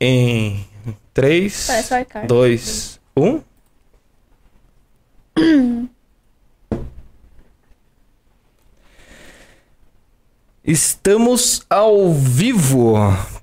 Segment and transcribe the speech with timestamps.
[0.00, 0.66] Em
[1.14, 2.26] 3, Parece o Arcade.
[2.26, 3.40] 2, 1.
[10.64, 12.96] Estamos ao vivo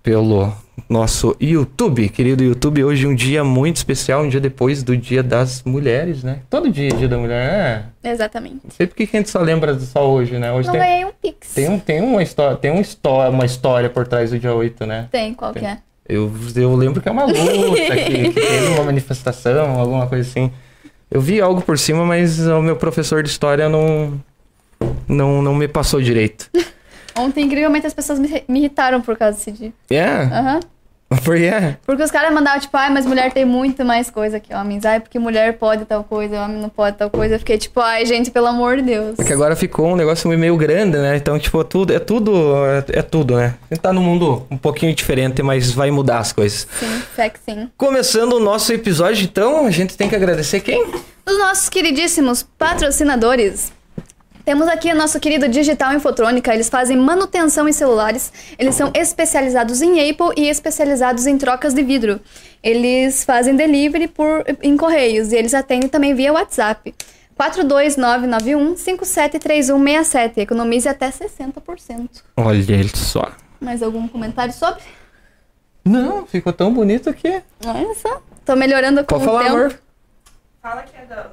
[0.04, 0.54] pelo
[0.90, 2.84] nosso YouTube, querido YouTube.
[2.84, 6.42] Hoje um dia muito especial, um dia depois do Dia das Mulheres, né?
[6.50, 8.12] Todo dia é Dia da Mulher, é.
[8.12, 8.60] Exatamente.
[8.66, 10.52] Não sei porque que a gente só lembra só hoje, né?
[10.52, 11.54] Hoje Não tem, ganhei um Pix.
[11.54, 14.86] tem, um, tem, uma história, tem uma, história, uma história por trás do dia 8,
[14.86, 15.08] né?
[15.10, 15.64] Tem, qual Tem.
[15.64, 15.78] que é?
[16.08, 20.52] Eu, eu lembro que é uma luta, que, que teve uma manifestação, alguma coisa assim.
[21.10, 24.20] Eu vi algo por cima, mas o meu professor de história não,
[25.08, 26.50] não, não me passou direito.
[27.18, 29.74] Ontem, incrivelmente, as pessoas me, me irritaram por causa desse dia.
[29.90, 30.38] Yeah?
[30.38, 30.60] Aham.
[31.24, 31.78] Por yeah.
[31.86, 34.86] Porque os caras mandavam, tipo, ai, mas mulher tem muito mais coisa que homens.
[34.86, 37.36] Ai, porque mulher pode tal coisa, homem não pode tal coisa.
[37.36, 39.20] Eu fiquei, tipo, ai, gente, pelo amor de Deus.
[39.20, 41.16] É que agora ficou um negócio meio grande, né?
[41.18, 43.56] Então, tipo, tudo, é tudo, é, é tudo, né?
[43.70, 46.68] A gente tá num mundo um pouquinho diferente, mas vai mudar as coisas.
[46.80, 47.70] Sim, fé que sim.
[47.78, 50.86] Começando o nosso episódio, então, a gente tem que agradecer quem?
[51.26, 53.72] Os nossos queridíssimos patrocinadores.
[54.46, 56.54] Temos aqui o nosso querido Digital Infotrônica.
[56.54, 58.32] Eles fazem manutenção em celulares.
[58.60, 62.22] Eles são especializados em Apple e especializados em trocas de vidro.
[62.62, 66.94] Eles fazem delivery por, em correios e eles atendem também via WhatsApp.
[67.40, 70.38] 42991-573167.
[70.38, 72.08] Economize até 60%.
[72.38, 73.32] Olha ele só.
[73.60, 74.84] Mais algum comentário sobre?
[75.84, 77.42] Não, ficou tão bonito que...
[77.66, 78.22] Olha só.
[78.46, 79.56] Tô melhorando com Pode o falar, tempo.
[79.56, 79.80] amor.
[80.62, 81.32] Fala que é da.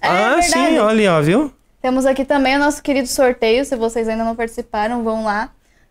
[0.00, 0.52] É ah, verdade.
[0.52, 1.52] sim, olha, ó, viu?
[1.84, 3.62] Temos aqui também o nosso querido sorteio.
[3.62, 5.50] Se vocês ainda não participaram, vão lá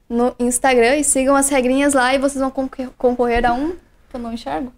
[0.09, 3.73] no Instagram e sigam as regrinhas lá e vocês vão concor- concorrer a um
[4.09, 4.73] que eu não enxergo.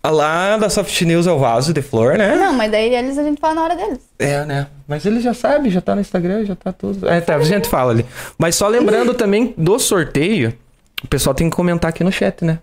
[0.00, 2.36] A lá da Soft News é o vaso de flor, né?
[2.36, 3.98] Não, mas daí eles a gente fala na hora deles.
[4.20, 4.68] É, né?
[4.86, 7.08] Mas ele já sabe, já tá no Instagram, já tá tudo.
[7.08, 8.06] É, tá, a gente fala ali.
[8.38, 10.56] Mas só lembrando também do sorteio,
[11.02, 12.60] o pessoal tem que comentar aqui no chat, né?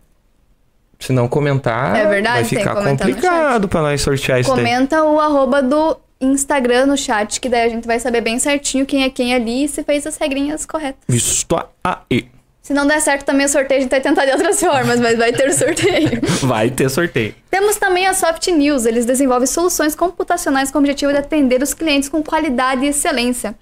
[1.02, 4.64] Se não comentar, É verdade, vai tem que ficar complicado pra nós sortear isso daí.
[4.64, 5.98] Comenta o arroba do
[6.32, 9.66] Instagram no chat, que daí a gente vai saber bem certinho quem é quem ali
[9.66, 11.02] e se fez as regrinhas corretas.
[11.08, 12.28] Visto aí.
[12.62, 15.18] Se não der certo também o sorteio, a gente vai tentar de outras formas, mas
[15.18, 16.22] vai ter sorteio.
[16.48, 17.36] Vai ter sorteio.
[17.52, 18.86] Temos também a Soft News.
[18.86, 23.54] Eles desenvolvem soluções computacionais com o objetivo de atender os clientes com qualidade e excelência.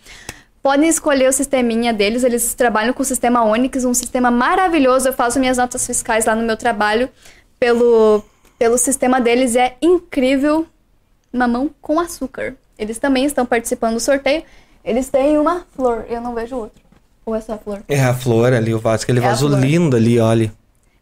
[0.61, 5.09] Podem escolher o sisteminha deles, eles trabalham com o sistema Onyx, um sistema maravilhoso.
[5.09, 7.09] Eu faço minhas notas fiscais lá no meu trabalho
[7.59, 8.23] pelo,
[8.59, 10.67] pelo sistema deles, é incrível.
[11.31, 12.55] Mamão com açúcar.
[12.77, 14.43] Eles também estão participando do sorteio.
[14.83, 16.81] Eles têm uma flor, eu não vejo outro.
[17.25, 17.83] Ou é só a flor?
[17.87, 20.51] É a flor ali, o vaso, aquele É vaso lindo ali, olha.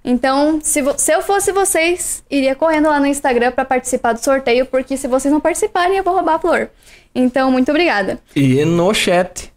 [0.04, 4.66] Então, se, se eu fosse vocês, iria correndo lá no Instagram pra participar do sorteio,
[4.66, 6.70] porque se vocês não participarem, eu vou roubar a flor.
[7.16, 8.20] Então, muito obrigada.
[8.36, 9.52] E no chat.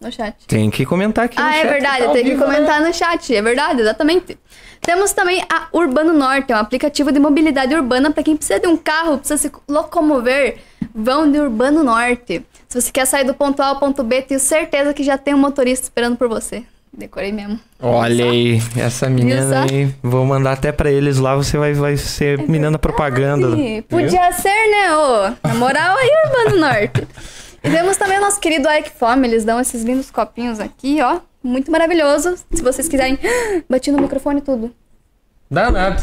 [0.00, 0.34] No chat.
[0.46, 1.66] Tem que comentar aqui no Ah, chat.
[1.66, 2.42] é verdade, tá tem que né?
[2.44, 4.38] comentar no chat, é verdade, exatamente.
[4.80, 8.66] Temos também a Urbano Norte, é um aplicativo de mobilidade urbana para quem precisa de
[8.66, 10.58] um carro, precisa se locomover,
[10.94, 12.44] vão de Urbano Norte.
[12.68, 15.34] Se você quer sair do ponto A ao ponto B, tenho certeza que já tem
[15.34, 16.64] um motorista esperando por você.
[16.92, 17.58] Decorei mesmo.
[17.80, 19.94] Olha aí, essa menina aí.
[20.02, 23.48] Vou mandar até pra eles lá, você vai, vai ser menina propaganda.
[23.56, 23.82] Ih, viu?
[23.84, 25.48] Podia ser, né, ô?
[25.48, 27.06] Na moral aí, Urbano Norte.
[27.62, 31.20] E temos também o nosso querido Ike Fome, eles dão esses lindos copinhos aqui, ó.
[31.42, 32.36] Muito maravilhoso.
[32.52, 33.18] Se vocês quiserem.
[33.68, 34.74] Bati no microfone tudo.
[35.50, 35.96] Dá nada.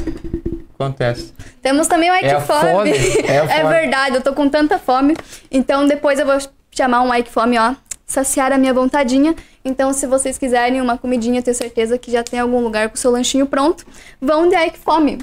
[0.73, 1.33] Acontece.
[1.61, 2.71] Temos também o Ike É a Fome.
[2.71, 2.91] fome,
[3.27, 3.73] é fome.
[3.73, 5.15] verdade, eu tô com tanta fome.
[5.49, 6.37] Então depois eu vou
[6.71, 7.73] chamar um Ike Fome, ó.
[8.05, 9.35] Saciar a minha vontadinha.
[9.65, 12.97] Então, se vocês quiserem uma comidinha, tenho certeza que já tem algum lugar com o
[12.97, 13.85] seu lanchinho pronto.
[14.21, 15.17] Vão de Ike Fome.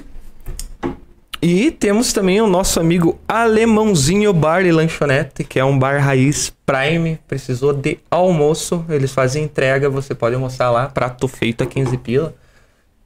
[1.47, 6.51] E temos também o nosso amigo Alemãozinho Bar e Lanchonete, que é um bar raiz
[6.65, 7.19] Prime.
[7.27, 12.33] Precisou de almoço, eles fazem entrega, você pode almoçar lá, prato feito a 15 pila.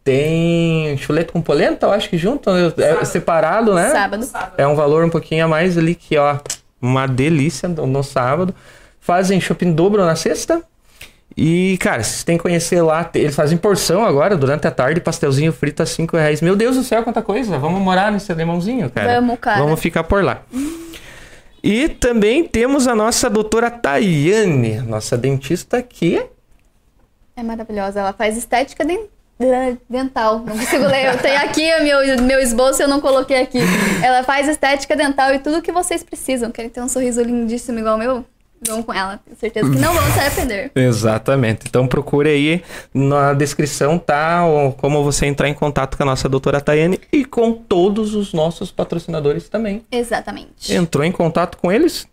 [0.06, 3.90] Tem chuleta com polenta, eu acho que junto, é separado, né?
[3.90, 4.26] Sábado.
[4.58, 6.38] É um valor um pouquinho a mais ali, que ó,
[6.82, 8.56] uma delícia no, no sábado.
[9.02, 10.64] Fazem shopping dobro na sexta.
[11.42, 13.10] E, cara, vocês têm que conhecer lá.
[13.16, 16.42] Eles fazem porção agora, durante a tarde, pastelzinho frito a 5 reais.
[16.42, 17.58] Meu Deus do céu, quanta coisa.
[17.58, 19.16] Vamos morar nesse alemãozinho, cara.
[19.22, 19.62] Vamos, cara.
[19.64, 20.42] Vamos ficar por lá.
[21.64, 26.22] E também temos a nossa doutora Tayane, nossa dentista aqui.
[27.38, 28.02] É maravilhosa.
[28.02, 29.08] Ela faz estética den-
[29.40, 30.40] de- dental.
[30.40, 31.06] Não consigo ler.
[31.14, 33.60] Eu tenho aqui o meu, meu esboço e eu não coloquei aqui.
[34.04, 36.52] Ela faz estética dental e tudo que vocês precisam.
[36.52, 38.26] Querem ter um sorriso lindíssimo igual o meu?
[38.68, 39.20] Vão com ela.
[39.24, 40.72] Tenho certeza que não vão se arrepender.
[40.76, 41.62] Exatamente.
[41.68, 42.64] Então procure aí
[42.94, 44.42] na descrição, tá?
[44.78, 48.72] Como você entrar em contato com a nossa doutora Tayane e com todos os nossos
[48.72, 49.84] patrocinadores também.
[49.92, 50.74] Exatamente.
[50.74, 52.08] Entrou em contato com eles?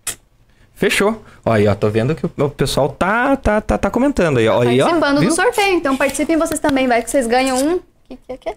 [0.73, 1.25] Fechou.
[1.45, 4.61] Ó, aí, ó, tô vendo que o pessoal tá, tá, tá, tá comentando aí, ó.
[4.61, 5.75] Aí, ó, Participando do sorteio.
[5.75, 7.77] Então participem vocês também, vai que vocês ganham um.
[7.77, 8.57] O que, que é que é?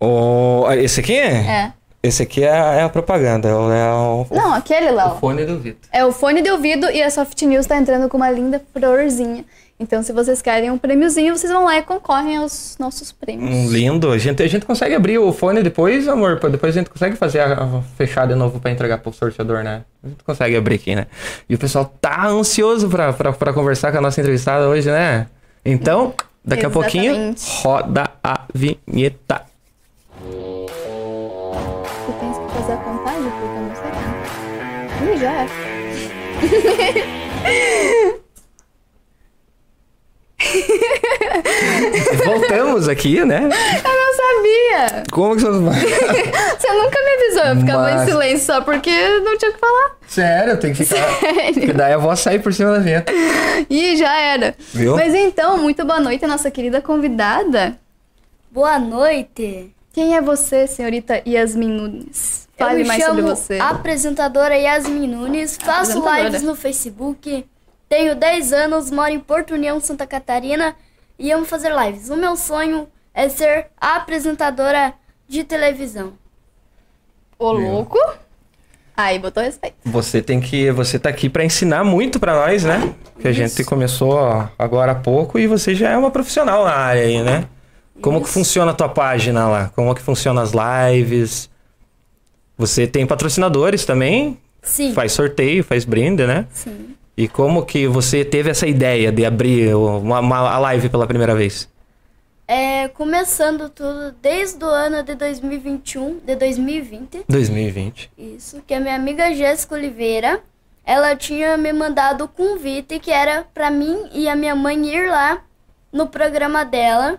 [0.00, 1.16] Ó, esse aqui?
[1.16, 1.72] É.
[2.06, 5.16] Esse aqui é, a- é a propaganda, é o, é o- Não, aquele, o Léo.
[5.16, 5.88] fone do Vitor.
[5.92, 9.44] É o fone de ouvido e a Soft News tá entrando com uma linda florzinha.
[9.78, 13.50] Então, se vocês querem um prêmiozinho, vocês vão lá e concorrem aos nossos prêmios.
[13.54, 14.10] Um lindo.
[14.10, 16.40] A gente, a gente consegue abrir o fone depois, amor?
[16.48, 19.82] Depois a gente consegue fazer a, a fechar de novo pra entregar pro sorteador, né?
[20.02, 21.06] A gente consegue abrir aqui, né?
[21.46, 25.26] E o pessoal tá ansioso pra, pra, pra conversar com a nossa entrevistada hoje, né?
[25.62, 27.62] Então, daqui a pouquinho, Exatamente.
[27.62, 29.42] roda a vinheta.
[35.18, 35.46] Já.
[42.24, 43.42] Voltamos aqui, né?
[43.44, 45.04] Eu não sabia!
[45.10, 45.46] Como que você...
[46.56, 48.90] Você nunca me avisou, eu ficava Mas- em silêncio só porque
[49.20, 49.96] não tinha o que falar.
[50.06, 51.04] Sério, tem que ficar...
[51.18, 51.74] Porque Sério.
[51.74, 53.12] daí a voz sair por cima da vinheta.
[53.68, 54.54] Ih, já era.
[54.72, 54.96] Viu?
[54.96, 57.78] Mas então, muito boa noite, nossa querida convidada.
[58.50, 59.70] Boa noite.
[59.92, 62.45] Quem é você, senhorita Yasmin Nunes?
[62.58, 63.58] Eu Fale mais chamo sobre você.
[63.60, 67.46] apresentadora Yasmin Nunes, faço lives no Facebook,
[67.88, 70.74] tenho 10 anos, moro em Porto União, Santa Catarina
[71.18, 72.08] e amo fazer lives.
[72.08, 74.94] O meu sonho é ser apresentadora
[75.28, 76.14] de televisão.
[77.38, 77.98] Ô, louco?
[78.96, 79.76] Aí, botou respeito.
[79.84, 80.70] Você tem que.
[80.70, 82.94] Você tá aqui pra ensinar muito pra nós, né?
[83.20, 84.18] Que a gente começou
[84.58, 87.46] agora há pouco e você já é uma profissional na área aí, né?
[88.00, 89.70] Como que funciona a tua página lá?
[89.76, 91.50] Como que funciona as lives?
[92.58, 94.38] Você tem patrocinadores também?
[94.62, 96.46] Sim, Faz sorteio, faz brinde, né?
[96.50, 96.94] sim.
[97.16, 101.34] E como que você teve essa ideia de abrir uma, uma- a live pela primeira
[101.34, 101.66] vez?
[102.46, 107.24] É, começando tudo desde o ano de 2021, de 2020.
[107.26, 108.10] 2020.
[108.18, 110.40] Isso, que a minha amiga Jéssica Oliveira,
[110.84, 115.08] ela tinha me mandado o convite que era pra mim e a minha mãe ir
[115.08, 115.42] lá
[115.90, 117.18] no programa dela,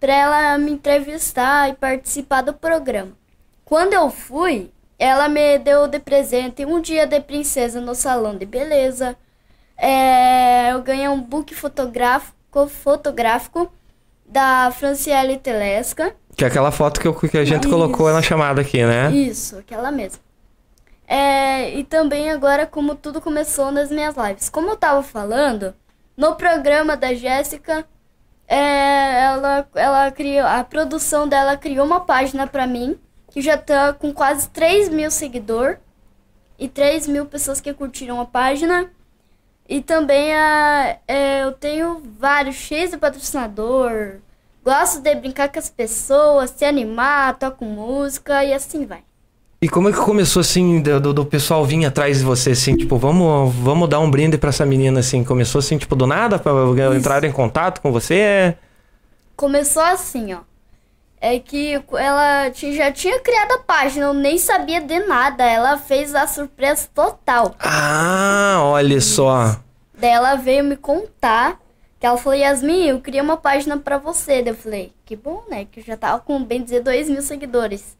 [0.00, 3.12] pra ela me entrevistar e participar do programa.
[3.64, 8.46] Quando eu fui, ela me deu de presente um dia de princesa no salão de
[8.46, 9.16] beleza.
[9.76, 13.70] É, eu ganhei um book fotográfico, fotográfico
[14.26, 16.14] da Franciele Telesca.
[16.36, 17.70] Que é aquela foto que, eu- que a gente Isso.
[17.72, 19.10] colocou na chamada aqui, né?
[19.12, 20.20] Isso, aquela mesma.
[21.06, 24.48] É, e também agora como tudo começou nas minhas lives.
[24.48, 25.74] Como eu tava falando,
[26.16, 27.86] no programa da Jéssica,
[28.48, 32.98] é, ela, ela criou, a produção dela criou uma página pra mim,
[33.36, 35.76] que já tá com quase 3 mil seguidores
[36.58, 38.88] e 3 mil pessoas que curtiram a página.
[39.68, 44.20] E também a, é, eu tenho vários, cheios de patrocinador.
[44.64, 49.02] Gosto de brincar com as pessoas, se animar, toco música e assim vai.
[49.60, 52.96] E como é que começou assim, do, do- pessoal vir atrás de você, assim, tipo,
[52.96, 55.22] vamos, vamos dar um brinde pra essa menina, assim?
[55.22, 56.52] Começou assim, tipo, do nada, pra
[56.96, 58.56] entrar em contato com você?
[59.36, 60.38] Começou assim, ó.
[61.20, 65.44] É que ela já tinha criado a página, eu nem sabia de nada.
[65.44, 67.54] Ela fez a surpresa total.
[67.58, 69.60] Ah, olha só.
[69.94, 71.58] Daí ela veio me contar
[71.98, 74.42] que ela falou, Yasmin, eu criei uma página pra você.
[74.42, 75.64] Daí eu falei, que bom, né?
[75.64, 77.96] Que eu já tava com, bem dizer, 2 mil seguidores.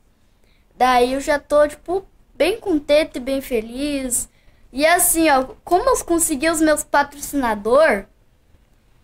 [0.77, 2.05] Daí eu já tô, tipo,
[2.35, 4.29] bem contente, bem feliz.
[4.73, 8.05] E assim, ó, como eu consegui os meus patrocinador,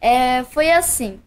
[0.00, 1.18] é, foi assim.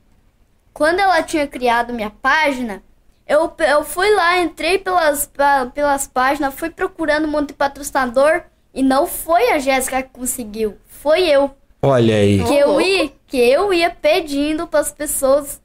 [0.76, 2.84] Quando ela tinha criado minha página,
[3.26, 5.32] eu, eu fui lá, entrei pelas,
[5.74, 8.42] pelas páginas, fui procurando um monte de patrocinador
[8.74, 11.56] e não foi a Jéssica que conseguiu, foi eu.
[11.82, 12.44] Olha aí.
[12.44, 15.62] Que eu ia, que eu ia pedindo para as pessoas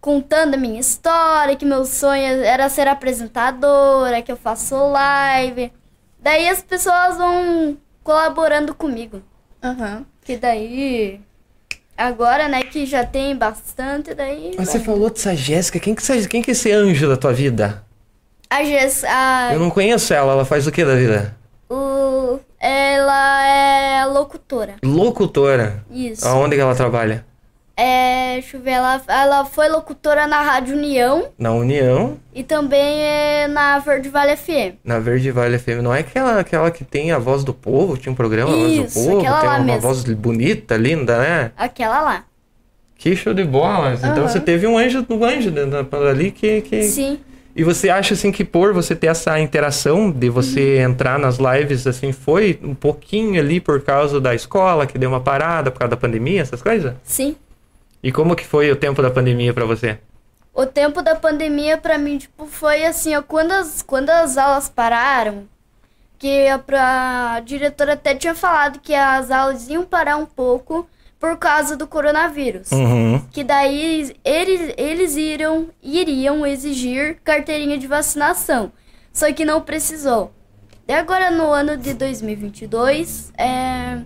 [0.00, 5.70] contando a minha história, que meu sonho era ser apresentadora, que eu faço live.
[6.18, 9.22] Daí as pessoas vão colaborando comigo.
[9.62, 10.06] Aham.
[10.22, 11.20] Que daí
[11.96, 16.42] agora, né, que já tem bastante, daí Mas você falou dessa Jéssica, quem que, quem
[16.42, 17.84] que é esse anjo da tua vida?
[18.50, 21.36] a Jess, a, Eu não conheço ela, ela faz o que da vida?
[21.68, 24.76] o, ela é locutora.
[24.82, 25.84] Locutora.
[25.90, 26.26] Isso.
[26.26, 27.24] Aonde que ela trabalha?
[27.76, 33.00] É, deixa eu ver, ela, ela foi locutora na Rádio União Na União, e também
[33.00, 34.76] é na Verde Vale FM.
[34.84, 35.82] na Verde Vale FM.
[35.82, 37.96] Não é aquela, aquela que tem a voz do povo?
[37.96, 39.80] Tinha um programa, a voz Isso, do povo, aquela tem lá uma mesmo.
[39.80, 41.50] voz bonita, linda, né?
[41.56, 42.24] Aquela lá.
[42.96, 43.94] Que show de bola.
[43.94, 44.28] Então Aham.
[44.28, 45.52] você teve um anjo, um anjo
[46.08, 46.84] ali que, que...
[46.84, 47.18] Sim.
[47.56, 51.86] E você acha assim que por você ter essa interação de você entrar nas lives
[51.86, 55.90] assim foi um pouquinho ali por causa da escola que deu uma parada por causa
[55.90, 56.94] da pandemia, essas coisas?
[57.04, 57.36] Sim.
[58.04, 59.98] E como que foi o tempo da pandemia pra você?
[60.52, 64.68] O tempo da pandemia pra mim, tipo, foi assim, ó, quando as, quando as aulas
[64.68, 65.48] pararam,
[66.18, 70.86] que a, pra- a diretora até tinha falado que as aulas iam parar um pouco
[71.18, 72.70] por causa do coronavírus.
[72.72, 73.20] Uhum.
[73.32, 78.70] Que daí eles, eles iriam, iriam exigir carteirinha de vacinação.
[79.14, 80.30] Só que não precisou.
[80.86, 84.00] E agora no ano de 2022, é,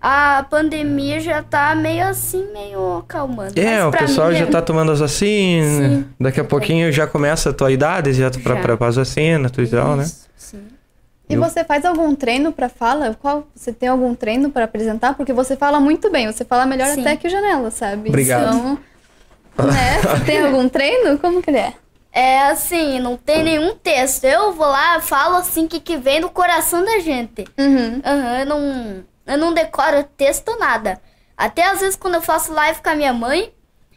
[0.00, 3.58] a pandemia já tá meio assim, meio acalmando.
[3.58, 5.68] É, Mas o pessoal mim já é- tá tomando as vacinas.
[5.92, 6.06] Sim.
[6.20, 8.60] Daqui a pouquinho já começa a tua idade, já pra, Já.
[8.62, 10.04] pra, pra as vacinas, tudo e tal, né?
[10.04, 10.62] Isso, sim.
[11.28, 13.14] E Eu- você faz algum treino pra fala?
[13.20, 15.14] Qual você tem algum treino pra apresentar?
[15.14, 17.00] Porque você fala muito bem, você fala melhor Sim.
[17.02, 18.08] até que o Janela, sabe?
[18.08, 18.54] Obrigado.
[18.54, 18.78] Então,
[19.66, 19.98] né?
[20.16, 21.18] Você tem algum treino?
[21.18, 21.72] Como que ele é?
[22.12, 24.24] É assim, não tem nenhum texto.
[24.24, 27.44] Eu vou lá, falo assim que, que vem do coração da gente.
[27.58, 28.00] Uhum.
[28.04, 31.00] Aham, eu não, eu não decoro texto nada.
[31.36, 33.52] Até às vezes quando eu faço live com a minha mãe,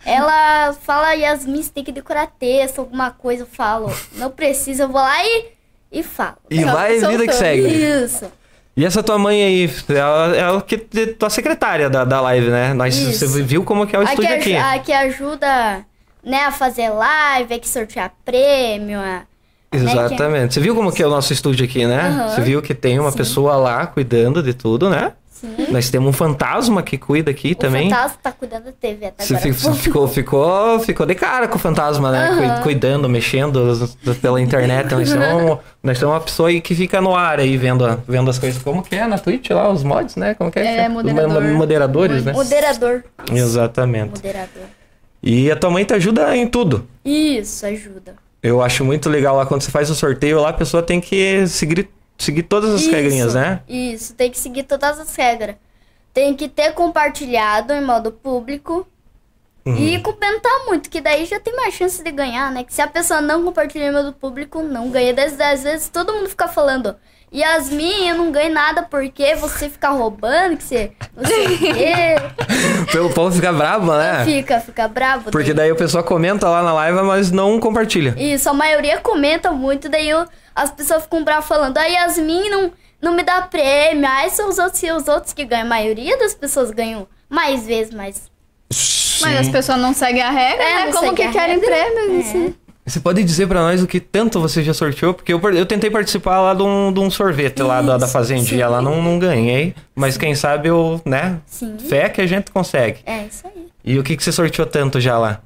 [0.06, 3.92] ela fala, Yasmin, você tem que decorar texto, alguma coisa, eu falo.
[4.16, 5.46] Não precisa, eu vou lá e,
[5.92, 6.38] e falo.
[6.50, 7.62] E Pronto, vai vida que segue.
[8.04, 8.26] Isso.
[8.76, 12.74] E essa tua mãe aí, ela, ela que tua secretária da, da live, né?
[12.74, 13.28] Nós, Isso.
[13.28, 14.56] você viu como que é o A que, estúdio aj- aqui.
[14.56, 15.86] a que ajuda
[16.24, 18.98] né, a fazer live, a que sortear prêmio.
[19.00, 19.26] A, né,
[19.74, 20.54] Exatamente.
[20.54, 22.00] Você viu como que é o nosso estúdio aqui, né?
[22.08, 22.30] Aham.
[22.30, 23.18] Você viu que tem uma Sim.
[23.18, 25.12] pessoa lá cuidando de tudo, né?
[25.42, 25.68] Sim.
[25.70, 27.90] Nós temos um fantasma que cuida aqui O também.
[27.90, 29.54] fantasma tá cuidando da TV até Você agora.
[29.54, 32.30] fi- ficou, ficou, ficou de cara com o fantasma, né?
[32.30, 32.62] Aham.
[32.62, 33.90] Cuidando, mexendo
[34.22, 34.92] pela internet.
[34.94, 38.38] Nós temos, nós temos uma pessoa aí que fica no ar aí vendo, vendo as
[38.40, 38.62] coisas.
[38.62, 40.34] Como que é na Twitch lá, os mods, né?
[40.36, 40.78] Como que é?
[40.86, 41.42] É, moderador.
[41.44, 42.34] mo- moderadores, né?
[42.34, 43.04] Moderador.
[43.34, 44.12] Exatamente.
[44.16, 44.64] Moderador.
[45.24, 46.88] E a tua mãe te ajuda em tudo.
[47.06, 48.16] Isso, ajuda.
[48.42, 51.46] Eu acho muito legal lá quando você faz o sorteio lá, a pessoa tem que
[51.48, 51.88] seguir,
[52.22, 53.62] seguir todas as Isso, regrinhas, né?
[53.68, 55.56] Isso, tem que seguir todas as regras.
[56.14, 58.88] Tem que ter compartilhado em modo público.
[59.66, 59.78] Uhum.
[59.78, 62.64] E comentar muito, que daí já tem mais chance de ganhar, né?
[62.64, 65.14] Que se a pessoa não compartilhar em modo público, não ganha.
[65.24, 66.96] Às, às vezes todo mundo fica falando,
[67.34, 72.16] Yasmin, eu não ganho nada porque você fica roubando, que você não sei o quê.
[73.00, 74.26] O povo fica bravo, né?
[74.26, 75.32] Fica, fica bravo.
[75.32, 78.16] Porque daí o pessoal comenta lá na live, mas não compartilha.
[78.18, 80.26] Isso, a maioria comenta muito, daí eu-
[80.56, 84.58] as pessoas ficam bravas falando, a Yasmin não, não me dá prêmio, aí são os
[84.58, 85.66] outros, os outros que ganham.
[85.66, 88.30] A maioria das pessoas ganham mais vezes, mas
[89.22, 90.92] Mas as pessoas não seguem a regra, É, né?
[90.92, 92.26] Como que querem prêmios?
[92.26, 92.30] É.
[92.30, 92.56] assim?
[92.84, 95.14] Você pode dizer pra nós o que tanto você já sorteou?
[95.14, 98.14] Porque eu, eu tentei participar lá de um, de um sorvete lá da, da Isso,
[98.14, 98.72] fazendinha, sim.
[98.72, 99.76] lá não, não ganhei.
[99.96, 101.40] Mas quem sabe eu, né?
[101.46, 101.78] sim.
[101.78, 103.00] Fé que a gente consegue.
[103.06, 103.68] É isso aí.
[103.86, 105.42] E o que, que você sorteou tanto já lá?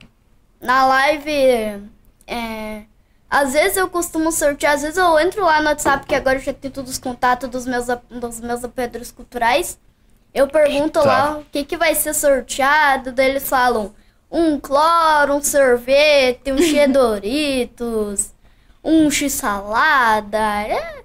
[0.62, 1.84] Na live,
[2.26, 2.82] é,
[3.36, 6.42] às vezes eu costumo sortear, às vezes eu entro lá no WhatsApp, que agora eu
[6.42, 9.78] já tenho todos os contatos dos meus, dos meus apoiadores culturais.
[10.34, 11.06] Eu pergunto Eita.
[11.06, 13.94] lá o que, que vai ser sorteado, daí eles falam
[14.32, 18.34] um cloro, um sorvete, um Doritos,
[18.82, 20.38] um x-salada.
[20.38, 21.04] É,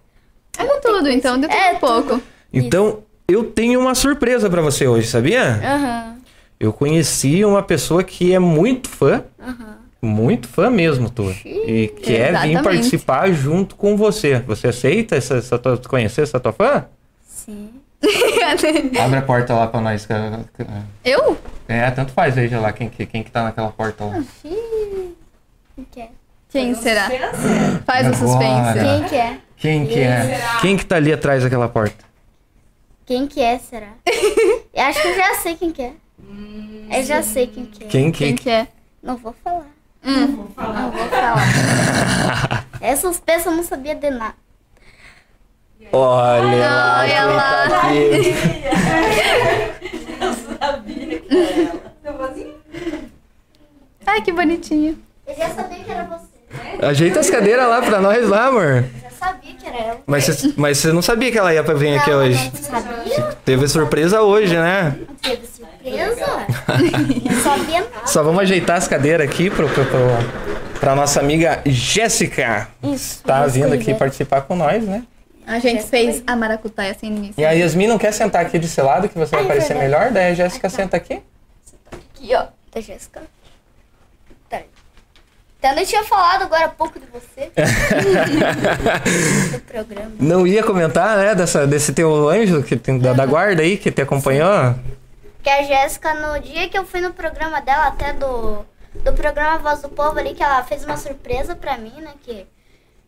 [0.56, 2.22] É de tudo, então, de tudo É, um pouco.
[2.52, 5.60] Então, eu tenho uma surpresa pra você hoje, sabia?
[5.64, 6.16] aham,
[6.60, 9.79] Eu conheci uma pessoa que é muito fã, aham.
[10.02, 11.32] Muito fã mesmo, tua.
[11.44, 12.62] E quer vir Exatamente.
[12.62, 14.38] participar junto com você.
[14.40, 16.86] Você aceita essa, essa tua, conhecer essa tua fã?
[17.26, 17.70] Sim.
[18.98, 20.06] Abre a porta lá pra nós.
[20.06, 20.42] cara.
[21.04, 21.36] Eu?
[21.68, 24.18] É, tanto faz, veja lá quem, que- quem que tá naquela porta lá.
[24.44, 25.14] Ih,
[25.76, 26.08] Quem que é?
[26.48, 27.08] Quem será?
[27.86, 28.78] Faz o suspense.
[28.80, 29.38] Quem que é?
[29.56, 30.40] Quem que é?
[30.60, 32.04] Quem que tá ali atrás daquela porta?
[33.06, 33.92] Quem que é, será?
[34.74, 35.92] eu acho que eu já sei quem que é.
[36.90, 37.86] Eu já sei quem que é.
[37.86, 38.42] Quem Quem que...
[38.44, 38.66] que é?
[39.02, 39.66] Não vou falar.
[40.04, 40.36] Hum.
[40.36, 40.80] Vou falar.
[40.82, 42.66] Não vou falar.
[42.80, 44.34] Essas peças eu não sabia de nada.
[45.92, 47.68] Olha lá, Olha lá.
[47.68, 48.34] tá aqui.
[50.20, 52.30] Eu sabia que era ela.
[54.06, 54.98] Ai, que bonitinho.
[55.26, 56.84] Eu já sabia que era você.
[56.84, 58.64] Ajeita as cadeiras lá pra nós lá, amor.
[58.64, 60.00] Eu já sabia que era ela.
[60.06, 62.50] Mas você, mas você não sabia que ela ia pra vir aqui Não, hoje.
[62.54, 63.22] Não sabia?
[63.44, 64.96] Teve surpresa hoje, né?
[65.08, 65.59] Não teve surpresa?
[67.42, 68.06] Sabia nada.
[68.06, 72.68] Só vamos ajeitar as cadeiras aqui pro, pro, pro, pra nossa amiga Jéssica.
[72.82, 73.22] Isso.
[73.22, 73.98] Tá vindo aqui né?
[73.98, 75.04] participar com nós, né?
[75.46, 77.34] A gente fez a maracutaia sem ninguém.
[77.36, 79.90] E a Yasmin não quer sentar aqui desse lado que você vai Ai, parecer verdade.
[79.90, 80.10] melhor?
[80.12, 81.20] Daí a Jéssica senta aqui.
[81.90, 82.46] Aqui, ó.
[82.72, 83.22] Da Jéssica.
[84.48, 84.60] Tá.
[85.60, 87.50] Até eu tinha falado agora há pouco de você.
[89.52, 90.12] do programa.
[90.20, 91.34] Não ia comentar, né?
[91.34, 94.76] Dessa, desse teu anjo que tem, da, da guarda aí que te acompanhou.
[95.42, 98.64] Que a Jéssica, no dia que eu fui no programa dela, até do,
[99.02, 102.12] do programa Voz do Povo ali, que ela fez uma surpresa pra mim, né?
[102.22, 102.46] Que,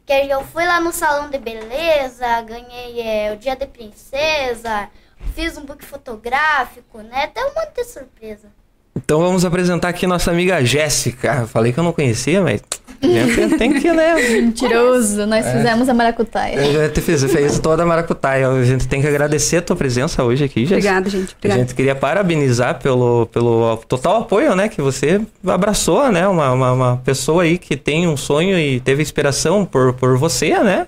[0.07, 4.89] que eu fui lá no salão de beleza, ganhei é, o dia de princesa,
[5.35, 7.25] fiz um book fotográfico, né?
[7.25, 8.49] Até um monte de surpresa.
[8.95, 11.39] Então vamos apresentar aqui nossa amiga Jéssica.
[11.43, 12.61] Eu falei que eu não conhecia, mas
[13.03, 14.15] A gente tem que, né?
[14.41, 15.57] Mentiroso, nós É.
[15.57, 16.61] fizemos a maracutaia.
[16.61, 18.49] A gente fez, fez toda a maracutaia.
[18.49, 20.77] A gente tem que agradecer a tua presença hoje aqui, Jéssica.
[20.99, 21.33] Obrigada, gente.
[21.33, 21.61] A Obrigada.
[21.63, 24.69] gente queria parabenizar pelo, pelo total apoio, né?
[24.69, 26.29] Que você abraçou, né?
[26.29, 30.57] Uma, uma, uma pessoa aí que tem um sonho e teve inspiração por, por você,
[30.61, 30.87] né?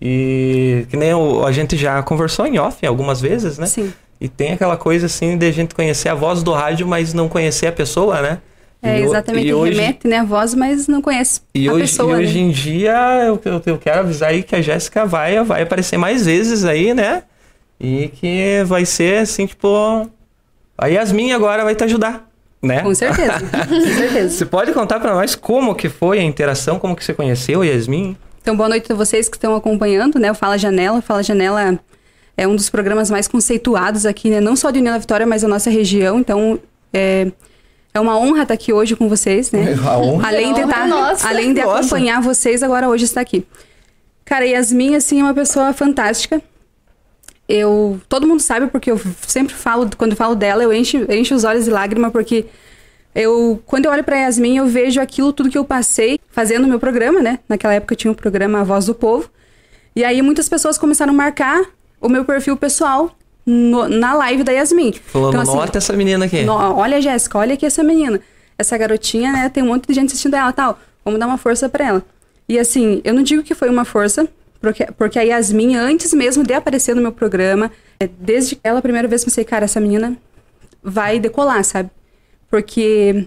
[0.00, 3.66] E que nem o- a gente já conversou em off algumas vezes, né?
[3.66, 3.92] Sim.
[4.20, 7.28] E tem aquela coisa assim de a gente conhecer a voz do rádio, mas não
[7.28, 8.38] conhecer a pessoa, né?
[8.82, 9.46] É, o- exatamente.
[9.48, 12.34] E hoje, Remete, né, a voz, mas não conhece e a hoje, pessoa, e hoje
[12.34, 12.40] né?
[12.40, 12.92] em dia
[13.26, 16.94] eu, eu, eu quero avisar aí que a Jéssica vai, vai aparecer mais vezes aí,
[16.94, 17.22] né?
[17.80, 20.08] E que vai ser assim, tipo.
[20.78, 22.28] A Yasmin agora vai te ajudar,
[22.62, 22.82] né?
[22.82, 23.40] Com certeza.
[23.68, 24.28] Com certeza.
[24.30, 27.66] Você pode contar pra nós como que foi a interação, como que você conheceu a
[27.66, 28.16] Yasmin?
[28.42, 30.30] Então, boa noite a vocês que estão acompanhando, né?
[30.30, 30.98] O Fala Janela.
[30.98, 31.78] O Fala Janela
[32.36, 34.40] é um dos programas mais conceituados aqui, né?
[34.40, 36.20] Não só de União da Vitória, mas da nossa região.
[36.20, 36.60] Então,
[36.92, 37.32] é,
[37.94, 39.74] é uma honra estar aqui hoje com vocês, né?
[39.82, 40.28] A honra.
[40.28, 41.28] Além de, Honra tá, nossa.
[41.28, 41.80] além de Nossa.
[41.80, 43.46] acompanhar vocês, agora hoje está aqui.
[44.24, 46.42] Cara, Yasmin, assim, é uma pessoa fantástica.
[47.48, 48.00] Eu...
[48.08, 51.44] Todo mundo sabe, porque eu sempre falo, quando eu falo dela, eu encho, encho os
[51.44, 52.44] olhos de lágrima, porque
[53.14, 53.62] eu...
[53.64, 56.78] Quando eu olho pra Yasmin, eu vejo aquilo tudo que eu passei fazendo o meu
[56.78, 57.38] programa, né?
[57.48, 59.30] Naquela época eu tinha o programa A Voz do Povo.
[59.94, 61.64] E aí muitas pessoas começaram a marcar
[62.00, 63.10] o meu perfil pessoal
[63.44, 64.92] no- na live da Yasmin.
[64.92, 66.42] Falando, Então, assim, nota essa menina aqui.
[66.42, 68.20] no- olha, Jéssica, olha aqui essa menina.
[68.58, 69.48] Essa garotinha, né?
[69.48, 70.78] Tem um monte de gente assistindo ela tal.
[71.04, 72.02] Vamos dar uma força pra ela.
[72.48, 74.26] E assim, eu não digo que foi uma força,
[74.60, 78.82] porque, porque a Yasmin, antes mesmo de aparecer no meu programa, é, desde ela a
[78.82, 80.16] primeira vez pensei, cara, essa menina
[80.82, 81.90] vai decolar, sabe?
[82.50, 83.26] Porque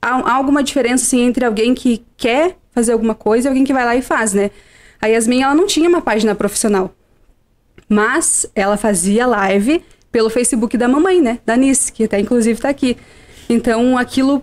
[0.00, 3.72] há, há alguma diferença, assim, entre alguém que quer fazer alguma coisa e alguém que
[3.72, 4.50] vai lá e faz, né?
[5.00, 6.92] A Yasmin, ela não tinha uma página profissional.
[7.92, 11.40] Mas ela fazia live pelo Facebook da mamãe, né?
[11.44, 12.96] Da Nice, que até inclusive tá aqui.
[13.50, 14.42] Então aquilo,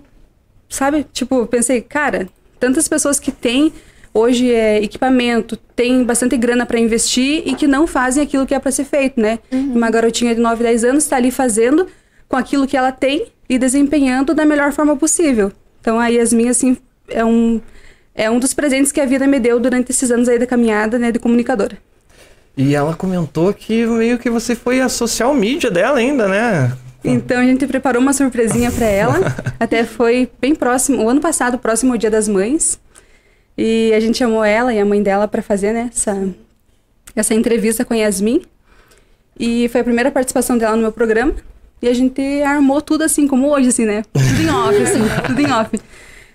[0.69, 1.03] sabe?
[1.11, 2.29] Tipo, pensei, cara,
[2.59, 3.73] tantas pessoas que têm
[4.13, 8.59] hoje é, equipamento, tem bastante grana para investir e que não fazem aquilo que é
[8.59, 9.39] para ser feito, né?
[9.51, 11.87] Uma garotinha de 9, 10 anos está ali fazendo
[12.27, 15.51] com aquilo que ela tem e desempenhando da melhor forma possível.
[15.81, 16.77] Então a Yasmin, assim,
[17.07, 17.59] é um,
[18.13, 20.99] é um dos presentes que a vida me deu durante esses anos aí da caminhada,
[20.99, 21.88] né, de comunicadora.
[22.57, 26.75] E ela comentou que meio que você foi a social media dela ainda, né?
[27.03, 29.19] Então a gente preparou uma surpresinha pra ela.
[29.59, 32.79] Até foi bem próximo, o ano passado, próximo ao Dia das Mães.
[33.57, 36.29] E a gente chamou ela e a mãe dela pra fazer né, essa,
[37.15, 38.41] essa entrevista com a Yasmin.
[39.39, 41.33] E foi a primeira participação dela no meu programa.
[41.81, 44.03] E a gente armou tudo assim, como hoje, assim, né?
[44.11, 45.79] Tudo em off, assim, tudo em off.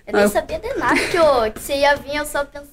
[0.07, 2.67] Eu nem sabia de nada que, eu, que você ia vir, eu só pensei,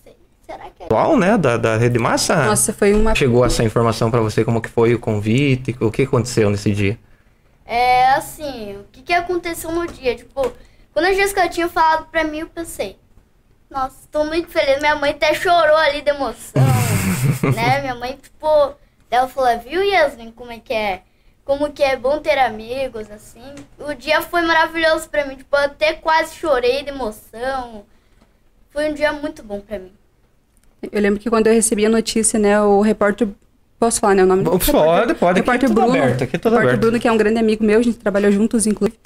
[0.53, 1.17] será que é?
[1.17, 1.39] Né?
[1.39, 2.37] Da, da Rede Massa.
[2.47, 3.15] Nossa, foi uma.
[3.15, 6.99] Chegou essa informação pra você, como que foi o convite, o que aconteceu nesse dia?
[7.65, 10.15] É assim, o que, que aconteceu no dia?
[10.15, 10.53] Tipo,
[10.93, 12.99] quando a Jéssica tinha falado pra mim, eu pensei,
[13.71, 14.81] nossa, tô muito feliz.
[14.81, 16.63] Minha mãe até chorou ali de emoção,
[17.55, 17.81] né?
[17.81, 18.75] Minha mãe, tipo,
[19.11, 21.03] ela falou, viu, Yasmin, como é que é?
[21.45, 23.55] Como que é bom ter amigos, assim.
[23.79, 27.85] O dia foi maravilhoso pra mim, tipo, eu até quase chorei de emoção.
[28.71, 29.93] Foi um dia muito bom pra mim.
[30.91, 33.29] Eu lembro que quando eu recebi a notícia, né, o repórter.
[33.79, 35.97] Posso falar, né, o nome Pode, repórter- pode, aqui é repórter tudo Bruno.
[35.99, 36.81] aberto, aqui é repórter aberto.
[36.81, 38.97] Bruno, que é um grande amigo meu, a gente trabalhou juntos, inclusive.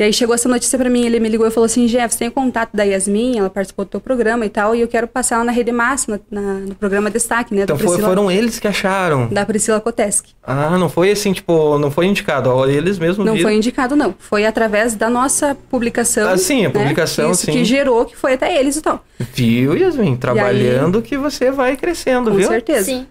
[0.00, 2.20] E aí chegou essa notícia pra mim, ele me ligou e falou assim, Jeff, você
[2.20, 5.06] tem o contato da Yasmin, ela participou do teu programa e tal, e eu quero
[5.06, 8.30] passar ela na Rede Massa, na- na- no programa Destaque, né, Então foi- Priscila, foram
[8.30, 9.28] eles que acharam.
[9.28, 10.32] da Priscila Koteski.
[10.42, 13.50] Ah, não foi assim, tipo, não foi indicado, ó, eles mesmos Não viram.
[13.50, 14.14] foi indicado, não.
[14.18, 16.30] Foi através da nossa publicação.
[16.30, 17.52] Ah, sim, a né, publicação, Isso sim.
[17.52, 19.04] que gerou, que foi até eles e tal.
[19.18, 20.16] Viu, Yasmin?
[20.16, 22.48] Trabalhando que você vai crescendo, Com viu?
[22.48, 22.86] certeza.
[22.86, 23.06] Sim.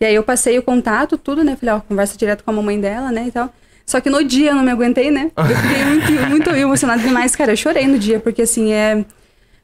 [0.00, 1.56] E aí eu passei o contato, tudo, né?
[1.58, 3.52] Falei, ó, conversa direto com a mamãe dela, né, e tal.
[3.88, 5.32] Só que no dia eu não me aguentei, né?
[5.34, 7.52] Eu fiquei muito, muito emocionada demais, cara.
[7.52, 9.02] Eu chorei no dia, porque assim, é,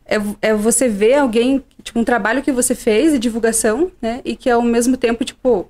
[0.07, 4.23] é, é você ver alguém, tipo, um trabalho que você fez de divulgação, né?
[4.25, 5.69] E que ao mesmo tempo, tipo,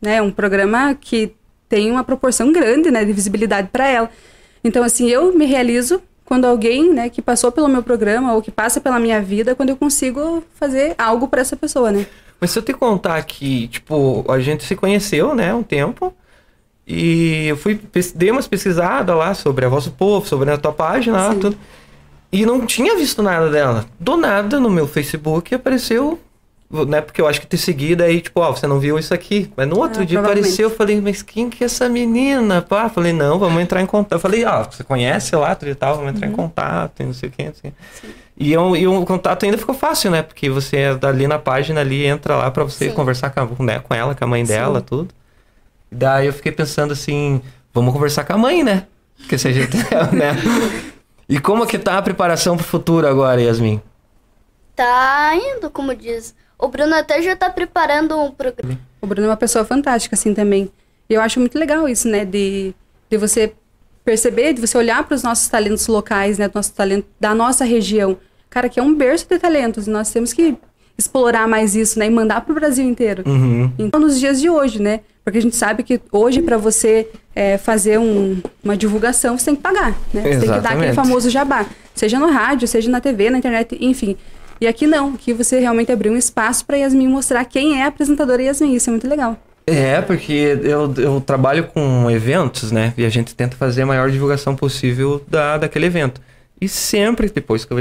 [0.00, 1.34] né, um programa que
[1.68, 4.10] tem uma proporção grande, né, de visibilidade para ela.
[4.64, 8.50] Então, assim, eu me realizo quando alguém, né, que passou pelo meu programa ou que
[8.50, 12.06] passa pela minha vida, quando eu consigo fazer algo para essa pessoa, né?
[12.40, 16.14] Mas se eu te contar que, tipo, a gente se conheceu, né, um tempo,
[16.86, 17.78] e eu fui,
[18.14, 21.38] dei umas pesquisadas lá sobre a Voz do Povo, sobre a tua página lá, Sim.
[21.38, 21.56] tudo.
[22.30, 23.84] E não tinha visto nada dela.
[24.00, 26.18] Do nada, no meu Facebook, apareceu,
[26.88, 29.52] né, porque eu acho que te segui, daí, tipo, ó, você não viu isso aqui.
[29.54, 32.62] Mas no outro Ah, dia apareceu, eu falei, mas quem que é essa menina?
[32.62, 34.12] Pá, falei, não, vamos entrar em contato.
[34.12, 36.16] Eu falei, ó, você conhece lá, tudo e tal, vamos Uhum.
[36.16, 38.12] entrar em contato, e não sei o que, não sei o quê.
[38.38, 40.22] E, eu- e o contato ainda ficou fácil, né?
[40.22, 42.94] Porque você é ali na página ali, entra lá pra você Sim.
[42.94, 45.08] conversar com, né, com ela, com a mãe dela, tudo.
[45.92, 47.40] Daí eu fiquei pensando assim,
[47.72, 48.86] vamos conversar com a mãe, né?
[49.18, 49.76] Porque se a gente,
[50.12, 50.34] né?
[51.28, 53.80] E como que tá a preparação pro futuro agora, Yasmin?
[54.74, 56.34] tá indo, como diz.
[56.58, 58.78] O Bruno até já tá preparando um programa.
[59.00, 60.70] O Bruno é uma pessoa fantástica, assim, também.
[61.08, 62.24] E eu acho muito legal isso, né?
[62.24, 62.74] De,
[63.10, 63.52] de você
[64.04, 66.48] perceber, de você olhar para os nossos talentos locais, né?
[66.48, 68.16] Do nosso talento da nossa região.
[68.48, 69.86] Cara, que é um berço de talentos.
[69.86, 70.56] E nós temos que
[70.96, 72.06] explorar mais isso, né?
[72.06, 73.24] E mandar pro Brasil inteiro.
[73.26, 73.72] Uhum.
[73.78, 75.00] Então, nos dias de hoje, né?
[75.24, 79.56] Porque a gente sabe que hoje, para você é, fazer um- uma divulgação, você tem
[79.56, 80.22] que pagar, né?
[80.22, 80.94] Você tem que dar aquele Exatamente.
[80.94, 81.64] famoso jabá.
[81.94, 84.16] Seja no rádio, seja na TV, na internet, enfim.
[84.60, 87.88] E aqui não, aqui você realmente abriu um espaço para Yasmin mostrar quem é a
[87.88, 88.74] apresentadora Yasmin.
[88.74, 89.36] Isso é muito legal.
[89.66, 92.92] É, porque eu, eu trabalho com eventos, né?
[92.96, 96.20] E a gente tenta fazer a maior divulgação possível da, daquele evento.
[96.60, 97.78] E sempre, depois que o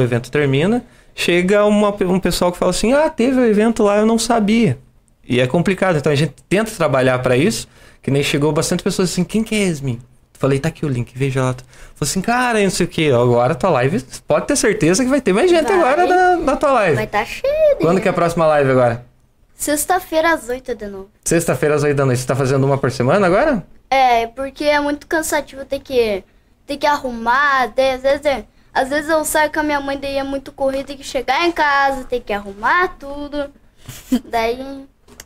[0.00, 4.06] evento, termina, chega uma, um pessoal que fala assim: ah, teve o evento lá, eu
[4.06, 4.78] não sabia.
[5.26, 5.96] E é complicado.
[5.96, 7.66] Então a gente tenta trabalhar para isso.
[8.02, 10.00] Que nem chegou bastante pessoas assim: quem que é Yasmin?
[10.38, 11.54] Falei, tá aqui o link, veja lá.
[11.94, 15.20] Falei assim, cara, não sei o que, agora tua live, pode ter certeza que vai
[15.20, 15.78] ter mais gente Vai.
[15.78, 16.96] agora na, na tua live.
[16.96, 17.76] Vai tá cheio.
[17.80, 19.06] Quando que é a próxima live agora?
[19.54, 21.08] Sexta-feira às 8 de novo.
[21.24, 22.20] Sexta-feira às 8 da noite.
[22.20, 23.64] Você tá fazendo uma por semana agora?
[23.88, 26.24] É, porque é muito cansativo ter que,
[26.66, 27.72] ter que arrumar.
[27.72, 30.52] Ter, às, vezes, é- às vezes eu saio com a minha mãe, daí é muito
[30.52, 33.50] corrido, tem que chegar em casa, tem que arrumar tudo.
[34.28, 34.84] daí,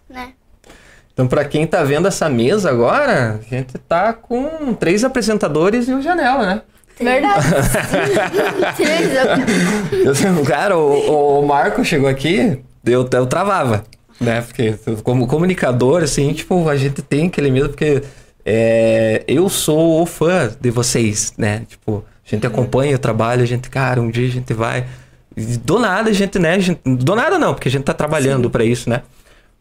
[0.09, 0.33] né?
[1.13, 5.93] Então, pra quem tá vendo essa mesa agora, a gente tá com três apresentadores e
[5.93, 6.63] o Janela, né?
[7.01, 7.47] Verdade.
[10.47, 13.85] Cara, o, o Marco chegou aqui, eu, eu travava,
[14.21, 14.41] né?
[14.43, 18.03] Porque como comunicador, assim, tipo, a gente tem aquele medo, porque
[18.45, 21.63] é, eu sou o fã de vocês, né?
[21.69, 24.87] Tipo, a gente acompanha o trabalho, a gente, cara, um dia a gente vai.
[25.65, 26.55] Do nada a gente, né?
[26.55, 29.03] a gente- do nada não, porque a gente tá trabalhando pra isso, né?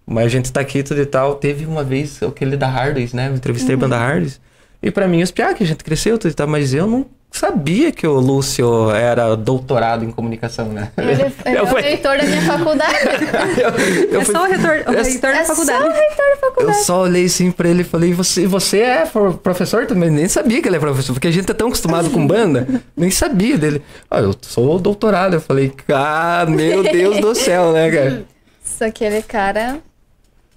[0.09, 1.35] Mas a gente tá aqui tudo e tal.
[1.35, 3.27] Teve uma vez aquele da Harleys, né?
[3.27, 4.39] Eu entrevistei a banda Harleys.
[4.81, 7.05] E pra mim, os piá que a gente cresceu tudo e tal, mas eu não
[7.29, 10.91] sabia que o Lúcio era doutorado em comunicação, né?
[10.97, 12.95] Ele, ele é Eu o fui- reitor da minha faculdade.
[13.59, 15.83] eu, eu é fui- só o reitor, o eu- reitor da É só faculdade.
[15.83, 16.83] o reitor da eu faculdade.
[16.85, 20.09] só olhei assim pra ele e falei, você, você é pro- professor também?
[20.09, 22.65] Nem sabia que ele é professor, porque a gente é tão acostumado com banda,
[22.95, 23.81] nem sabia dele.
[24.09, 25.33] Ah, eu sou doutorado.
[25.33, 28.23] Eu falei, ah, meu Deus do céu, né, cara?
[28.63, 29.79] Só que aquele cara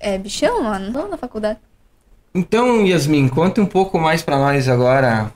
[0.01, 0.91] é bichão, mano.
[0.91, 1.59] Não na faculdade.
[2.35, 5.33] Então, Yasmin, conte um pouco mais pra nós agora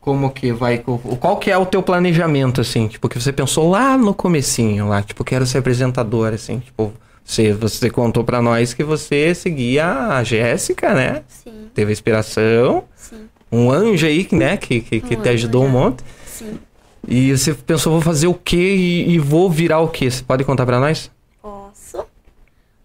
[0.00, 3.98] como que vai, qual que é o teu planejamento, assim, tipo, que você pensou lá
[3.98, 6.92] no comecinho, lá, tipo, quero ser apresentador, assim, tipo,
[7.24, 11.22] você, você contou pra nós que você seguia a Jéssica, né?
[11.28, 15.66] Sim, Teve inspiração, sim, um anjo aí, né, que, que, que Um te ajudou um
[15.66, 15.72] já.
[15.72, 16.58] monte, sim.
[17.06, 20.10] e você pensou, vou fazer o quê e, e vou virar o quê?
[20.10, 21.10] Você pode contar pra nós?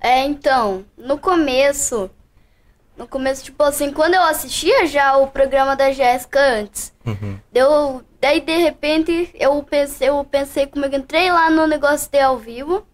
[0.04, 2.12] É, então, no começo,
[2.98, 7.40] no começo, tipo assim, quando eu assistia já o programa da Jéssica antes, Uhum.
[7.54, 12.38] deu, daí de repente eu pensei, eu pensei comigo, entrei lá no negócio de ao
[12.38, 12.86] vivo,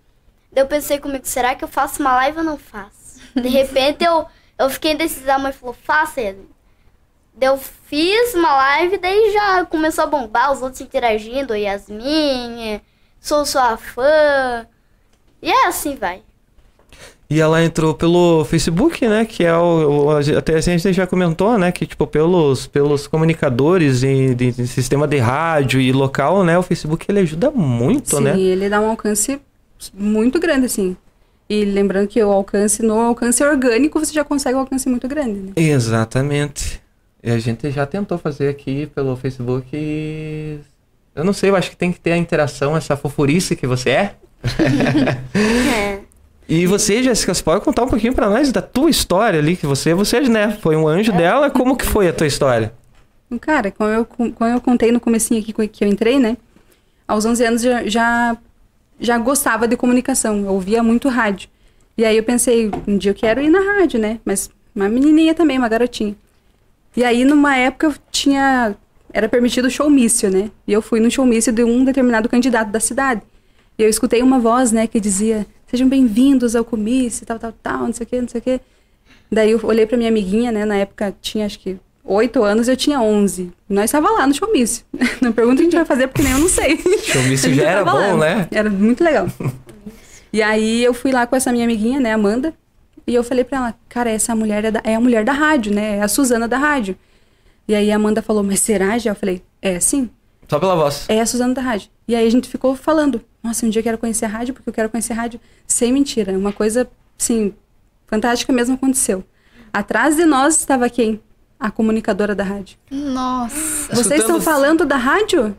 [0.52, 3.20] daí eu pensei comigo, será que eu faço uma live ou não faço?
[3.36, 4.28] De repente eu,
[4.60, 6.48] eu fiquei indecisa, a mãe falou, faça ele.
[7.34, 12.80] Daí eu fiz uma live, daí já começou a bombar, os outros interagindo, Yasmin,
[13.20, 14.68] sou sua fã,
[15.42, 16.22] e é assim vai.
[17.32, 19.24] E ela entrou pelo Facebook, né?
[19.24, 20.08] Que é o.
[20.08, 21.72] o- até a gente já comentou, né?
[21.72, 26.58] Que, tipo, pelos, pelos comunicadores e de, de sistema de rádio e local, né?
[26.58, 28.40] O Facebook ele ajuda muito, Sim, né?
[28.40, 29.40] ele dá um alcance
[29.94, 30.98] muito grande, assim.
[31.48, 35.40] E lembrando que o alcance, no alcance orgânico, você já consegue um alcance muito grande,
[35.40, 35.52] né?
[35.56, 36.82] Exatamente.
[37.24, 40.58] E a gente já tentou fazer aqui pelo Facebook e.
[41.14, 43.90] Eu não sei, eu acho que tem que ter a interação, essa fofurice que você
[43.92, 44.16] é.
[45.76, 45.99] É.
[46.50, 49.68] E você, Jéssica, você pode contar um pouquinho pra nós da tua história ali, que
[49.68, 50.94] você, você, né, foi um É.
[50.94, 52.74] anjo dela, como que foi a tua história?
[53.40, 56.36] Cara, como eu, como eu contei no comecinho aqui que eu entrei, né?
[57.08, 58.36] Aos 11 anos já, já,
[59.00, 61.48] já gostava de comunicação, eu ouvia muito rádio.
[61.96, 64.20] E aí eu pensei, um dia eu quero ir na rádio, né?
[64.26, 66.16] Mas uma menininha também, uma garotinha.
[66.98, 68.76] E aí numa época eu tinha...
[69.14, 70.50] Era permitido showmício, né?
[70.68, 73.22] E eu fui no showmício de um determinado candidato da cidade.
[73.78, 77.80] E eu escutei uma voz, né, que dizia: Sejam bem-vindos ao comício, tal, tal, tal,
[77.86, 78.60] não sei o quê, não sei o quê.
[79.32, 82.76] Daí eu olhei pra minha amiguinha, né, na época tinha acho que oito anos, eu
[82.76, 83.52] tinha 11.
[83.70, 84.84] Nós estava lá no showmício.
[85.22, 86.78] Não pergunta o que a gente vai fazer, porque nem eu não sei.
[87.06, 88.18] Showmício já era bom, lá.
[88.18, 88.48] né?
[88.52, 89.28] Era muito legal.
[90.34, 92.52] e aí eu fui lá com essa minha amiguinha, né, Amanda,
[93.06, 95.72] e eu falei pra ela, cara, essa mulher é, da- é a mulher da rádio,
[95.74, 96.96] né, é a Suzana da rádio.
[97.68, 99.12] E aí a Amanda falou, mas será, já?
[99.12, 100.10] Eu falei, é sim,
[100.50, 101.06] Só pela voz.
[101.08, 101.90] é a Suzana da rádio.
[102.08, 104.70] E aí a gente ficou falando, nossa, um dia eu quero conhecer a rádio, porque
[104.70, 105.40] eu quero conhecer a rádio.
[105.68, 107.54] Sem mentira, uma coisa, assim,
[108.08, 109.24] fantástica mesmo aconteceu.
[109.72, 111.22] Atrás de nós estava quem?
[111.60, 112.78] A comunicadora da rádio.
[112.90, 113.94] Nossa.
[113.94, 115.56] Vocês estão falando da rádio?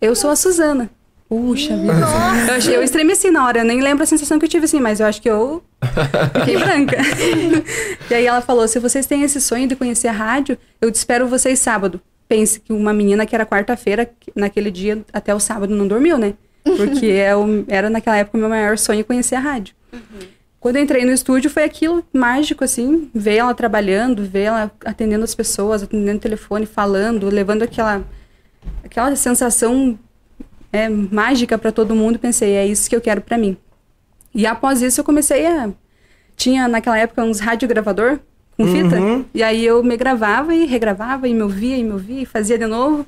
[0.00, 0.90] Eu sou a Suzana.
[1.26, 1.94] Puxa vida.
[2.48, 4.78] Eu, achei, eu estremeci na hora, eu nem lembro a sensação que eu tive assim,
[4.80, 5.62] mas eu acho que eu
[6.40, 6.98] fiquei branca.
[8.10, 10.96] e aí ela falou: se vocês têm esse sonho de conhecer a rádio, eu te
[10.96, 12.00] espero vocês sábado.
[12.28, 16.16] Pense que uma menina que era quarta-feira, que naquele dia até o sábado não dormiu,
[16.18, 16.34] né?
[16.64, 19.74] Porque é o- era naquela época o meu maior sonho conhecer a rádio.
[20.58, 25.22] Quando eu entrei no estúdio, foi aquilo mágico, assim, ver ela trabalhando, ver ela atendendo
[25.22, 28.02] as pessoas, atendendo o telefone, falando, levando aquela,
[28.82, 29.98] aquela sensação
[30.72, 32.18] é, mágica para todo mundo.
[32.18, 33.58] Pensei, é isso que eu quero para mim.
[34.34, 35.68] E após isso, eu comecei a.
[36.34, 38.18] Tinha naquela época uns radiogravador
[38.56, 39.24] com fita, Uhum.
[39.34, 42.56] e aí eu me gravava e regravava, e me ouvia, e me ouvia, e fazia
[42.58, 43.06] de novo.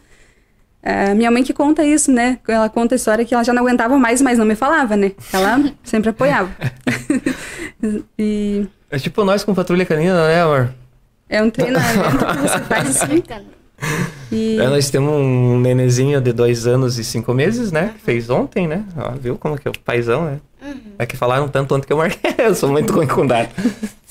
[0.82, 2.38] É, minha mãe que conta isso, né?
[2.46, 5.12] Ela conta a história que ela já não aguentava mais, mas não me falava, né?
[5.32, 6.50] Ela sempre apoiava.
[8.18, 10.70] e É tipo nós com patrulha canina, né, amor?
[11.28, 13.22] é um treinamento que você faz assim.
[14.30, 17.92] E É, nós temos um nenezinho de dois anos e cinco meses, né?
[17.96, 18.84] Que fez ontem, né?
[18.96, 20.38] Ó, viu como que é o paizão, né?
[20.98, 22.32] É que falaram tanto ontem que eu marquei.
[22.38, 23.50] eu sou muito ruim com data.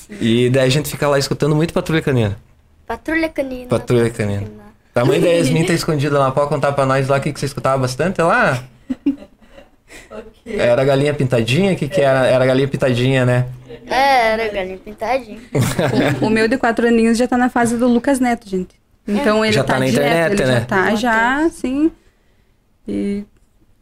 [0.09, 2.37] E daí a gente fica lá escutando muito patrulha canina.
[2.85, 3.67] Patrulha canina.
[3.67, 4.47] Patrulha canina.
[4.93, 6.31] A mãe da Yasmin tá escondida lá.
[6.31, 8.63] Pode contar pra nós lá o que, que você escutava bastante lá?
[10.45, 11.73] Era a galinha pintadinha?
[11.73, 12.25] O que, que era?
[12.27, 13.47] Era a galinha pintadinha, né?
[13.87, 15.41] É, era galinha pintadinha.
[16.21, 18.75] o meu de quatro aninhos já tá na fase do Lucas Neto, gente.
[19.07, 20.59] Então ele Já tá, tá na direto, internet, ele né?
[20.59, 21.91] já tá já, assim.
[22.87, 23.23] E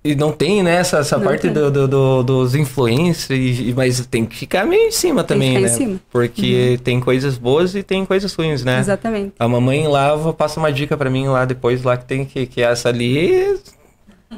[0.06, 4.26] E não tem, né, essa, essa Não parte do, do- do- dos influencers, mas tem
[4.26, 5.62] que ficar meio em cima também, né?
[5.62, 5.92] em cima.
[5.94, 6.00] Uhum.
[6.12, 8.80] Porque tem coisas boas e tem coisas ruins, né?
[8.80, 9.34] exatamente.
[9.40, 12.62] A mamãe lá passa uma dica pra mim lá depois, lá que tem que, que
[12.62, 13.58] essa ali.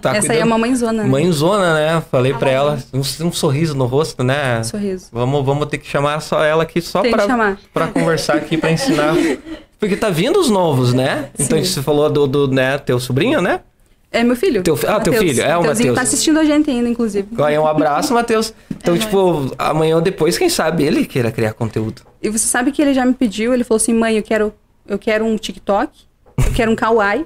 [0.01, 1.04] Tá Essa aí é a cuidando- mamãezona.
[1.04, 1.10] né?
[1.10, 2.04] Mãezona, né?
[2.12, 4.62] Falei pra ela, um, um sorriso no rosto, né?
[4.62, 5.08] Sorriso.
[5.12, 7.58] Vamos, vamos ter que chamar só ela aqui só Tem que pra, chamar.
[7.73, 9.15] pra conversar aqui, pra ensinar.
[9.80, 11.30] Porque tá vindo os novos, né?
[11.39, 13.62] Então você falou do, do né, teu sobrinho, né?
[14.15, 14.63] É meu filho.
[14.63, 15.19] Teu ah, teu Mateus.
[15.19, 15.93] filho, é o Mateus.
[15.93, 17.28] tá assistindo a gente ainda, inclusive.
[17.43, 18.54] Aí um abraço, Matheus.
[18.71, 22.01] Então, tipo, amanhã ou depois, quem sabe ele queira criar conteúdo.
[22.23, 24.54] E você sabe que ele já me pediu, ele falou assim, mãe, eu quero,
[24.88, 25.91] eu quero um TikTok,
[26.38, 27.25] eu quero um Kawaii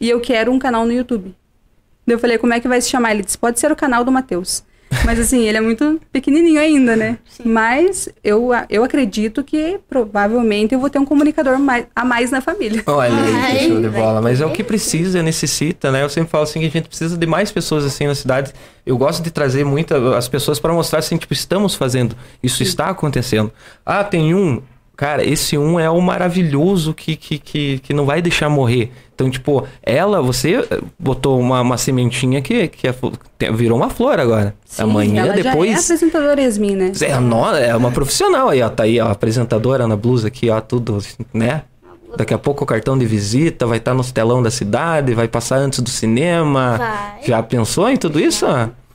[0.00, 1.34] e eu quero um canal no YouTube.
[2.06, 3.10] Daí eu falei, como é que vai se chamar?
[3.10, 4.62] Ele disse, pode ser o canal do Matheus.
[5.04, 7.18] Mas assim, ele é muito pequenininho ainda, né?
[7.44, 12.40] Mas eu, eu acredito que provavelmente eu vou ter um comunicador mais, a mais na
[12.40, 12.82] família.
[12.86, 14.20] Olha aí, que show de bola.
[14.20, 16.02] Mas é o que precisa, necessita, né?
[16.02, 18.52] Eu sempre falo assim que a gente precisa de mais pessoas assim na cidade.
[18.84, 22.86] Eu gosto de trazer muita as pessoas para mostrar assim, tipo, estamos fazendo, isso está
[22.86, 23.52] acontecendo.
[23.86, 24.60] Ah, tem um.
[25.00, 28.92] Cara, esse um é o maravilhoso que, que, que, que não vai deixar morrer.
[29.14, 32.94] Então, tipo, ela, você eh, botou uma, uma sementinha que, que é
[33.50, 34.54] virou uma flor agora.
[34.76, 35.84] Amanhã, ela já é depois.
[35.84, 36.92] apresentadora Yasmin, né?
[37.00, 38.68] É, no- é uma profissional aí, ó.
[38.68, 40.98] Tá aí, ó, apresentadora na blusa aqui, ó, tudo,
[41.32, 41.62] né?
[42.14, 45.56] Daqui a pouco o cartão de visita vai estar nos telão da cidade, vai passar
[45.56, 46.76] antes do cinema.
[46.76, 47.22] Vai.
[47.26, 48.44] Já pensou em tudo isso?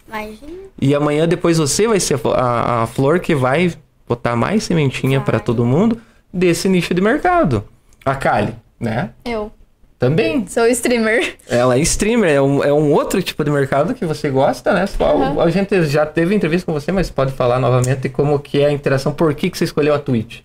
[0.08, 0.38] Imagina.
[0.80, 3.74] E amanhã depois você vai ser a, a flor que vai
[4.08, 6.00] botar mais sementinha pra todo mundo
[6.34, 7.64] desse nicho de mercado.
[8.04, 9.12] A Kali, né?
[9.26, 9.52] Eu
[9.98, 10.46] Também.
[10.48, 11.36] sou streamer.
[11.50, 14.86] Ela é streamer, é um, é um outro tipo de mercado que você gosta, né?
[14.86, 18.66] Só- A gente já teve entrevista com você, mas pode falar novamente como que é
[18.68, 20.42] a interação, por que, que você escolheu a Twitch?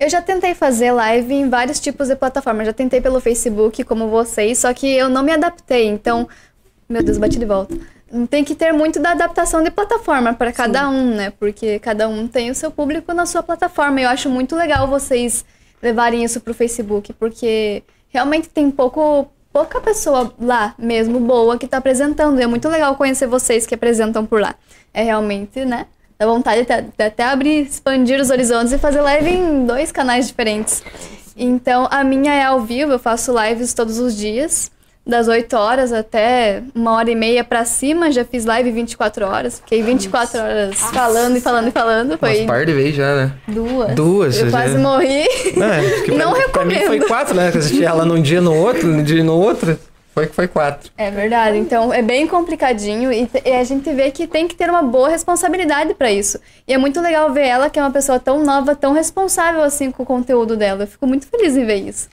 [0.00, 2.66] Eu já tentei fazer live em vários tipos de plataformas.
[2.66, 5.86] Já tentei pelo Facebook, como vocês, só que eu não me adaptei.
[5.86, 6.28] Então,
[6.88, 7.76] meu Deus, bati de volta.
[8.28, 11.30] Tem que ter muito da adaptação de plataforma para cada um, né?
[11.30, 14.00] Porque cada um tem o seu público na sua plataforma.
[14.00, 15.44] Eu acho muito legal vocês
[15.82, 21.76] levarem isso pro Facebook, porque realmente tem pouco pouca pessoa lá mesmo boa que tá
[21.76, 22.40] apresentando.
[22.40, 24.54] E é muito legal conhecer vocês que apresentam por lá.
[24.92, 25.86] É realmente, né?
[26.18, 29.92] Dá vontade de até, de até abrir, expandir os horizontes e fazer live em dois
[29.92, 30.82] canais diferentes.
[31.36, 34.70] Então, a minha é ao vivo, eu faço lives todos os dias,
[35.06, 38.10] das 8 horas até uma hora e meia pra cima.
[38.10, 42.18] Já fiz live 24 horas, fiquei 24 horas falando e falando e falando.
[42.18, 43.32] Foi Umas par de vezes já, né?
[43.48, 43.94] duas.
[43.94, 45.24] Duas, Eu já- quase morri.
[45.24, 46.86] É, que Não pra, pra mim recomendo.
[46.86, 47.50] foi quatro, né?
[47.50, 49.78] Que eu assistia ela num dia no outro, num dia no outro.
[50.14, 50.92] Foi que foi quatro.
[50.96, 54.70] É verdade, então é bem complicadinho e, e a gente vê que tem que ter
[54.70, 56.38] uma boa responsabilidade pra isso.
[56.68, 59.90] E é muito legal ver ela, que é uma pessoa tão nova, tão responsável assim
[59.90, 60.84] com o conteúdo dela.
[60.84, 62.08] Eu fico muito feliz em ver isso.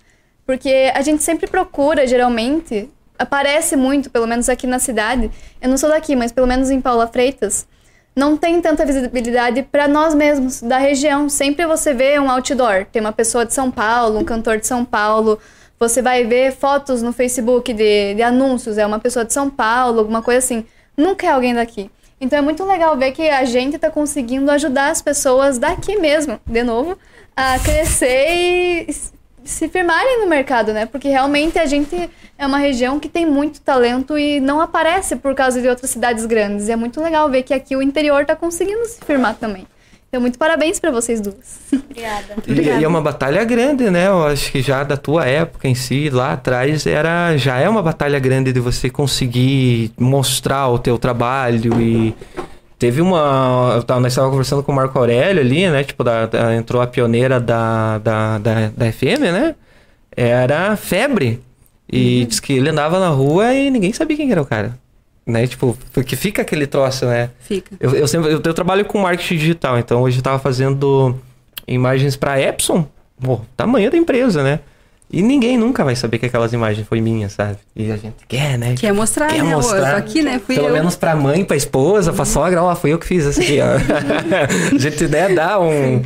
[0.45, 5.30] Porque a gente sempre procura, geralmente, aparece muito, pelo menos aqui na cidade.
[5.62, 7.67] Eu não sou daqui, mas pelo menos em Paula Freitas,
[8.15, 11.30] não tem tanta visibilidade para nós mesmos, da região.
[11.30, 14.84] Sempre você vê um outdoor, tem uma pessoa de São Paulo, um cantor de São
[14.84, 15.39] Paulo.
[15.80, 19.99] Você vai ver fotos no Facebook de, de anúncios, é uma pessoa de São Paulo,
[19.99, 20.65] alguma coisa assim.
[20.97, 21.89] Nunca é alguém daqui.
[22.19, 26.39] Então é muito legal ver que a gente está conseguindo ajudar as pessoas daqui mesmo,
[26.45, 26.97] de novo,
[27.36, 28.95] a crescer e
[29.43, 30.86] se firmarem no mercado, né?
[30.86, 35.36] Porque realmente a gente é uma região que tem muito talento e não aparece por
[35.36, 36.67] causa de outras cidades grandes.
[36.67, 39.67] E é muito legal ver que aqui o interior tá conseguindo se firmar também.
[40.12, 41.62] Então, muito parabéns para vocês duas.
[41.71, 42.36] Obrigada.
[42.45, 44.08] E, e é uma batalha grande, né?
[44.08, 47.82] Eu acho que já da tua época em si, lá atrás, era já é uma
[47.82, 52.13] batalha grande de você conseguir mostrar o teu trabalho e
[52.82, 55.84] teve uma, eu tava, nós estávamos conversando com o Marco Aurélio ali, né?
[55.84, 59.56] Tipo, da, da- entrou a pioneira da, da, da, da FM, né?
[60.17, 61.39] Era febre.
[61.88, 64.76] E diz que ele andava na rua e ninguém sabia quem era o cara.
[65.28, 65.46] Né?
[65.46, 67.30] Tipo, porque fica aquele troço, né?
[67.41, 67.76] Fica.
[67.80, 71.15] Eu, eu sempre eu, eu trabalho com marketing digital, então hoje eu tava fazendo
[71.67, 72.88] imagens pra Epson.
[73.22, 74.60] Pô, tamanho da empresa, né?
[75.13, 77.58] E ninguém nunca vai saber que aquelas imagens foi minha, sabe?
[77.76, 78.76] E a gente quer, né?
[78.80, 79.54] Quer mostrar, Quer né?
[79.56, 79.97] Mostrar.
[79.97, 80.39] Aqui, né?
[80.45, 80.74] Fui Pelo eu.
[80.74, 83.65] menos pra mãe, pra esposa, pra sogra, ó, fui eu que fiz isso aqui, ó.
[84.74, 86.02] a gente, né, dá um...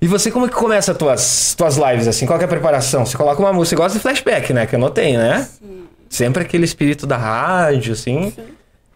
[0.00, 2.24] E você, como que começa as tuas, tuas lives, assim?
[2.24, 3.04] Qual que é a preparação?
[3.04, 4.66] Você coloca uma música, você gosta de flashback, né?
[4.66, 5.48] Que eu notei, né?
[6.08, 8.32] Sempre aquele espírito da rádio, assim.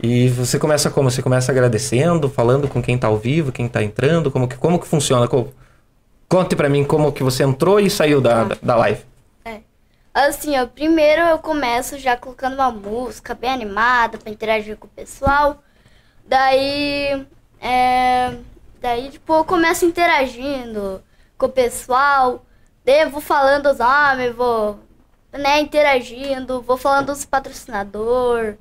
[0.00, 1.11] E você começa como?
[1.11, 4.78] Você começa agradecendo, falando com quem tá ao vivo, quem tá entrando, como que, como
[4.78, 5.26] que funciona?
[5.26, 5.48] Co-
[6.28, 9.00] Conte pra mim como que você entrou e saiu da, da, da live.
[10.26, 14.90] Assim, ó, primeiro eu começo já colocando uma música bem animada pra interagir com o
[14.90, 15.62] pessoal.
[16.26, 17.24] Daí,
[17.61, 18.35] é,
[18.81, 21.00] daí tipo, eu começo interagindo
[21.38, 22.44] com o pessoal.
[22.85, 24.81] Daí eu vou falando os nomes, vou,
[25.33, 28.54] né, interagindo, vou falando dos patrocinador.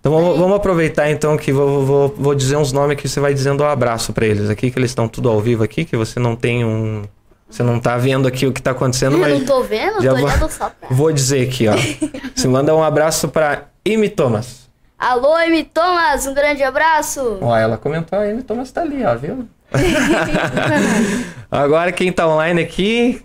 [0.00, 3.32] Então vamos, vamos aproveitar então que vou, vou, vou dizer uns nomes que você vai
[3.32, 6.18] dizendo um abraço pra eles aqui, que eles estão tudo ao vivo aqui, que você
[6.18, 7.04] não tem um.
[7.48, 9.38] Você não tá vendo aqui o que tá acontecendo, Eu mas.
[9.38, 10.88] não tô vendo, já tô vou- olhando só pra...
[10.90, 11.72] Vou dizer aqui, ó.
[12.36, 14.68] Você manda um abraço pra Amy Thomas.
[14.98, 15.62] Alô, M.
[15.64, 17.38] Thomas, um grande abraço.
[17.40, 19.48] Ó, ela comentou, a Amy Thomas tá ali, ó, viu?
[21.50, 23.22] Agora quem tá online aqui.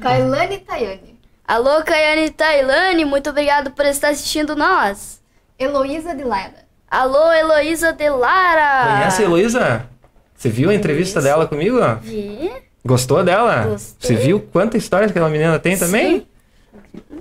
[0.00, 1.20] Kailane Tayane.
[1.46, 5.20] Alô, Kayane Tailane, muito obrigado por estar assistindo nós.
[5.58, 6.62] Heloísa de Lara.
[6.90, 8.96] Alô, Heloísa de Lara.
[8.98, 9.86] Conhece a Heloísa?
[10.34, 11.78] Você viu a entrevista dela comigo?
[11.80, 11.94] ó?
[11.96, 12.50] Vi.
[12.84, 13.68] Gostou dela?
[13.70, 14.16] Gostei.
[14.16, 16.26] Você viu quanta história aquela menina tem também?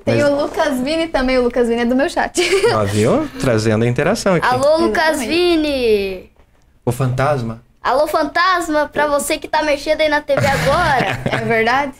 [0.03, 2.41] Tem Mas- o Lucas Vini também, o Lucas Vini é do meu chat.
[2.73, 3.29] Ó, viu?
[3.39, 4.45] Trazendo a interação aqui.
[4.45, 5.19] Alô, Lucas.
[5.19, 6.31] Vini.
[6.83, 7.61] O fantasma.
[7.81, 11.19] Alô, fantasma, pra você que tá mexendo aí na TV agora.
[11.31, 11.93] é verdade?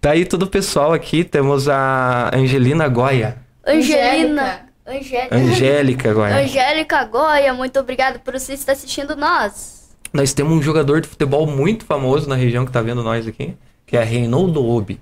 [0.00, 1.24] Tá aí todo o pessoal aqui.
[1.24, 3.36] Temos a Angelina Goya.
[3.66, 4.66] Angelina.
[4.86, 5.36] Angélica.
[5.36, 6.36] Angélica Goya.
[6.36, 9.81] Angélica Goya, muito obrigado por você estar assistindo nós.
[10.12, 13.56] Nós temos um jogador de futebol muito famoso na região que tá vendo nós aqui,
[13.86, 15.00] que é Reinaldo Obi.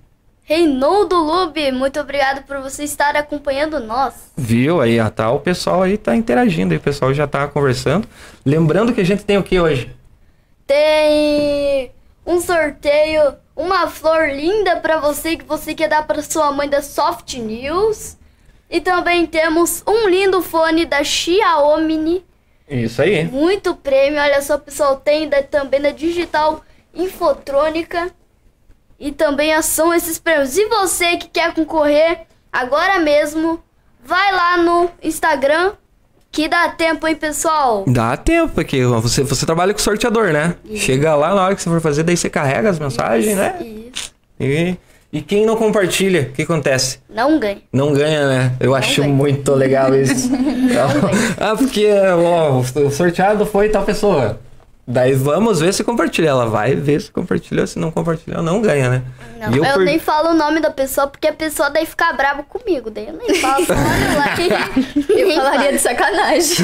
[0.51, 4.33] Reinaldo Lube, muito obrigado por você estar acompanhando nós.
[4.37, 4.81] Viu?
[4.81, 8.09] Aí, tá, o pessoal aí tá interagindo, aí o pessoal já tá conversando.
[8.45, 9.95] Lembrando que a gente tem o que hoje?
[10.67, 11.93] Tem
[12.27, 16.83] um sorteio, uma flor linda pra você que você quer dar pra sua mãe da
[16.83, 18.17] Soft News.
[18.69, 22.25] E também temos um lindo fone da Xiaomi,
[22.71, 23.25] Isso aí.
[23.25, 24.21] muito prêmio.
[24.21, 26.63] Olha só, pessoal, tem da, também da Digital
[26.95, 28.11] Infotrônica.
[28.99, 30.57] E também são esses prêmios.
[30.57, 33.63] E você que quer concorrer agora mesmo,
[34.05, 35.73] vai lá no Instagram
[36.33, 37.85] que dá tempo, hein, pessoal?
[37.89, 40.55] Dá tempo, porque você, você trabalha com sorteador, né?
[40.77, 43.59] Chega lá na hora que você for fazer, daí você carrega as mensagens, né?
[43.61, 44.15] Isso.
[44.39, 44.77] E,
[45.13, 46.99] e quem não compartilha, o que acontece?
[47.13, 47.59] Não ganha.
[47.73, 48.53] Não ganha, né?
[48.61, 49.13] Eu acho ganha.
[49.13, 50.31] muito legal isso.
[51.39, 54.39] ah, porque ó, o sorteado foi tal pessoa.
[54.91, 56.29] Daí vamos ver se compartilha.
[56.31, 59.03] Ela vai ver se compartilhou, se não compartilhou, não ganha, né?
[59.41, 62.13] Não, E eu, per- nem falo o nome da pessoa porque a pessoa daí fica
[62.13, 62.91] brava comigo.
[62.91, 63.65] Daí eu nem falo.
[65.09, 66.57] Eu falaria de sacanagem.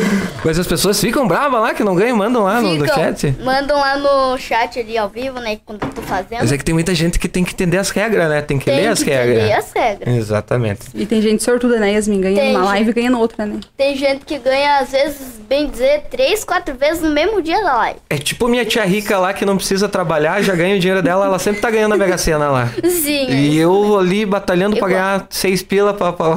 [0.45, 3.35] Mas as pessoas ficam bravas lá que não ganham, mandam lá no, no chat.
[3.43, 5.59] Mandam lá no chat ali ao vivo, né?
[5.65, 6.41] Quando eu tô fazendo.
[6.41, 8.43] Mas é que tem muita gente que tem que entender as regras, né?
[8.43, 9.37] Tem que Tem ler as que regras.
[9.39, 10.15] entender as regras.
[10.17, 10.81] Exatamente.
[10.95, 12.21] E tem gente sortuda, né, Yasmin?
[12.21, 12.69] Ganha Tem numa gente.
[12.73, 13.61] live e ganha noutra, né?
[13.77, 17.77] Tem gente que ganha, às vezes, bem dizer, três, quatro vezes no mesmo dia da
[17.77, 18.01] live.
[18.11, 21.27] É tipo minha tia rica lá que não precisa trabalhar, já ganha o dinheiro dela,
[21.27, 22.69] ela sempre tá ganhando a Mega Sena lá.
[22.85, 23.31] Sim.
[23.31, 25.03] E eu ali batalhando pra Igual.
[25.03, 26.37] ganhar seis pila pra, pra...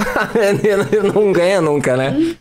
[1.14, 2.36] não ganha nunca, né?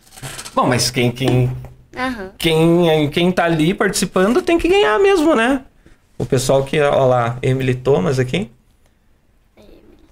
[0.54, 1.50] Bom, mas quem, quem,
[1.96, 2.30] Aham.
[2.38, 5.62] quem, quem tá ali participando tem que ganhar mesmo, né?
[6.18, 8.50] O pessoal que, ó lá, Emily Thomas aqui.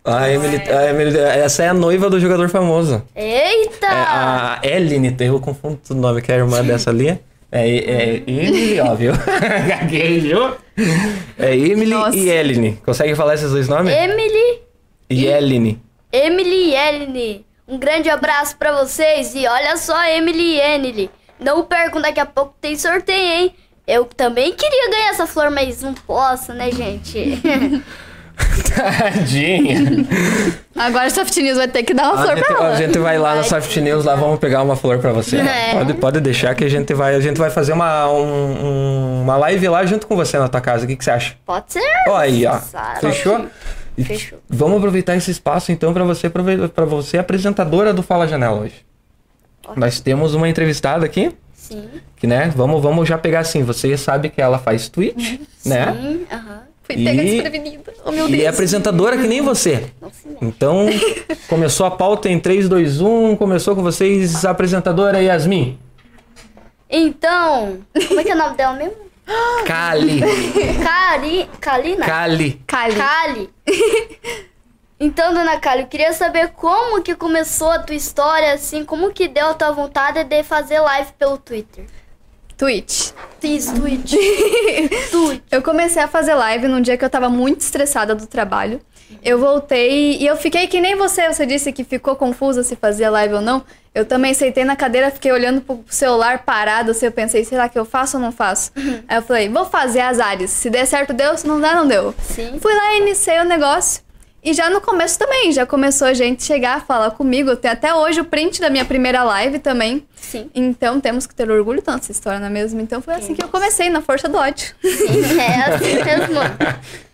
[0.05, 3.03] A Emily, a Emily, essa é a noiva do jogador famoso.
[3.15, 3.87] Eita!
[3.87, 7.19] É a Ellen, eu confundo o nome, que é a irmã dessa ali.
[7.51, 9.13] É, é Emily, ó, viu?
[9.69, 10.57] Gaguejou.
[11.39, 12.17] É Emily Nossa.
[12.17, 12.77] e Ellen.
[12.85, 13.95] Consegue falar esses dois nomes?
[13.95, 14.61] Emily,
[15.09, 15.81] E Ellen.
[16.13, 17.47] Emily e Ellie.
[17.69, 19.35] Um grande abraço pra vocês.
[19.35, 21.11] E olha só, Emily e Emily.
[21.39, 23.55] Não percam, daqui a pouco tem sorteio, hein?
[23.87, 27.41] Eu também queria ganhar essa flor, mas não posso, né, gente?
[28.75, 30.07] Tadinha.
[30.75, 32.69] Agora a Soft News vai ter que dar uma A flor gente, pra ela.
[32.69, 35.39] a gente vai lá na Soft News, lá vamos pegar uma flor pra você.
[35.39, 35.73] É.
[35.73, 39.37] Pode, pode deixar que a gente vai, a gente vai fazer uma, um- um- uma
[39.39, 40.85] live lá junto com você na tua casa.
[40.85, 41.35] O que, que você acha?
[41.47, 41.83] Pode ser.
[42.09, 42.59] Ó aí, ó.
[43.01, 43.47] Fechou?
[44.05, 44.39] Fechou.
[44.49, 48.85] Vamos aproveitar esse espaço então para você para você apresentadora do Fala Janela hoje.
[49.75, 51.89] Nós temos uma entrevistada aqui, Sim.
[52.17, 55.93] que né, vamos vamos já pegar assim, você sabe que ela faz Twitch, né?
[55.99, 56.27] Sim.
[56.31, 56.61] Aham.
[56.87, 57.93] Fui pega E- desprevenida.
[58.05, 58.55] Oh, meu E é Deus.
[58.55, 59.91] apresentadora que nem você.
[60.41, 60.87] Então,
[61.49, 65.79] começou a pauta em 3 2 1, começou com vocês a apresentadora Yasmin.
[66.89, 67.79] Então,
[68.09, 68.95] como é que é o nome dela mesmo?
[69.67, 70.21] Kali,
[70.85, 71.51] Cari...
[71.61, 72.07] Kalina?
[72.07, 72.63] Kali.
[72.67, 72.95] Kali.
[72.97, 73.51] Kali.
[74.99, 79.29] Então, dona Kali, eu queria saber como que começou a tua história, assim, como que
[79.29, 81.85] deu a tua vontade de fazer live pelo Twitter.
[82.57, 83.13] Twitch.
[83.39, 84.15] Fiz Twitch.
[85.11, 85.43] Twitch.
[85.51, 88.81] Eu comecei a fazer live num dia que eu tava muito estressada do trabalho.
[89.23, 93.11] Eu voltei e eu fiquei que nem você, você disse que ficou confusa se fazia
[93.11, 93.63] live ou não.
[93.95, 97.79] Eu também sentei na cadeira, fiquei olhando pro celular parado, assim, eu pensei, será que
[97.79, 98.71] eu faço ou não faço?
[99.09, 100.51] Aí eu falei, vou fazer as áreas.
[100.51, 102.15] Se der certo, deu, se não der, não deu.
[102.21, 102.59] Sim.
[102.61, 104.06] Fui lá e iniciei o negócio.
[104.47, 107.57] E já no começo também, já começou a gente chegar a falar comigo.
[107.57, 110.07] Tem até hoje o print da minha primeira live também.
[110.15, 110.49] Sim.
[110.55, 112.81] Então temos que ter orgulho tanto dessa história, não é mesmo?
[112.81, 114.73] Então foi assim que eu comecei, na força do ódio.
[114.81, 116.39] Sim, é assim mesmo.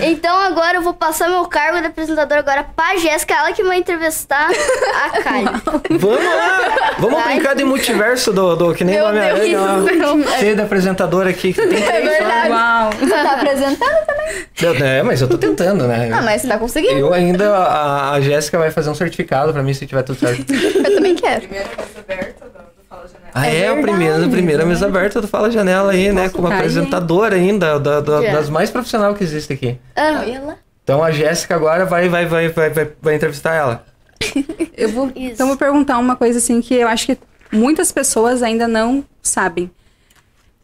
[0.00, 3.76] Então agora eu vou passar meu cargo de apresentadora agora pra Jéssica, ela que vai
[3.78, 5.44] entrevistar a Kali.
[5.98, 6.94] Vamos lá!
[6.98, 7.34] Vamos Vai.
[7.34, 9.58] brincar de multiverso do, do que nem Meu o Homem-Aranha.
[9.58, 10.30] Deus, ó.
[10.38, 12.50] Você da apresentadora aqui que tem É três verdade.
[12.50, 12.90] Uau!
[12.98, 14.46] Você tá apresentando também?
[14.54, 14.84] só.
[14.84, 16.10] É, mas eu tô tentando, né?
[16.12, 16.98] Ah, mas você tá conseguindo.
[16.98, 20.44] Eu ainda, a, a Jéssica vai fazer um certificado pra mim se tiver tudo certo.
[20.52, 21.40] Eu também quero.
[21.42, 23.15] Primeira mesa aberta do, do Fala Janela.
[23.34, 26.28] Ah, é, É a primeira, a primeira mesa aberta do Fala Janela aí, né?
[26.28, 28.32] Como Tá aí, apresentadora ainda, da, da- É.
[28.32, 29.78] das mais profissionais que existe aqui.
[29.94, 30.56] Ah, lá.
[30.82, 33.84] Então a Jéssica agora vai, vai, vai, vai, vai, vai entrevistar ela.
[34.76, 35.32] Eu vou, Isso.
[35.32, 37.18] então vou perguntar uma coisa assim que eu acho que
[37.50, 39.70] muitas pessoas ainda não sabem.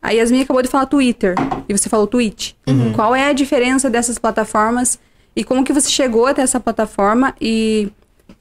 [0.03, 1.35] A Yasmin acabou de falar Twitter
[1.69, 2.53] e você falou Twitch.
[2.95, 4.99] Qual é a diferença dessas plataformas
[5.35, 7.91] e como que você chegou até essa plataforma e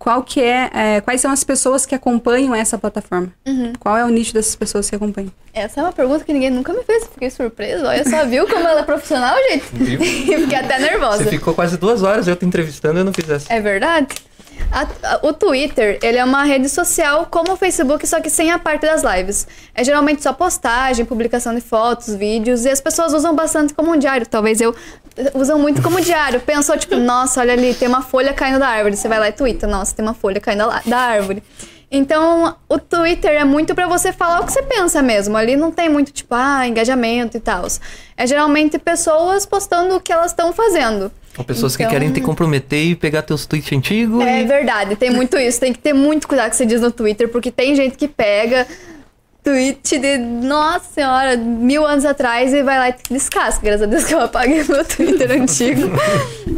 [0.02, 3.32] qual que é, é, quais são as pessoas que acompanham essa plataforma?
[3.80, 5.32] Qual é o nicho dessas pessoas que acompanham?
[5.54, 7.06] Essa é uma pergunta que ninguém nunca me fez.
[7.06, 7.88] Fiquei surpresa.
[7.88, 9.66] Olha só, viu como ela é profissional, gente?
[9.72, 10.00] Viu?
[10.42, 11.24] Fiquei até nervosa.
[11.24, 13.54] Você ficou quase duas horas eu te entrevistando e eu não fiz essa.
[13.54, 14.08] É verdade?
[14.72, 18.52] A- a- o Twitter, ele é uma rede social como o Facebook, só que sem
[18.52, 19.48] a parte das lives.
[19.74, 23.98] É geralmente só postagem, publicação de fotos, vídeos, e as pessoas usam bastante como um
[23.98, 24.26] diário.
[24.28, 24.76] Talvez eu
[25.34, 26.40] usam muito como diário.
[26.40, 28.96] Pensou, tipo, nossa, olha ali, tem uma folha caindo da árvore.
[28.96, 31.44] Você vai lá e twitta, nossa, tem uma folha caindo da árvore.
[31.94, 35.36] Então, o Twitter é muito pra você falar o que você pensa mesmo.
[35.36, 37.66] Ali não tem muito, tipo, ah, engajamento e tal.
[38.16, 41.12] É geralmente pessoas postando o que elas estão fazendo.
[41.36, 44.22] São pessoas que Então- querem te comprometer e pegar teus tweets antigos.
[44.26, 44.46] É e...
[44.46, 45.60] verdade, tem muito isso.
[45.60, 47.98] Tem que ter muito cuidado com o que você diz no Twitter, porque tem gente
[47.98, 48.68] que pega
[49.44, 53.62] tweet de, nossa senhora, mil anos atrás e vai lá e descasca.
[53.64, 55.90] Graças a Deus que eu apaguei meu Twitter antigo.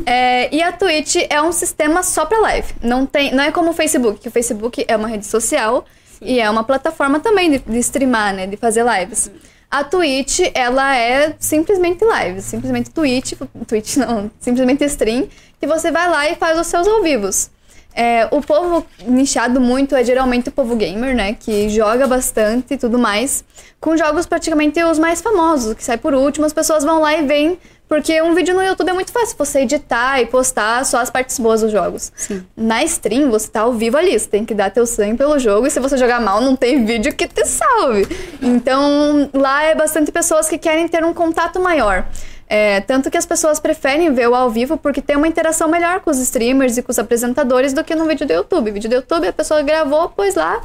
[0.06, 2.74] É, e a Twitch é um sistema só pra live.
[2.82, 5.86] Não, tem, não é como o Facebook, que o Facebook é uma rede social
[6.22, 8.48] e é uma plataforma também de, de streamar, né?
[8.48, 9.32] De fazer lives.
[9.74, 13.34] A Twitch, ela é simplesmente live, simplesmente Twitch,
[13.66, 15.28] Twitch não, simplesmente stream,
[15.60, 17.50] que você vai lá e faz os seus ao vivos.
[17.96, 21.34] É, o povo nichado muito é geralmente o povo gamer, né?
[21.34, 23.44] Que joga bastante e tudo mais.
[23.82, 27.26] Com jogos praticamente os mais famosos, que sai por último, as pessoas vão lá e
[27.26, 27.58] veem.
[27.94, 31.38] Porque um vídeo no YouTube é muito fácil você editar e postar só as partes
[31.38, 32.12] boas dos jogos.
[32.16, 32.44] Sim.
[32.58, 35.68] Na stream, você tá ao vivo ali, você tem que dar teu sangue pelo jogo,
[35.68, 38.08] e se você jogar mal, não tem vídeo que te salve.
[38.42, 42.08] Então, lá é bastante pessoas que querem ter um contato maior.
[42.48, 46.00] É, tanto que as pessoas preferem ver o ao vivo porque tem uma interação melhor
[46.00, 48.72] com os streamers e com os apresentadores do que no vídeo do YouTube.
[48.72, 50.64] vídeo do YouTube a pessoa gravou, pôs lá.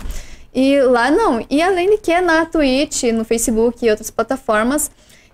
[0.55, 1.45] E lá não.
[1.51, 4.91] E além de que na Twitch, no Facebook e outras plataformas,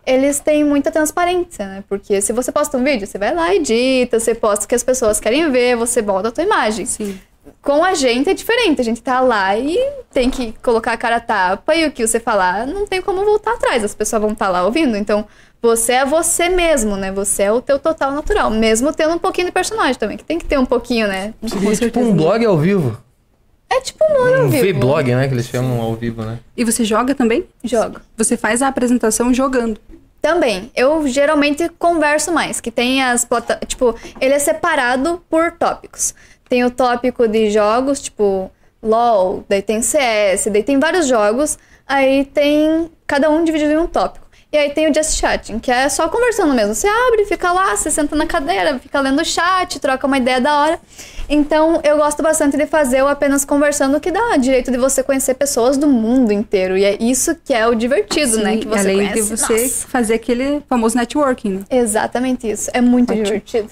[0.06, 1.84] eles têm muita transparência, né?
[1.88, 4.82] Porque se você posta um vídeo, você vai lá, edita, você posta o que as
[4.82, 6.86] pessoas querem ver, você volta a tua imagem.
[6.86, 7.18] Sim.
[7.60, 9.78] Com a gente é diferente, a gente tá lá e
[10.12, 13.24] tem que colocar a cara a tapa e o que você falar não tem como
[13.24, 14.96] voltar atrás, as pessoas vão estar lá ouvindo.
[14.96, 15.26] Então,
[15.60, 17.10] você é você mesmo, né?
[17.12, 20.38] Você é o teu total natural, mesmo tendo um pouquinho de personagem também, que tem
[20.38, 21.32] que ter um pouquinho, né?
[21.46, 22.98] Seria tipo um blog ao vivo.
[23.74, 24.62] É tipo um ao Um vivo.
[24.62, 25.26] V-blog, né?
[25.26, 26.38] Que eles chamam ao vivo, né?
[26.56, 27.44] E você joga também?
[27.64, 28.00] Jogo.
[28.16, 29.80] Você faz a apresentação jogando.
[30.22, 30.70] Também.
[30.76, 33.58] Eu geralmente converso mais, que tem as plata...
[33.66, 36.14] Tipo, ele é separado por tópicos.
[36.48, 38.50] Tem o tópico de jogos, tipo
[38.82, 43.86] LOL, daí tem CS, daí tem vários jogos, aí tem cada um dividido em um
[43.86, 44.23] tópico.
[44.54, 46.76] E aí tem o Just Chatting, que é só conversando mesmo.
[46.76, 50.40] Você abre, fica lá, você senta na cadeira, fica lendo o chat, troca uma ideia
[50.40, 50.80] da hora.
[51.28, 55.34] Então eu gosto bastante de fazer o apenas conversando, que dá direito de você conhecer
[55.34, 56.76] pessoas do mundo inteiro.
[56.76, 58.52] E é isso que é o divertido, né?
[58.52, 59.14] Sim, Que você além conhece.
[59.22, 59.88] de você Nossa.
[59.88, 61.60] fazer aquele famoso networking, né?
[61.68, 62.70] Exatamente isso.
[62.72, 63.68] É muito divertido.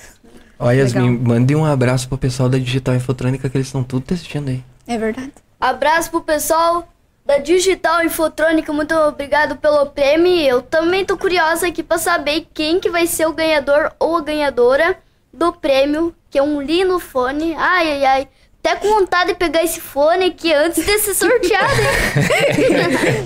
[0.59, 1.29] Ó, Yasmin, Legal.
[1.29, 4.65] mande um abraço pro pessoal da Digital Infotrônica que eles estão tudo assistindo aí.
[4.89, 5.31] É verdade.
[5.61, 6.89] Abraço pro pessoal
[7.25, 10.35] da Digital Infotrônica, muito obrigado pelo prêmio.
[10.41, 14.23] Eu também tô curiosa aqui pra saber quem que vai ser o ganhador ou a
[14.23, 14.99] ganhadora
[15.33, 17.55] do prêmio, que é um lindo fone.
[17.57, 18.29] Ai, ai, ai.
[18.65, 21.73] Até com vontade de pegar esse fone aqui antes de ser sorteado.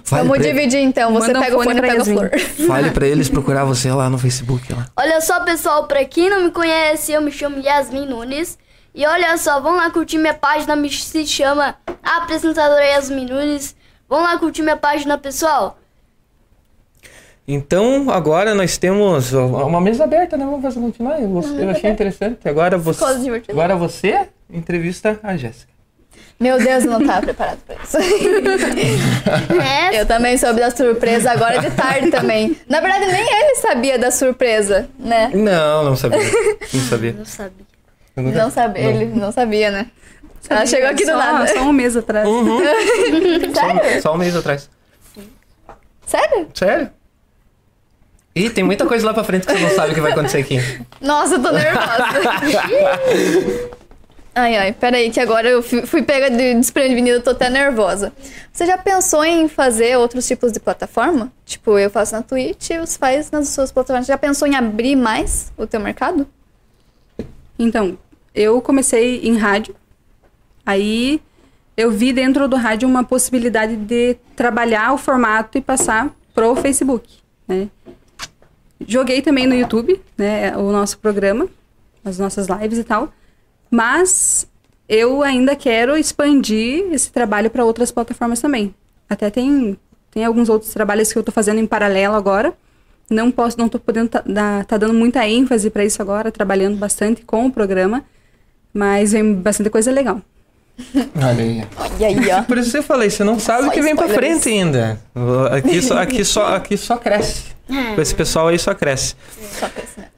[0.05, 1.13] Vamos dividir então.
[1.13, 2.31] Você Manda um pega o fone e pega a flor.
[2.67, 4.71] fale pra eles procurar você lá no Facebook.
[4.73, 4.85] Lá.
[4.95, 8.57] Olha só, pessoal, pra quem não me conhece, eu me chamo Yasmin Nunes.
[8.93, 13.75] E olha só, vão lá curtir minha página, me se chama Apresentadora Yasmin Nunes.
[14.09, 15.77] Vão lá curtir minha página, pessoal.
[17.47, 20.43] Então, agora nós temos uma mesa aberta, né?
[20.43, 21.21] Vamos fazer continuar.
[21.21, 21.29] Eu,
[21.59, 22.47] eu achei interessante.
[22.47, 23.03] Agora você,
[23.47, 25.77] agora você entrevista a Jéssica.
[26.39, 27.97] Meu Deus, eu não tava preparado pra isso.
[29.91, 32.55] Eu também soube da surpresa agora de tarde também.
[32.69, 35.31] Na verdade, nem ele sabia da surpresa, né?
[35.33, 36.19] Não, não sabia.
[36.19, 37.13] Não sabia.
[37.13, 37.65] não sabia.
[38.21, 39.87] Não sabia, ele não sabia, né?
[40.49, 41.47] Ela chegou aqui do só, nada.
[41.47, 42.27] Só um mês atrás.
[42.27, 42.59] Uhum.
[43.53, 44.01] Sério?
[44.01, 44.69] Só um mês atrás.
[46.05, 46.47] Sério?
[46.53, 46.89] Sério?
[48.33, 50.37] Ih, tem muita coisa lá pra frente que você não sabe o que vai acontecer
[50.37, 50.59] aqui.
[51.01, 52.05] Nossa, eu tô nervosa.
[54.33, 58.13] ai, ai, peraí, que agora eu fui pega de desprevenida, eu tô até nervosa.
[58.53, 61.31] Você já pensou em fazer outros tipos de plataforma?
[61.45, 64.07] Tipo, eu faço na Twitch e você faz nas suas plataformas.
[64.07, 66.27] Já pensou em abrir mais o teu mercado?
[67.57, 67.97] Então,
[68.37, 69.75] eu comecei em rádio.
[70.63, 71.19] Aí
[71.75, 77.17] eu vi dentro do rádio uma possibilidade de trabalhar o formato e passar pro Facebook,
[77.47, 77.67] né?
[78.87, 81.47] Joguei também no YouTube, né, o nosso programa,
[82.05, 83.11] as nossas lives e tal.
[83.71, 84.47] Mas
[84.87, 88.73] eu ainda quero expandir esse trabalho para outras plataformas também.
[89.09, 89.77] Até tem
[90.11, 92.53] tem alguns outros trabalhos que eu tô fazendo em paralelo agora.
[93.09, 94.23] Não posso, não tô podendo tá,
[94.67, 98.05] tá dando muita ênfase para isso agora, trabalhando bastante com o programa,
[98.73, 100.21] mas vem bastante coisa legal.
[101.15, 101.63] Olha aí.
[101.99, 102.43] E aí, ó.
[102.43, 104.41] Por isso que eu falei, você não sabe o que vem pra spoilers.
[104.43, 104.99] frente ainda.
[105.51, 107.45] Aqui só, aqui só, aqui só cresce.
[107.95, 109.15] Com esse pessoal aí só cresce.
[109.59, 110.11] Só crescimento.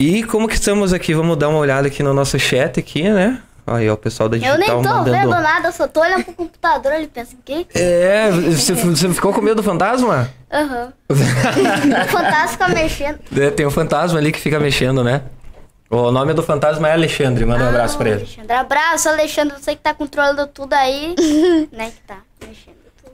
[0.00, 1.14] E como que estamos aqui?
[1.14, 3.38] Vamos dar uma olhada aqui no nosso chat aqui, né?
[3.64, 5.10] Aí, ó, o pessoal da Eu digital nem tô mandando.
[5.16, 6.92] vendo nada, eu só tô olhando pro computador.
[6.92, 7.66] Ele pensa, que?
[7.74, 10.28] É, você, você ficou com medo do fantasma?
[10.52, 10.92] Aham.
[11.08, 13.18] O fantasma fica mexendo.
[13.38, 15.22] É, tem um fantasma ali que fica mexendo, né?
[15.92, 18.20] O nome do fantasma é Alexandre, manda um abraço pra ele.
[18.20, 18.52] Alexandre.
[18.54, 19.56] Abraço, Alexandre.
[19.60, 21.14] Você que tá controlando tudo aí.
[21.70, 23.12] né, que tá mexendo tudo.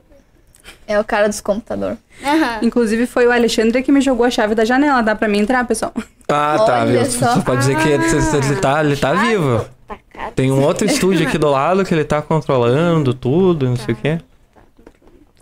[0.86, 1.98] É o cara dos computadores.
[2.24, 2.60] Aham.
[2.62, 5.66] Inclusive foi o Alexandre que me jogou a chave da janela, dá pra mim entrar,
[5.66, 5.92] pessoal?
[6.28, 7.10] Ah, tá, Olha viu?
[7.10, 7.34] só.
[7.34, 9.66] Só pode dizer que ele, ele tá, ele tá vivo.
[9.88, 10.32] Tá caro.
[10.36, 13.96] Tem um outro estúdio aqui do lado que ele tá controlando tudo, não sei o
[13.96, 14.20] quê.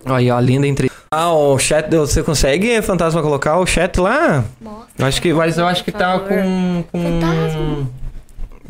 [0.07, 0.91] Aí, ó, linda entre.
[1.18, 4.44] Ah, o chat, você consegue, fantasma, colocar o chat lá?
[4.60, 5.06] Mostra.
[5.06, 6.84] Acho que, mas eu acho que tá com.
[6.92, 7.02] com...
[7.02, 7.90] Fantasma.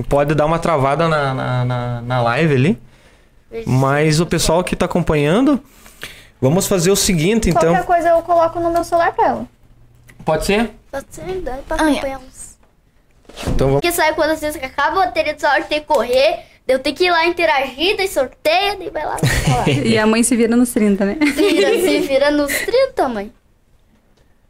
[0.09, 2.82] Pode dar uma travada na, na, na, na live ali.
[3.66, 5.61] Mas o pessoal que tá acompanhando,
[6.40, 7.72] vamos fazer o seguinte, então.
[7.74, 9.47] Qualquer coisa eu coloco no meu celular pra ela.
[10.24, 10.70] Pode ser?
[10.90, 11.92] Pode ser, dá pra Ah, é.
[11.92, 12.59] acompanhar uns.
[13.49, 13.80] Então vamos.
[13.80, 16.79] Porque sabe quando às vezes que acaba a bateria do celular, tem que correr, eu
[16.79, 19.17] tenho que ir lá interagir, daí sorteia, daí vai lá.
[19.17, 19.83] vai lá.
[19.87, 21.17] E a mãe se vira nos 30, né?
[21.35, 23.33] Vira, se vira nos 30, mãe.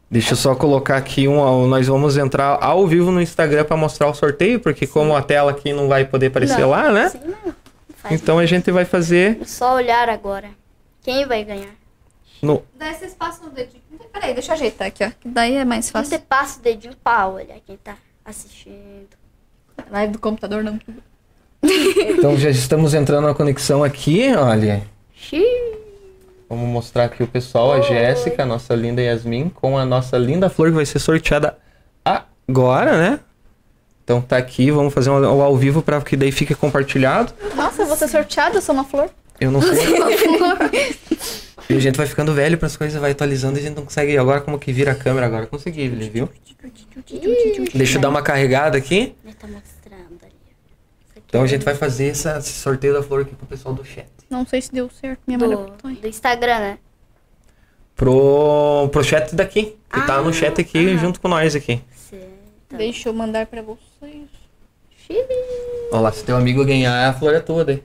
[0.09, 1.67] Deixa eu só colocar aqui um.
[1.67, 5.51] Nós vamos entrar ao vivo no Instagram pra mostrar o sorteio, porque como a tela
[5.51, 7.05] aqui não vai poder aparecer Não, lá, né?
[7.05, 7.53] Assim não.
[7.97, 9.39] Faz Então a gente vai fazer.
[9.45, 10.49] Só olhar agora.
[11.01, 11.75] Quem vai ganhar?
[12.41, 12.63] no.
[12.77, 13.81] Daí vocês passam o dedinho.
[14.13, 15.09] Peraí, deixa eu ajeitar aqui, ó.
[15.19, 16.09] Que daí é mais fácil.
[16.09, 19.09] Você passa o dedinho pra olhar quem tá assistindo.
[19.89, 20.79] Live do computador não.
[21.63, 24.83] Então já estamos entrando na conexão aqui, olha.
[25.13, 25.77] Xiii.
[26.49, 30.49] Vamos mostrar aqui o pessoal, a Jéssica, a nossa linda Yasmin, com a nossa linda
[30.49, 31.57] flor que vai ser sorteada
[32.47, 33.19] agora, né?
[34.03, 37.33] Então tá aqui, vamos fazer um ao vivo para que daí fique compartilhado.
[37.53, 39.09] Nossa, eu vou ser sorteada, eu sou uma flor.
[39.39, 39.75] Eu não sei.
[41.69, 43.83] e a gente vai ficando velho para as coisas, vai atualizando e a gente não
[43.83, 44.17] consegue.
[44.17, 45.45] Agora como que vira a câmera agora?
[45.45, 46.29] Consegui, viu?
[47.75, 49.13] Deixa eu dar uma carregada aqui.
[49.25, 50.33] Ele tá mostrando ali.
[51.09, 53.45] Isso aqui Então a é gente vai fazer essa- esse sorteio da flor aqui pro
[53.45, 54.07] pessoal do chat.
[54.29, 55.19] Não sei se deu certo.
[55.27, 55.95] Minha do, apertou aí.
[55.97, 56.77] do Instagram, né?
[57.95, 61.81] Pro, pro chat daqui, que tá no chat aqui junto com nós aqui.
[62.09, 62.77] Certo.
[62.77, 64.27] Deixa eu mandar pra vocês.
[65.05, 65.25] Xiii.
[65.91, 67.83] Olha lá, se teu amigo ganhar, a flor é tua daí.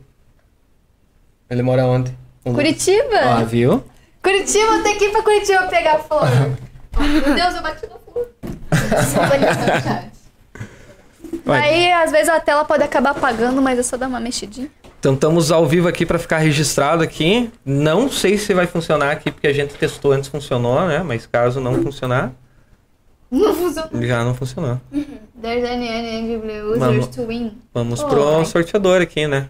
[1.48, 2.16] Ele mora onde?
[2.44, 3.18] No- Curitiba?
[3.20, 3.82] Ah, viu?
[4.22, 6.22] Curitiba, tem que ir pra Curitiba pegar flor.
[6.98, 8.28] Meu Deus, eu bati na flor.
[9.28, 10.10] Vai.
[11.46, 14.70] Aí, às vezes, a tela pode acabar apagando, mas é só dar uma mexidinha.
[15.00, 17.50] Então estamos ao vivo aqui para ficar registrado aqui.
[17.64, 21.02] Não sei se vai funcionar aqui, porque a gente testou antes, funcionou, né?
[21.02, 22.30] Mas caso não funcionar,
[23.28, 24.06] Não funciona.
[24.06, 24.80] já não funcionou.
[25.40, 27.06] There's any any users Vamos.
[27.08, 27.58] to win.
[27.74, 29.48] Vamos Oh, pro sorteador aqui, né?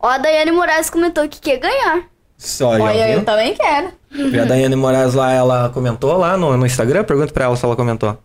[0.00, 2.04] Ó, a Daiane Moraes comentou que quer ganhar.
[2.38, 3.92] Só, Olha, já eu também quero.
[4.10, 7.04] E a Daiane Moraes lá, ela comentou lá no, no Instagram?
[7.04, 8.16] Pergunta pra ela se ela comentou.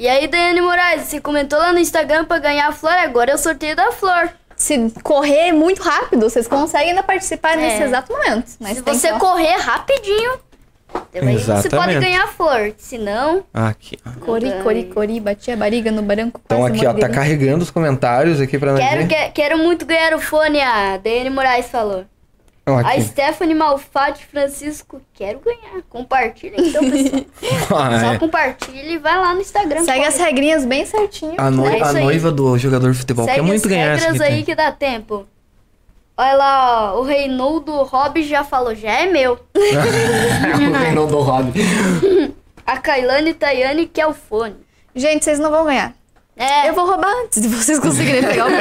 [0.00, 3.34] E aí, Daiane Moraes, você comentou lá no Instagram pra ganhar a flor, agora é
[3.34, 4.30] o sorteio da flor.
[4.56, 7.86] Se correr muito rápido, vocês conseguem ainda participar nesse É.
[7.86, 8.50] exato momento.
[8.58, 9.18] Mas Se você que...
[9.18, 10.32] correr rapidinho,
[10.94, 12.00] aí você pode Exatamente.
[12.00, 12.72] ganhar a flor.
[12.78, 14.24] Se não, Aqui, ó.
[14.24, 16.40] Cori, cori, cori, bati a barriga no branco.
[16.46, 20.14] Então aqui, ó, tá carregando os comentários aqui pra nós quero, que- quero muito ganhar
[20.14, 22.06] o fone, a Daiane Moraes falou.
[22.66, 23.00] A.
[23.00, 25.82] Stephanie Malfatti Francisco, quero ganhar.
[25.88, 27.22] Compartilha então, pessoal.
[27.82, 28.18] Ah, Só é.
[28.18, 29.82] compartilha e vai lá no Instagram.
[29.84, 31.34] Segue as regrinhas bem certinho.
[31.38, 32.04] A, noi- É a aí.
[32.04, 34.32] noiva do jogador de futebol Segue quer muito as ganhar essa regras aqui.
[34.32, 35.26] aí que dá tempo.
[36.16, 39.34] Olha lá, ó, o Reinaldo Rob já falou, já é meu.
[39.56, 41.52] o Reinaldo Rob.
[42.66, 44.56] A Kailane Tayane quer o fone.
[44.94, 45.92] Gente, vocês não vão ganhar.
[46.36, 48.60] É, Eu vou roubar antes de vocês conseguirem pegar o meu.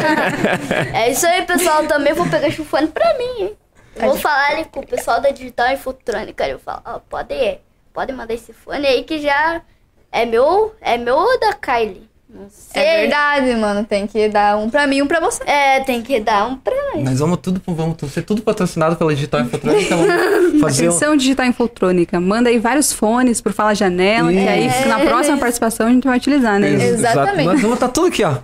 [0.94, 1.86] é isso aí, pessoal.
[1.86, 3.58] Também vou pegar esse fone pra mim, hein?
[3.96, 6.48] Eu vou falar ali com o pessoal da Digital Infotrônica.
[6.48, 7.58] Eu falo, ó, pode,
[7.94, 9.62] pode mandar esse fone aí que já
[10.12, 12.08] é meu, é meu ou da Kylie?
[12.32, 12.84] Não sei.
[12.84, 13.84] É verdade, mano.
[13.84, 15.44] Tem que dar um pra mim e um pra você.
[15.50, 17.04] É, tem que dar um pra nós.
[17.04, 19.96] Nós vamos tudo, vamos ser tudo patrocinado pela Digital Infotrônica.
[19.96, 20.90] Vamos fazer um...
[20.92, 22.20] Atenção digital infotrônica.
[22.20, 26.18] Manda aí vários fones pro Fala Janela, que aí na próxima participação a gente vai
[26.18, 26.70] utilizar, né?
[26.70, 27.46] Ex- Exatamente.
[27.48, 28.36] Nós vamos estar tudo aqui, ó.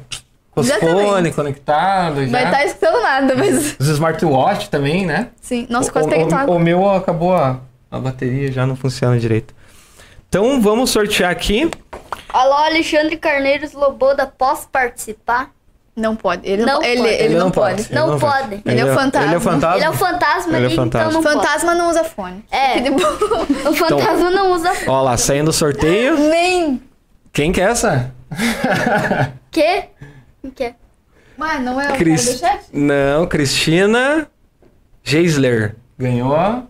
[0.55, 3.75] Com os fones conectados Vai estar escutando nada, mas.
[3.77, 5.27] Os smartwatch também, né?
[5.41, 5.67] Sim.
[5.69, 6.55] Nossa, o, quase peguei o, água.
[6.55, 7.59] o meu acabou a,
[7.91, 9.53] a bateria, já não funciona direito.
[10.29, 11.69] Então vamos sortear aqui.
[12.29, 15.51] Alô, Alexandre Carneiros Loboda, posso participar?
[15.95, 16.47] Não pode.
[16.47, 17.13] Ele Não não, ele, pode.
[17.13, 17.81] ele não pode.
[17.83, 18.61] Ele Não pode.
[18.65, 19.27] Ele é o fantasma.
[19.27, 19.75] Ele é o fantasma.
[19.77, 21.09] Ele é o fantasma Ele é ali, fantasma.
[21.09, 21.35] então não pode.
[21.45, 22.45] Fantasma não usa fone.
[22.51, 22.75] É.
[23.69, 26.17] O fantasma não usa Ó lá, saindo o sorteio.
[26.17, 26.81] Nem.
[27.31, 28.13] Quem que é essa?
[30.47, 30.73] O quê?
[31.37, 32.39] Mas não é o Cris...
[32.39, 32.69] cara do chat?
[32.71, 34.27] Não, Cristina
[35.03, 35.75] Geisler.
[35.97, 36.63] Ganhou A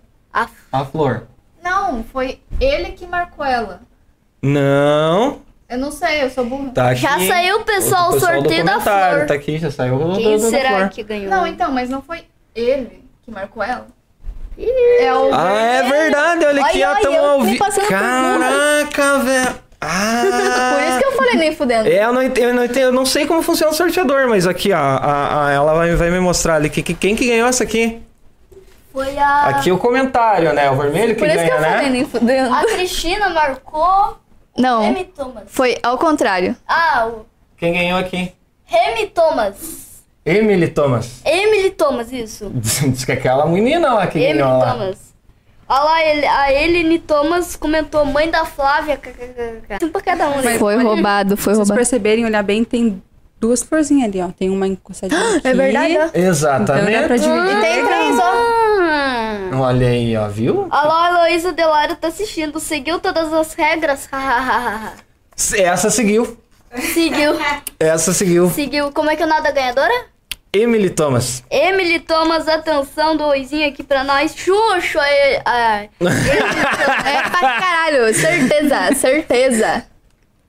[0.72, 1.28] a flor.
[1.64, 3.82] Não, foi ele que marcou ela.
[4.42, 5.42] Não.
[5.68, 6.72] Eu não sei, eu sou burra.
[6.72, 7.02] Tá aqui.
[7.02, 9.26] Já saiu, pessoal, o do sorteio da flor.
[9.26, 10.90] Tá aqui, já saiu o Quem do, do, da será flor.
[10.90, 11.30] que ganhou?
[11.30, 13.88] Não, então, mas não foi ele que marcou ela.
[14.58, 15.34] É o.
[15.34, 17.66] Ah, é verdade, olha aqui, ó, tão ao vivo.
[17.90, 19.65] Caraca, velho.
[19.88, 20.74] Ah.
[20.76, 21.88] Por isso que eu falei nem fudendo.
[21.90, 24.46] É, eu não, entendo, eu, não entendo- eu não sei como funciona o sorteador, mas
[24.48, 26.70] aqui, ó, a, a- ela vai, vai me mostrar ali.
[26.70, 28.02] que- que- quem que ganhou essa aqui?
[28.92, 29.46] Foi a...
[29.48, 30.70] Aqui o comentário, né?
[30.72, 31.90] O vermelho que Por isso ganha, que eu falei né?
[31.90, 32.54] nem fudendo.
[32.54, 34.18] A Cristina marcou
[34.58, 35.44] Não, Remy Thomas.
[35.48, 36.56] foi ao contrário.
[36.68, 37.26] Ah, o
[37.58, 38.32] Quem ganhou aqui?
[38.66, 39.86] Remy Thomas.
[40.26, 41.22] Emily Thomas.
[41.24, 42.50] Emily Thomas, isso.
[42.56, 44.72] Diz que é aquela menina lá que Emily ganhou lá.
[44.72, 45.14] Thomas.
[45.68, 49.00] Olha lá, ele, a Eline Thomas comentou mãe da Flávia.
[49.82, 50.42] Um pra cada um.
[50.42, 50.60] né?
[50.60, 51.76] Foi roubado, foi Se vocês roubado.
[51.78, 53.02] perceberem, olhar bem, tem
[53.40, 54.28] duas florzinhas ali, ó.
[54.30, 55.48] Tem uma encostadinha aqui.
[55.48, 56.06] É verdade, ó.
[56.06, 57.00] Então Exatamente.
[57.02, 57.58] dá pra dividir.
[57.58, 58.34] E tem três, ó.
[58.82, 59.50] Ah.
[59.60, 60.68] Olha aí, ó, viu?
[60.70, 62.60] Olha lá, a Heloísa Delário tá assistindo.
[62.60, 64.08] Seguiu todas as regras?
[65.56, 66.38] Essa seguiu.
[66.94, 67.34] Seguiu.
[67.80, 68.50] Essa seguiu.
[68.50, 68.92] Seguiu.
[68.92, 69.94] Como é que é o nome da ganhadora?
[70.58, 71.44] Emily Thomas.
[71.52, 74.34] Emily Thomas, atenção do oizinho aqui pra nós.
[74.36, 75.42] Xuxo, aí.
[75.46, 79.84] ah, É pra caralho, certeza, certeza.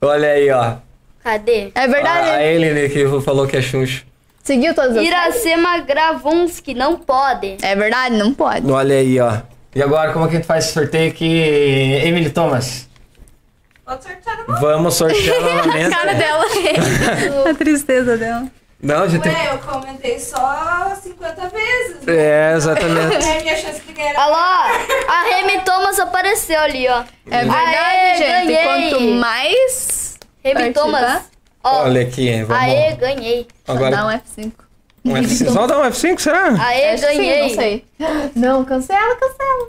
[0.01, 0.77] Olha aí, ó.
[1.25, 1.71] cadê?
[1.75, 2.31] É verdade.
[2.31, 4.05] A, a Emily que falou que é Xuxa.
[4.43, 7.57] Seguiu todas as Iracema Gravunski, não pode.
[7.63, 8.71] É verdade, não pode.
[8.71, 9.39] Olha aí, ó.
[9.75, 11.27] E agora, como é que a gente faz esse sorteio aqui,
[12.05, 12.89] Emily Thomas?
[13.85, 15.93] Pode sortear no Vamos sortear novamente.
[15.93, 16.45] A cara dela.
[17.51, 18.47] A tristeza dela.
[18.83, 19.33] Não, já tem.
[19.33, 22.03] Ué, eu comentei só 50 vezes.
[22.05, 22.15] né?
[22.15, 23.17] É, exatamente.
[23.27, 24.15] É a minha chance de ganhar.
[24.17, 24.67] Olha lá,
[25.09, 27.03] a Remy Thomas apareceu ali, ó.
[27.31, 28.29] É verdade, Aê, gente.
[28.53, 28.91] ganhei.
[28.91, 30.19] Quanto mais.
[30.45, 30.73] Remy.
[30.73, 31.23] Thomas.
[31.65, 32.63] Ó, Olha aqui, vamos.
[32.63, 33.47] aê, ganhei.
[33.67, 34.53] Agora, Dá um F5.
[35.05, 35.53] um F5.
[35.53, 36.55] Só dá um F5, será?
[36.65, 37.43] Aê, Acho sim, ganhei.
[37.43, 37.85] não sei.
[38.37, 39.69] Não, cancela, cancela.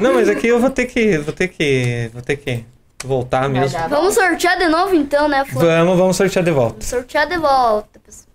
[0.00, 1.18] Não, mas aqui eu vou ter que.
[1.18, 2.10] Vou ter que.
[2.12, 2.64] Vou ter que
[3.04, 3.78] voltar mesmo.
[3.88, 5.64] Vamos sortear de novo então, né, Flor?
[5.66, 6.72] Vamos, vamos sortear de volta.
[6.72, 8.29] Vamos sortear de volta, pessoal.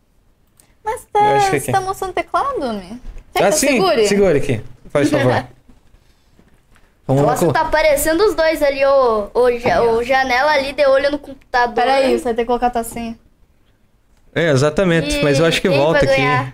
[0.86, 1.71] Mas tá, você aqui.
[1.71, 2.99] tá mostrando o teclado, né?
[3.36, 4.07] Ah, sim, segure?
[4.07, 4.61] segure aqui.
[4.89, 5.45] Faz favor.
[7.07, 7.21] Vamos.
[7.23, 11.19] Nossa, tá aparecendo os dois ali, o, o, ja- o janela ali de olho no
[11.19, 11.75] computador.
[11.75, 13.17] Peraí, você vai ter que colocar a tacinha.
[14.33, 15.17] É, exatamente.
[15.17, 16.21] E Mas eu acho que quem volta aqui.
[16.21, 16.51] Ah,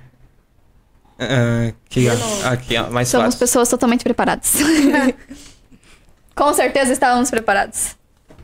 [1.69, 2.49] Aqui, ó.
[2.49, 2.89] Aqui, ó.
[2.89, 3.39] Mais Somos fácil.
[3.39, 4.55] pessoas totalmente preparadas.
[6.35, 7.95] Com certeza estávamos preparados.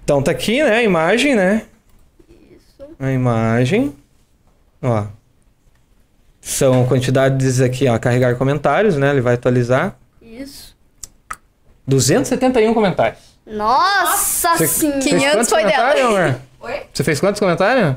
[0.04, 0.78] Então tá aqui, né?
[0.78, 1.64] A imagem, né?
[2.30, 2.84] Isso.
[3.00, 3.96] A imagem.
[4.82, 5.06] Ó.
[6.50, 8.00] São quantidades aqui, ó.
[8.00, 9.10] Carregar comentários, né?
[9.10, 9.98] Ele vai atualizar.
[10.22, 10.74] Isso.
[11.86, 13.20] 271 comentários.
[13.46, 15.02] Nossa Você senhora.
[15.02, 15.72] fez 500 quantos foi dela.
[15.94, 16.36] comentários, amor?
[16.62, 16.82] Oi?
[16.94, 17.96] Você fez quantos comentários?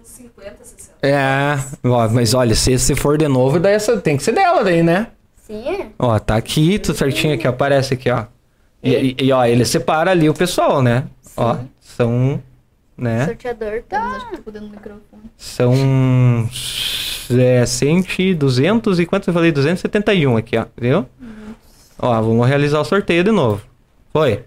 [0.00, 0.92] Uns 50, 60.
[1.02, 4.62] É, ó, mas olha, se, se for de novo, daí essa, tem que ser dela
[4.62, 5.08] daí, né?
[5.44, 5.90] Sim.
[5.98, 8.24] Ó, tá aqui, tudo certinho aqui, ó, aparece aqui, ó.
[8.80, 11.04] E, e- e, ó, ele separa ali o pessoal, né?
[11.36, 12.40] Ó, são,
[12.96, 13.26] O né?
[13.26, 14.00] sorteador tá.
[14.02, 15.22] Acho que tô dando o microfone.
[15.36, 16.48] São
[17.36, 19.52] é, 100, 200 e quanto eu falei?
[19.52, 21.06] 271 aqui, ó, viu?
[21.98, 23.62] Ó, vamos realizar o sorteio de novo.
[24.12, 24.44] Foi.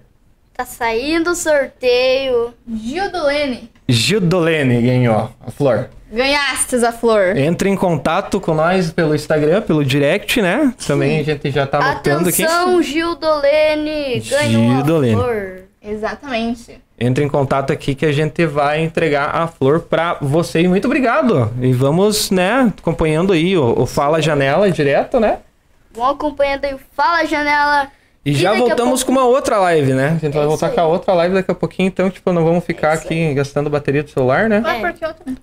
[0.54, 2.54] Tá saindo o sorteio.
[2.74, 5.90] Gildolene, Gildolene ganhou a flor.
[6.12, 7.36] ganhastes a flor.
[7.36, 10.74] Entre em contato com nós pelo Instagram, pelo direct, né?
[10.88, 12.44] Também a gente já tá anotando aqui.
[12.44, 14.22] Atenção, Gildolene.
[14.22, 15.16] Ganhou Gildolene.
[15.16, 15.62] a flor.
[15.82, 16.82] Exatamente.
[16.98, 20.62] Entre em contato aqui que a gente vai entregar a flor pra você.
[20.62, 21.52] E muito obrigado.
[21.62, 25.40] E vamos, né, acompanhando aí o, o Fala Janela direto, né?
[25.94, 27.88] Vão acompanhando aí o Fala Janela.
[28.26, 30.08] E já daqui a voltamos pouco- com uma outra live, né?
[30.16, 32.44] A gente vai É voltar com a outra live daqui a pouquinho, então, tipo, não
[32.44, 34.62] vamos ficar aqui gastando bateria do celular, né?
[34.62, 34.80] Mas É.
[34.82, 35.24] por que outro?
[35.28, 35.36] né?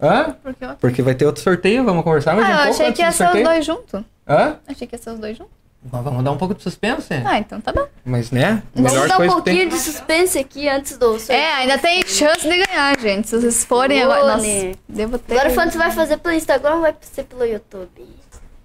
[0.00, 0.36] Hã?
[0.42, 0.78] Por que outro?
[0.80, 3.02] Porque vai ter outro sorteio, vamos conversar mais Ah, um eu pouco achei antes que
[3.04, 4.02] ia ser os dois juntos.
[4.28, 4.56] Hã?
[4.66, 5.52] Achei que ia ser os dois juntos.
[5.90, 7.14] Vamos dar um pouco de suspense?
[7.24, 7.86] Ah, então tá bom.
[8.04, 8.62] Mas, né?
[8.74, 9.54] Vamos Melhor dar um coisa que tem.
[9.54, 11.16] pouquinho de suspense aqui antes do.
[11.28, 13.28] É, ainda tem chance de ganhar, gente.
[13.28, 14.24] Se vocês forem agora.
[14.24, 14.74] Nossa, Olê.
[14.88, 15.34] devo ter.
[15.38, 18.06] Agora, quando você vai fazer pelo Instagram ou vai ser pelo YouTube?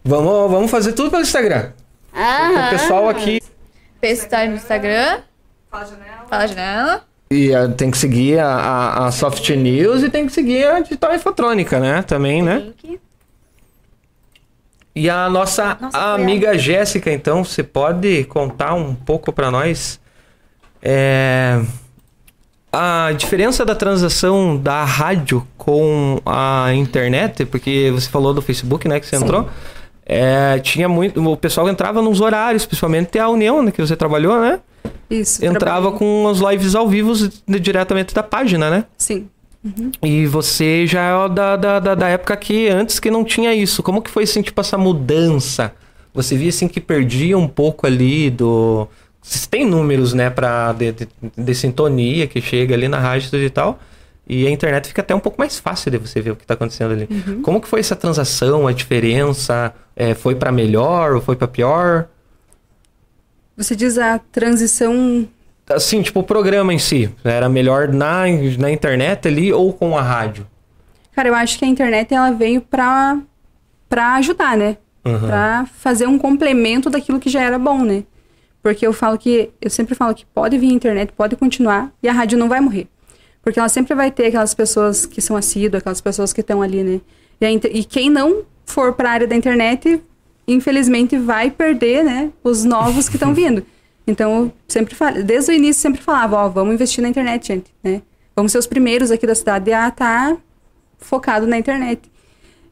[0.04, 1.72] Vamos, vamos fazer tudo pelo Instagram.
[2.14, 3.40] Ah, O pessoal aqui.
[4.00, 5.20] Pestar no Instagram.
[5.70, 6.26] Fala janela.
[6.30, 7.04] Fala janela.
[7.30, 10.80] E ah, tem que seguir a, a, a Soft News e tem que seguir a
[10.82, 12.02] Digital Infotrônica, né?
[12.02, 12.58] Também, né?
[12.84, 13.00] Link.
[14.96, 20.00] E a nossa, Nossa, amiga Jéssica, então, você pode contar um pouco pra nós
[20.82, 21.62] é,
[22.74, 27.46] a diferença da transação da rádio com a internet?
[27.46, 29.48] Porque você falou do Facebook, né, que você entrou.
[30.06, 34.42] É, tinha muito, o pessoal entrava nos horários, principalmente a União, né, que você trabalhou,
[34.42, 34.60] né?
[35.10, 35.44] Isso.
[35.46, 37.14] Entrava trabalhei- com as lives ao vivo
[37.48, 38.86] diretamente da página, né?
[38.98, 39.30] Sim.
[40.02, 43.84] E você já é da, da, da, da época que antes que não tinha isso.
[43.84, 45.74] Como que foi assim, tipo, essa mudança?
[46.14, 48.88] Você via assim que perdia um pouco ali do.
[49.22, 51.08] Vocês têm números, né, pra, de, de,
[51.38, 53.80] de sintonia que chega ali na rádio e tal.
[54.28, 56.54] E a internet fica até um pouco mais fácil de você ver o que tá
[56.54, 57.08] acontecendo ali.
[57.42, 59.74] Como que foi essa transação, a diferença?
[59.96, 62.08] É, foi pra melhor ou foi pra pior?
[63.58, 65.28] Você diz a transição.
[65.76, 67.10] Assim, tipo, o programa em si.
[67.24, 68.24] Era melhor na,
[68.58, 70.46] na internet ali ou com a rádio?
[71.14, 73.20] Cara, eu acho que a internet ela veio pra,
[73.90, 74.78] pra ajudar, né?
[75.06, 75.20] Uhum.
[75.20, 78.04] Pra fazer um complemento daquilo que já era bom, né?
[78.64, 79.50] Porque eu falo que.
[79.60, 82.60] Eu sempre falo que pode vir a internet, pode continuar, e a rádio não vai
[82.62, 82.88] morrer.
[83.44, 86.84] Porque ela sempre vai ter aquelas pessoas que são assíduas, aquelas pessoas que estão ali,
[86.84, 87.02] né?
[87.42, 90.00] E, a inter- e quem não for pra área da internet,
[90.48, 92.30] infelizmente vai perder, né?
[92.44, 93.66] Os novos que estão vindo.
[94.08, 97.72] Então, eu sempre falo, desde o início sempre falava, ó, vamos investir na internet, gente,
[97.84, 98.02] né?
[98.36, 100.38] Vamos ser os primeiros aqui da cidade a estar
[100.98, 102.10] focado na internet.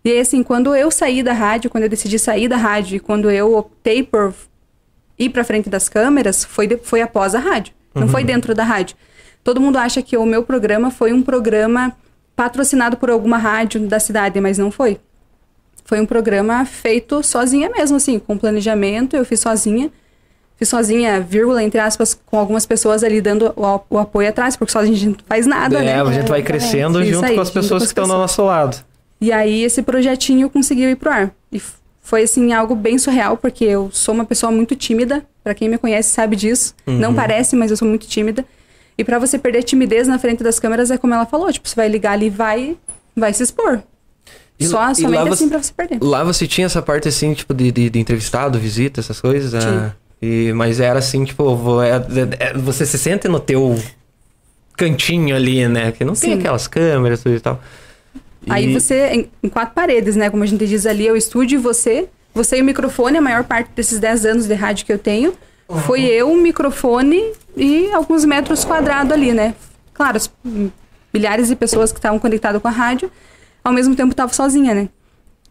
[0.03, 2.99] E aí, assim, quando eu saí da rádio, quando eu decidi sair da rádio e
[2.99, 4.33] quando eu optei por
[5.17, 7.73] ir pra frente das câmeras, foi, de- foi após a rádio.
[7.93, 8.95] Não foi dentro da rádio.
[9.43, 11.95] Todo mundo acha que o meu programa foi um programa
[12.35, 14.99] patrocinado por alguma rádio da cidade, mas não foi.
[15.83, 19.91] Foi um programa feito sozinha mesmo, assim, com planejamento, eu fiz sozinha.
[20.59, 24.71] Fiz sozinha, vírgula, entre aspas, com algumas pessoas ali dando o, o apoio atrás, porque
[24.73, 26.01] sozinha a gente não faz nada, é, né?
[26.01, 28.13] a gente vai crescendo Isso junto aí, com as pessoas com que as estão do
[28.13, 28.77] nosso lado.
[29.21, 31.31] E aí esse projetinho conseguiu ir pro ar.
[31.49, 31.61] E
[32.01, 35.77] foi assim algo bem surreal, porque eu sou uma pessoa muito tímida, Pra quem me
[35.77, 36.75] conhece sabe disso.
[36.85, 36.99] Uhum.
[36.99, 38.45] Não parece, mas eu sou muito tímida.
[38.97, 41.67] E pra você perder a timidez na frente das câmeras é como ela falou, tipo,
[41.67, 42.77] você vai ligar ali e vai
[43.15, 43.79] vai se expor.
[44.59, 45.99] E- Só e somente lá assim você- pra você perder.
[46.03, 49.55] Lá você tinha essa parte assim, tipo, de, de, de entrevistado, visita, essas coisas?
[49.55, 49.97] ah, Tinha.
[50.21, 51.95] E, mas era assim, tipo, vo- é-
[52.39, 53.77] é- você se sente no teu
[54.77, 55.91] cantinho ali, né?
[55.91, 56.39] Que não tem Sim.
[56.39, 57.61] aquelas câmeras tudo e tal.
[58.45, 60.29] E- Aí você, em, em quatro paredes, né?
[60.29, 62.07] Como a gente diz ali, é o estúdio e você.
[62.33, 65.33] Você e o microfone, a maior parte desses 10 anos de rádio que eu tenho,
[65.85, 67.21] foi eu, o microfone
[67.55, 69.53] e alguns metros quadrados ali, né?
[69.93, 70.31] Claro, as-
[71.13, 73.11] milhares de pessoas que estavam conectadas com a rádio,
[73.63, 74.89] ao mesmo tempo estavam sozinha, né?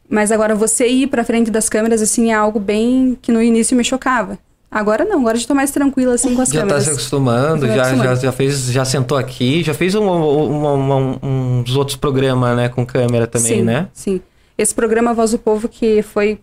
[0.08, 3.76] Mas agora você ir pra frente das câmeras, assim, é algo bem que no início
[3.76, 4.38] me chocava.
[4.70, 6.84] Agora não, agora já tô mais tranquila, assim, com as Já tá câmeras.
[6.84, 8.08] se acostumando, Tô me já, acostumando.
[8.08, 12.54] já, já fez, já sentou aqui, já fez um, um- um- um- uns outros programas,
[12.54, 13.88] né, com câmera também, sim, né?
[13.94, 14.20] Sim.
[14.58, 16.38] Esse programa Voz do Povo que foi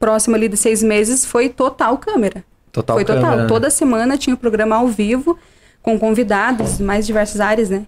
[0.00, 2.42] próximo ali de seis meses foi total câmera.
[2.72, 3.22] Total foi total.
[3.22, 3.48] câmera, né?
[3.48, 5.36] Toda semana tinha o programa ao vivo,
[5.82, 7.86] com convidados mais diversas áreas, né?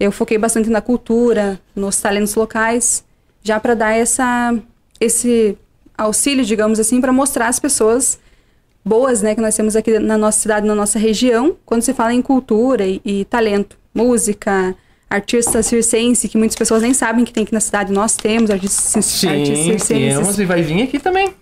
[0.00, 3.04] Eu foquei bastante na cultura, nos talentos locais,
[3.42, 4.56] já para dar essa,
[5.00, 5.58] esse
[5.96, 8.18] auxílio, digamos assim, para mostrar as pessoas
[8.88, 12.14] boas, né, que nós temos aqui na nossa cidade, na nossa região, quando se fala
[12.14, 14.74] em cultura e, e talento, música,
[15.10, 17.92] artista circense, que muitas pessoas nem sabem que tem aqui na cidade.
[17.92, 19.88] Nós temos artistas, artistas Sim, circenses.
[19.88, 21.32] temos e vai vir aqui também.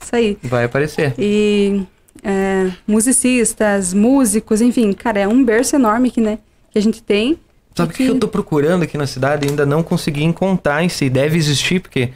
[0.00, 0.38] Isso aí.
[0.42, 1.14] Vai aparecer.
[1.18, 1.82] E
[2.22, 6.38] é, musicistas, músicos, enfim, cara, é um berço enorme que, né,
[6.70, 7.38] que a gente tem.
[7.74, 10.82] Sabe o que, que eu tô procurando aqui na cidade e ainda não consegui encontrar
[10.82, 11.10] em si?
[11.10, 12.10] Deve existir, porque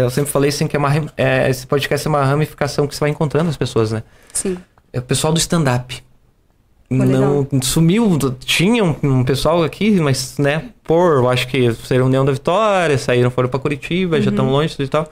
[0.00, 3.00] eu sempre falei assim que é uma, é, esse podcast é uma ramificação que você
[3.00, 4.02] vai encontrando as pessoas, né?
[4.32, 4.56] Sim.
[4.92, 6.02] É o pessoal do stand-up.
[6.90, 12.24] Não sumiu, tinha um, um pessoal aqui, mas, né, por, eu acho que ser União
[12.24, 15.08] da Vitória, saíram, foram pra Curitiba, já estão longe e tal.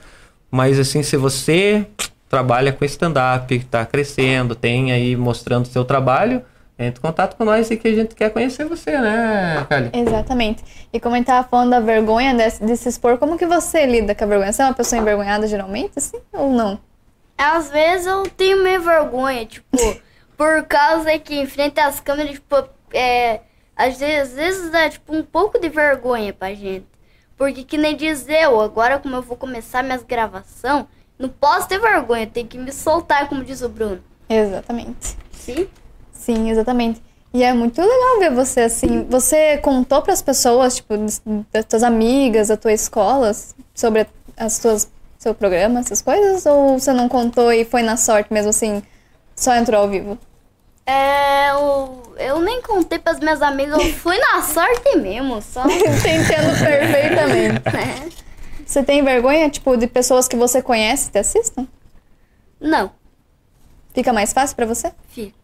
[0.51, 1.87] Mas, assim, se você
[2.29, 6.43] trabalha com stand-up, tá crescendo, tem aí mostrando seu trabalho,
[6.81, 9.91] entre em contato com nós e que a gente quer conhecer você, né, Kali?
[9.93, 10.65] Exatamente.
[10.93, 13.87] E como a gente tava falando da vergonha de, de se expor, como que você
[13.87, 14.53] lida com a vergonha?
[14.53, 16.81] Você é uma pessoa envergonhada geralmente, assim, ou não?
[17.37, 19.67] Às vezes eu tenho meio vergonha, tipo,
[20.37, 23.41] por causa que em frente às câmeras, tipo, é.
[23.77, 26.87] Às vezes, às vezes dá, tipo, um pouco de vergonha pra gente.
[27.37, 30.85] Porque que nem diz eu, agora como eu vou começar minhas gravações,
[31.19, 34.03] não posso ter vergonha, tem que me soltar, como diz o Bruno.
[34.29, 35.17] Exatamente.
[35.33, 35.67] Sim?
[36.35, 37.03] Sim, exatamente.
[37.35, 39.05] E é muito legal ver você assim.
[39.09, 40.95] Você contou para as pessoas, tipo,
[41.53, 43.33] das tuas amigas, da tua escola,
[43.75, 44.07] sobre
[44.37, 46.47] as tuas seu programa, essas coisas?
[46.47, 48.83] Ou você não contou e foi na sorte mesmo assim,
[49.37, 50.17] só entrou ao vivo?
[50.87, 55.63] É, eu, eu nem contei pras minhas amigas, eu fui na sorte mesmo, só.
[55.67, 55.75] Te
[56.09, 57.63] entendo perfeitamente.
[57.73, 58.09] né?
[58.65, 61.67] Você tem vergonha, tipo, de pessoas que você conhece te assistam?
[62.61, 62.93] Não,
[63.93, 64.93] Fica mais fácil pra você?
[65.09, 65.40] fica.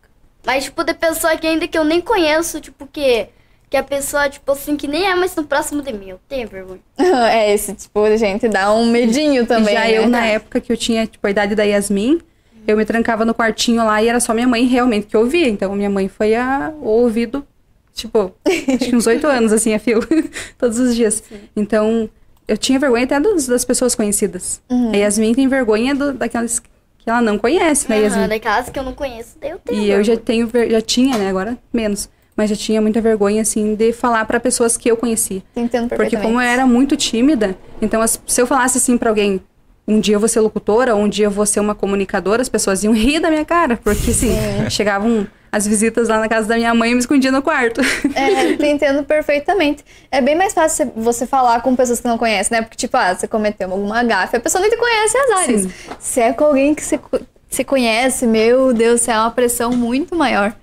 [0.46, 3.26] Mas, tipo, de pessoa que ainda que eu nem conheço, tipo, que,
[3.68, 6.48] que a pessoa, tipo assim, que nem é mais no próximo de mim, eu tenho
[6.48, 6.80] vergonha.
[6.96, 9.74] é esse tipo de gente dá um medinho também.
[9.74, 9.98] Já né?
[9.98, 12.20] eu, na época que eu tinha, tipo, a idade da Yasmin,
[12.66, 15.48] eu me trancava no quartinho lá e era só minha mãe realmente que ouvia.
[15.48, 17.44] Então, minha mãe foi a, o ouvido,
[17.92, 20.00] tipo, acho que uns oito anos, assim, a fio,
[20.56, 21.22] todos os dias.
[21.56, 22.08] Então,
[22.46, 24.60] eu tinha vergonha até dos- das pessoas conhecidas.
[24.92, 26.60] A Yasmin tem vergonha do- daquelas
[27.06, 28.28] que ela não conhece, né, Aham, Yasmin?
[28.28, 29.80] daquelas que eu não conheço, eu tenho.
[29.80, 32.08] E eu já tenho, já tinha, né, agora menos.
[32.36, 35.40] Mas já tinha muita vergonha, assim, de falar pra pessoas que eu conhecia.
[35.54, 39.40] Te entendo Porque como eu era muito tímida, então se eu falasse assim pra alguém,
[39.86, 42.82] um dia eu vou ser locutora, um dia eu vou ser uma comunicadora, as pessoas
[42.82, 44.34] iam rir da minha cara, porque assim,
[44.68, 47.80] chegavam as visitas lá na casa da minha mãe e me escondia no quarto.
[48.14, 49.84] É, te entendo perfeitamente.
[50.10, 52.62] É bem mais fácil você falar com pessoas que não conhecem, né?
[52.62, 55.62] Porque, tipo, ah, você cometeu alguma gafe, a pessoa nem te conhece as áreas.
[55.62, 55.72] Sim.
[55.98, 57.00] Se é com alguém que você
[57.48, 60.54] se conhece, meu Deus, é uma pressão muito maior.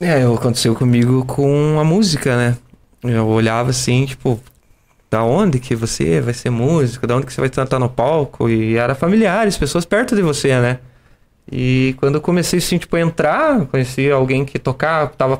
[0.00, 2.56] É, aconteceu comigo com a música, né?
[3.04, 4.40] Eu olhava assim, tipo,
[5.10, 8.48] da onde que você vai ser músico, da onde que você vai estar no palco,
[8.48, 10.78] e era familiares, pessoas perto de você, né?
[11.54, 15.38] E quando eu comecei assim, tipo, a entrar, conheci alguém que tocava, tava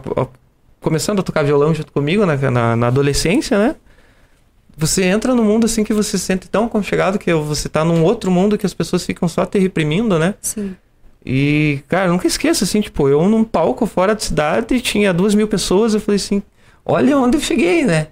[0.78, 3.76] começando a tocar violão junto comigo na, na, na adolescência, né?
[4.76, 8.04] Você entra num mundo assim que você se sente tão aconchegado que você tá num
[8.04, 10.34] outro mundo que as pessoas ficam só te reprimindo, né?
[10.42, 10.76] Sim.
[11.24, 15.48] E, cara, nunca esqueço, assim, tipo, eu num palco fora da cidade tinha duas mil
[15.48, 16.42] pessoas, eu falei assim,
[16.84, 18.08] olha onde eu cheguei, né?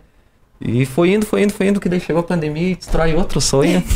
[0.58, 3.42] E foi indo, foi indo, foi indo, que daí chegou a pandemia e destrói outro
[3.42, 3.82] sonho.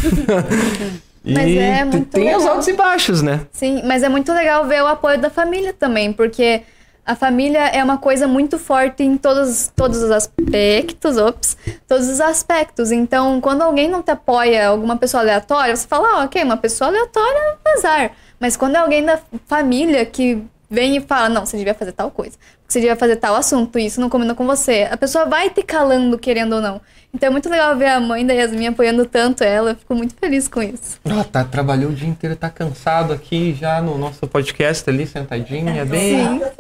[1.24, 2.52] e Mas é muito tem os legal.
[2.54, 3.46] altos e baixos, né?
[3.50, 6.62] Sim, mas é muito legal ver o apoio da família também, porque
[7.06, 11.56] a família é uma coisa muito forte em todos, todos os aspectos, ops,
[11.86, 12.90] todos os aspectos.
[12.92, 16.88] Então, quando alguém não te apoia, alguma pessoa aleatória, você fala, ah, ok, uma pessoa
[16.88, 18.12] aleatória, azar.
[18.40, 22.10] Mas quando é alguém da família que vem e fala, não, você devia fazer tal
[22.10, 22.36] coisa,
[22.66, 26.18] você devia fazer tal assunto, isso não combina com você, a pessoa vai te calando,
[26.18, 26.80] querendo ou não.
[27.12, 30.14] Então é muito legal ver a mãe da Yasmin apoiando tanto ela, eu fico muito
[30.16, 30.98] feliz com isso.
[31.08, 35.84] Ó, tá, trabalhou o dia inteiro, tá cansado aqui já no nosso podcast ali, sentadinha,
[35.84, 36.42] bem...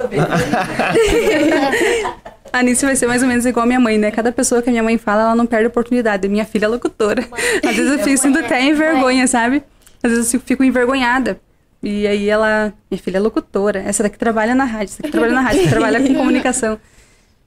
[2.54, 4.12] A Anice vai ser mais ou menos igual a minha mãe, né?
[4.12, 6.28] Cada pessoa que a minha mãe fala, ela não perde a oportunidade.
[6.28, 7.26] Minha filha é locutora.
[7.66, 9.60] Às vezes eu fico, sinto até envergonha, sabe?
[10.00, 11.40] Às vezes eu fico envergonhada.
[11.84, 13.80] E aí ela, minha filha é locutora.
[13.80, 16.78] Essa daqui trabalha na rádio, essa daqui trabalha na rádio, essa trabalha com comunicação.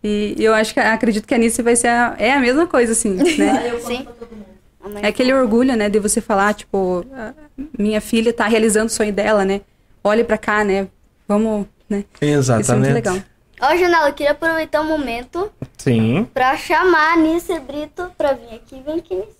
[0.03, 2.91] E eu acho que acredito que a Anice vai ser a, é a mesma coisa,
[2.91, 3.23] assim, né?
[3.67, 4.07] Eu Sim.
[5.01, 7.33] É aquele orgulho, né, de você falar, tipo, "Ah,
[7.77, 9.61] minha filha tá realizando o sonho dela, né?
[10.03, 10.87] Olhe pra cá, né?
[11.27, 12.05] Vamos, né?
[12.21, 12.93] Isso é muito Exatamente.
[12.93, 13.17] legal.
[13.59, 16.27] Ó, Janela, eu queria aproveitar o momento Sim.
[16.33, 18.81] pra chamar a Anice Brito pra vir aqui.
[18.85, 19.36] Vem aqui, Anice.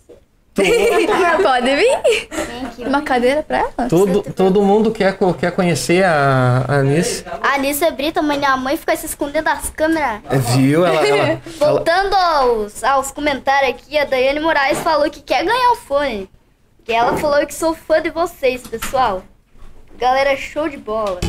[1.44, 2.88] Pode vir.
[2.88, 3.90] Uma cadeira pra ela?
[3.90, 7.24] Todo, todo mundo quer, quer conhecer a, a Anice.
[7.42, 10.22] A Anissa Brita, mãe da mãe, fica se escondendo das câmeras.
[10.56, 10.86] Viu?
[10.86, 15.72] Ela, ela, ela- Voltando aos, aos comentários aqui, a Daiane Moraes falou que quer ganhar
[15.72, 16.30] o fone.
[16.88, 19.22] E ela falou que sou fã de vocês, pessoal.
[19.98, 21.20] Galera, show de bola.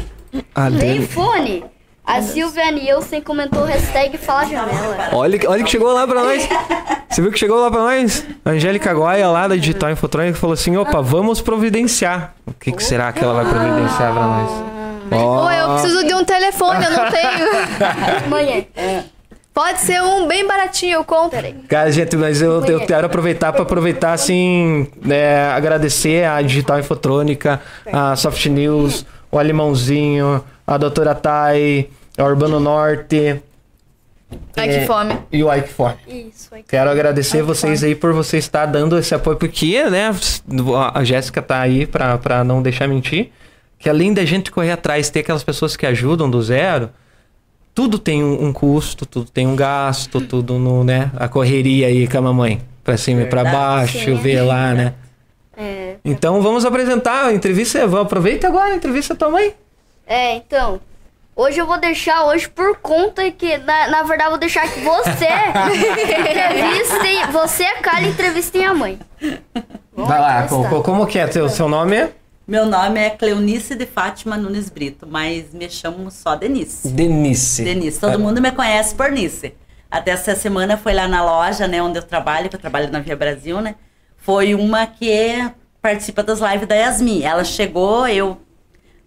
[0.55, 1.64] a Tem fone.
[2.09, 5.11] A Silvia Nielsen comentou hashtag Fala Janela.
[5.12, 6.48] Olha, que- olha que chegou lá pra nós.
[7.11, 8.24] Você viu que chegou lá pra nós?
[8.44, 12.34] A Angélica Guaia, lá da Digital Infotrônica, falou assim: opa, vamos providenciar.
[12.46, 14.50] O que, que será que ela vai providenciar pra nós?
[15.11, 17.48] Ou eu preciso de um telefone, eu não tenho.
[18.26, 18.64] Amanhã.
[19.52, 21.40] Pode ser um bem baratinho, eu compro.
[21.68, 27.61] Cara, gente, mas eu, eu quero aproveitar para aproveitar, assim, né, agradecer a Digital Infotrônica,
[27.92, 31.88] a Soft News, o Alemãozinho, a Doutora Tai,
[32.19, 33.41] a Urbano Norte
[34.57, 34.81] Ai, É.
[34.81, 35.16] que fome.
[35.33, 35.97] e o Ike Fone.
[36.07, 36.62] Isso aí.
[36.69, 40.11] Quero agradecer vocês aí por vocês estar dando esse apoio, porque, né,
[40.93, 43.31] a Jéssica tá aí pra, pra não deixar mentir,
[43.79, 46.91] que além da gente correr atrás, ter aquelas pessoas que ajudam do zero,
[47.75, 52.07] tudo tem um, um custo, tudo tem um gasto, tudo no, né, a correria aí
[52.07, 54.14] com a mamãe, pra cima e pra baixo, Sim.
[54.16, 54.95] ver lá, né.
[55.57, 59.55] É, Então vamos apresentar a entrevista, vamos, aproveita agora a entrevista da tua mãe.
[60.07, 60.81] é, então.
[61.41, 64.80] Hoje eu vou deixar hoje por conta que, na, na verdade, eu vou deixar que
[64.80, 65.28] você
[66.28, 67.26] entrevistem.
[67.30, 68.99] Você, a Kali, entrevistem a mãe.
[69.95, 71.28] Vai lá, co- co- como que é?
[71.28, 72.11] Teu, seu nome é?
[72.47, 76.89] Meu nome é Cleonice de Fátima Nunes Brito, mas me chamo só Denise.
[76.89, 77.62] Denise.
[77.62, 79.55] Denise, todo mundo me conhece por Nice.
[79.89, 82.99] Até essa semana foi lá na loja, né, onde eu trabalho, que eu trabalho na
[83.01, 83.76] Via Brasil, né?
[84.16, 85.49] Foi uma que
[85.80, 87.22] participa das lives da Yasmin.
[87.22, 88.39] Ela chegou, eu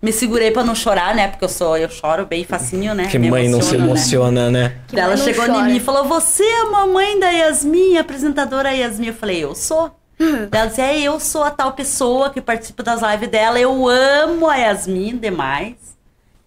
[0.01, 1.27] me segurei pra não chorar, né?
[1.27, 3.05] Porque eu sou, eu choro bem facinho, né?
[3.07, 3.83] Que Me mãe não se né?
[3.85, 4.77] emociona, né?
[4.87, 5.63] Que Daí ela chegou em chora.
[5.63, 9.07] mim e falou: Você é a mamãe da Yasmin, apresentadora Yasmin?
[9.07, 9.95] Eu falei: Eu sou.
[10.51, 13.59] Ela disse: É, eu sou a tal pessoa que participa das lives dela.
[13.59, 15.75] Eu amo a Yasmin demais.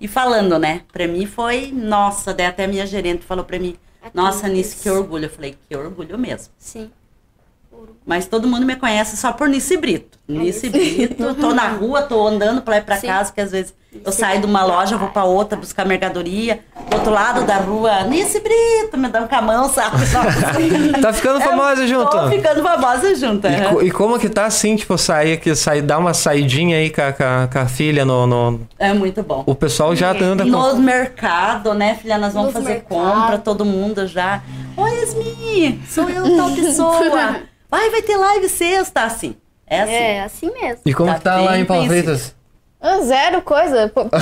[0.00, 0.82] E falando, né?
[0.92, 3.76] Pra mim foi, nossa, daí até a minha gerente falou pra mim:
[4.12, 5.26] Nossa, Nice, que orgulho.
[5.26, 6.52] Eu falei: Que orgulho mesmo.
[6.58, 6.90] Sim.
[8.06, 10.18] Mas todo mundo me conhece só por Nice Brito.
[10.28, 13.06] Nice Brito, tô na rua, tô andando pra lá e pra Sim.
[13.06, 13.74] casa, que às vezes
[14.04, 16.60] eu saio de uma loja, vou pra outra buscar mercadoria.
[16.90, 19.96] Do outro lado da rua, Nice Brito, me dão com a mão, sabe?
[21.00, 22.10] Tá ficando famosa junto.
[22.10, 23.46] Tô ficando famosa junto.
[23.46, 26.90] E, co- e como que tá assim, tipo, sair aqui, sair, dar uma saidinha aí
[26.90, 29.44] com a, com a- com a filha no, no- É muito bom.
[29.46, 30.76] O pessoal já anda No com.
[30.78, 32.18] mercado, né, filha?
[32.18, 32.88] Nós vamos Nos fazer mercado.
[32.88, 34.42] compra, todo mundo já.
[34.76, 37.36] Oi, Yasmin, sou eu, tal pessoa.
[37.70, 39.36] Vai, vai ter live sexta, assim.
[39.66, 39.92] É assim.
[39.92, 40.80] É, assim mesmo.
[40.84, 41.88] E como Tá que tá lá em conhecido.
[41.90, 42.34] Freitas?
[42.80, 43.90] Ah, Zero coisa.
[43.94, 44.18] Pô, nossa,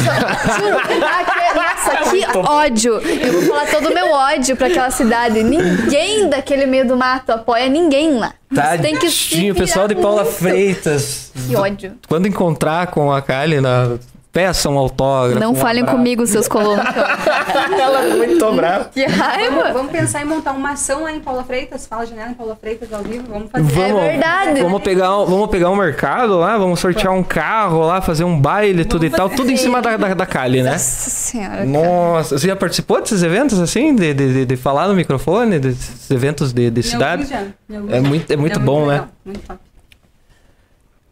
[2.10, 2.94] que ódio.
[2.94, 5.42] Eu vou falar todo o meu ódio pra aquela cidade.
[5.42, 8.34] Ninguém daquele meio do mato apoia ninguém lá.
[8.48, 10.36] Você tem que se o pessoal de Paula muito.
[10.36, 11.32] Freitas.
[11.48, 11.98] Que ódio.
[12.06, 13.98] Quando encontrar com a Kylie, na...
[14.32, 15.38] peça um autógrafo.
[15.38, 15.98] Não um falem abraço.
[15.98, 16.82] comigo, seus colonos.
[17.78, 18.84] Ela é muito brava.
[18.86, 19.72] Que raiva.
[19.74, 22.90] Vamos pensar em montar uma ação lá em Paula Freitas, fala janela em Paula Freitas
[22.92, 23.64] ao vivo, vamos fazer.
[23.70, 24.62] Vamos, É verdade.
[24.62, 28.40] Vamos pegar, um- vamos pegar um mercado lá, vamos sortear um carro lá, fazer um
[28.40, 29.28] baile, tudo e tal.
[29.28, 30.72] Tudo em cima da, da, da Kylie, né?
[30.72, 31.64] Nossa senhora.
[31.66, 33.94] Nossa, você já participou desses eventos assim?
[33.94, 37.24] De, de, de- de falar no microfone, desses eventos de, de cidade?
[37.24, 38.00] É já.
[38.00, 38.92] muito, é muito bom, né?
[38.94, 39.60] legal, Muito top.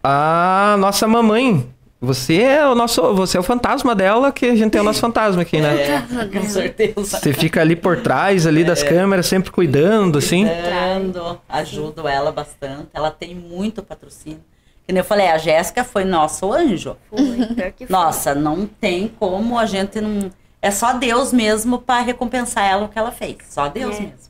[0.03, 1.69] A nossa mamãe.
[2.01, 3.15] Você é o nosso.
[3.15, 5.99] Você é o fantasma dela, que a gente tem o nosso fantasma aqui, né?
[5.99, 6.01] É,
[6.39, 6.95] com certeza.
[7.19, 8.65] Você fica ali por trás ali É.
[8.65, 10.47] das câmeras, sempre cuidando, assim.
[10.47, 12.89] Cuidando, ajudo ela bastante.
[12.95, 14.41] Ela tem muito patrocínio.
[14.87, 16.97] Que nem eu falei, a Jéssica foi nosso anjo.
[17.11, 17.89] Foi, que foi.
[17.91, 20.31] Nossa, não tem como a gente não.
[20.63, 23.37] É só Deus mesmo para recompensar ela o que ela fez.
[23.51, 24.01] Só Deus É.
[24.01, 24.30] mesmo.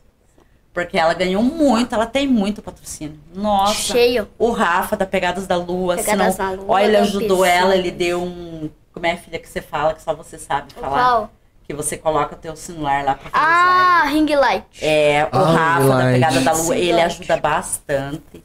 [0.85, 3.18] Porque ela ganhou muito, ela tem muito patrocínio.
[3.35, 3.74] Nossa.
[3.74, 4.28] Cheio.
[4.39, 5.97] O Rafa da Pegadas da Lua.
[5.97, 8.70] Pegadas senão- da Lua, Olha, ele da ajudou ela, ele deu um.
[8.93, 10.89] Como é, filha, que você fala, que só você sabe falar?
[11.05, 11.31] Qual?
[11.66, 14.64] Que você coloca o teu celular lá pra fazer Ah, ring light.
[14.83, 15.45] É, o Ah,
[15.78, 16.05] Rafa da.
[16.12, 18.45] Pegada da Lua, Sim, ele ajuda bastante.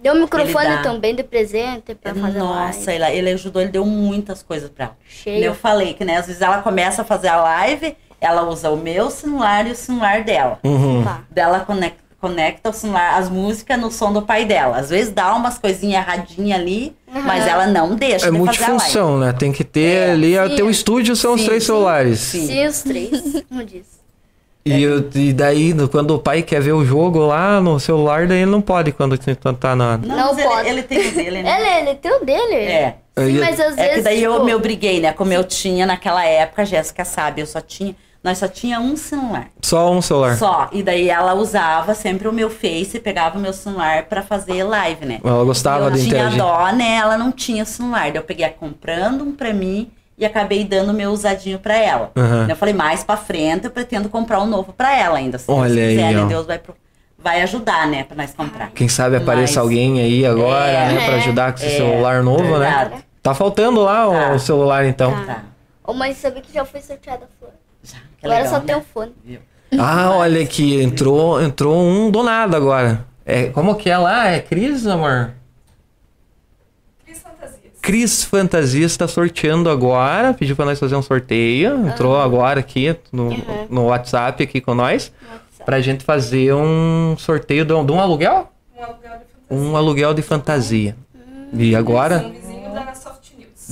[0.00, 0.82] Deu um microfone dá.
[0.82, 3.04] também de presente pra fazer Nossa, live.
[3.04, 4.96] ele, ele ajudou, ele deu muitas coisas pra ela.
[5.06, 5.44] Cheio.
[5.44, 8.76] Eu falei que, né, às vezes ela começa a fazer a live, ela usa o
[8.76, 10.58] meu celular e o celular dela.
[10.64, 11.02] Uhum.
[11.04, 11.20] Tá.
[11.30, 14.76] Dela conecta, conecta o celular, as músicas no som do pai dela.
[14.78, 16.94] Às vezes dá umas coisinhas erradinhas ali,
[17.24, 18.70] mas ela não deixa É de fazer a live.
[18.72, 19.32] multifunção, né?
[19.32, 20.34] Tem que ter É, ali.
[20.50, 20.56] sim.
[20.56, 22.18] Teu estúdio são os Sim, três sim, celulares.
[22.20, 22.46] sim.
[22.46, 23.10] Sim, os três.
[23.48, 24.00] Como diz.
[24.64, 28.42] E, eu- e daí, quando o pai quer ver o jogo lá no celular, daí
[28.42, 29.18] ele não pode quando
[29.58, 29.98] tá na.
[29.98, 30.68] Não, Não mas ele- pode.
[30.68, 31.56] Ele, tem o dele, né?
[31.80, 32.54] Ele, ele tem o dele.
[32.54, 32.94] É.
[33.18, 33.94] Sim, Eu mas às É vezes.
[33.96, 35.12] que daí eu tipo, me obriguei, né?
[35.12, 37.96] Como eu tinha naquela época, a Jéssica sabe, eu só tinha.
[38.22, 39.48] Nós só tinha um celular.
[39.62, 40.36] Só um celular.
[40.36, 40.68] Só.
[40.72, 44.62] E daí ela usava sempre o meu Face e pegava o meu celular pra fazer
[44.62, 45.20] live, né?
[45.24, 46.38] Ela gostava eu de tinha interagir.
[46.38, 46.96] dó, né?
[46.96, 48.02] Ela não tinha celular.
[48.10, 52.12] Daí eu peguei comprando um pra mim e acabei dando o meu usadinho pra ela.
[52.16, 52.46] Aham.
[52.48, 55.38] Eu falei, mais pra frente eu pretendo comprar um novo pra ela ainda.
[55.38, 56.22] Se Olha Deus quiser, aí, né?
[56.22, 56.26] ó.
[56.26, 56.76] Deus vai, pro-
[57.18, 58.04] vai ajudar, né?
[58.04, 58.70] Pra nós comprar.
[58.70, 60.92] Quem sabe apareça Mas- alguém aí agora, É.
[60.92, 61.04] né?
[61.06, 63.02] Pra ajudar com esse É, celular novo, né?
[63.20, 64.32] Tá faltando lá o- Tá.
[64.32, 65.12] o celular, então.
[65.26, 65.42] Tá.
[65.84, 67.52] Ô, mãe, sabe que já foi sorteada a flor?
[67.82, 67.98] Já.
[68.18, 68.80] Que Agora legal, só tem né?
[68.80, 69.40] o fone.
[69.78, 73.06] Ah, olha aqui, entrou, entrou um do nada agora.
[73.24, 74.28] É, como que é lá?
[74.28, 75.32] É Cris, amor?
[77.80, 80.32] Cris Fantasias está sorteando agora.
[80.32, 81.88] Pediu pra nós fazer um sorteio.
[81.88, 83.30] Entrou agora aqui no,
[83.68, 85.12] no WhatsApp aqui com nós.
[85.64, 88.48] Pra gente fazer um sorteio de um, de um aluguel?
[88.78, 89.66] Um aluguel de fantasia.
[89.72, 90.96] Um aluguel de fantasia.
[91.52, 92.18] E agora?
[92.18, 92.94] Um vizinho da.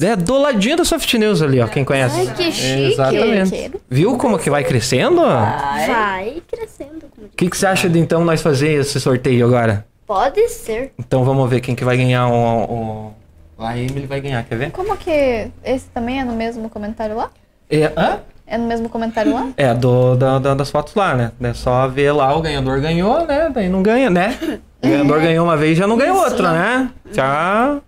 [0.03, 1.67] É do ladinho da Soft News ali, ó.
[1.69, 2.19] Quem conhece?
[2.19, 2.93] Ai, que chique.
[2.93, 3.73] Exatamente.
[3.89, 5.21] Viu como que vai crescendo?
[5.21, 5.87] O Vai.
[5.87, 7.07] Vai crescendo.
[7.19, 7.31] diz.
[7.37, 9.87] que, que você acha de então nós fazer esse sorteio agora?
[10.07, 10.93] Pode ser.
[10.99, 12.65] Então vamos ver quem que vai ganhar o.
[12.65, 13.15] o...
[13.59, 14.71] A Emily vai ganhar, quer ver?
[14.71, 17.31] Como que esse também é no mesmo comentário lá?
[17.71, 18.21] É, hã?
[18.47, 19.51] É no mesmo comentário lá?
[19.57, 21.31] é do, da, da- das fotos lá, né?
[21.41, 23.49] É só ver lá, o ganhador ganhou, né?
[23.55, 24.37] Daí não ganha, né?
[24.83, 26.91] O ganhador ganhou uma vez já não ganhou outra, né?
[27.13, 27.79] Já.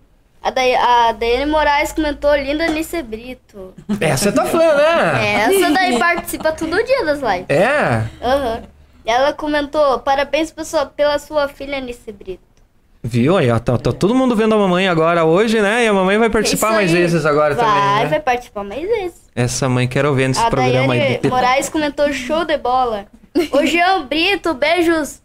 [0.43, 3.73] A, Day, a Daiane Moraes comentou linda Nice Brito.
[4.01, 5.35] Essa tá fã, né?
[5.45, 7.45] Essa daí participa todo dia das lives.
[7.47, 8.03] É.
[8.21, 8.61] Aham.
[9.05, 12.43] E ela comentou, parabéns pessoal, pela sua filha Nice Brito.
[13.01, 13.59] Viu aí, ó.
[13.59, 15.85] Tá, tá todo mundo vendo a mamãe agora hoje, né?
[15.85, 18.03] E a mamãe vai participar Isso mais vezes agora vai, também.
[18.03, 18.05] Né?
[18.07, 19.21] vai participar mais vezes.
[19.33, 21.29] Essa mãe quero ver nesse a programa Daiane aí.
[21.29, 23.05] Moraes comentou show de bola.
[23.51, 25.22] O Jean Brito, beijos.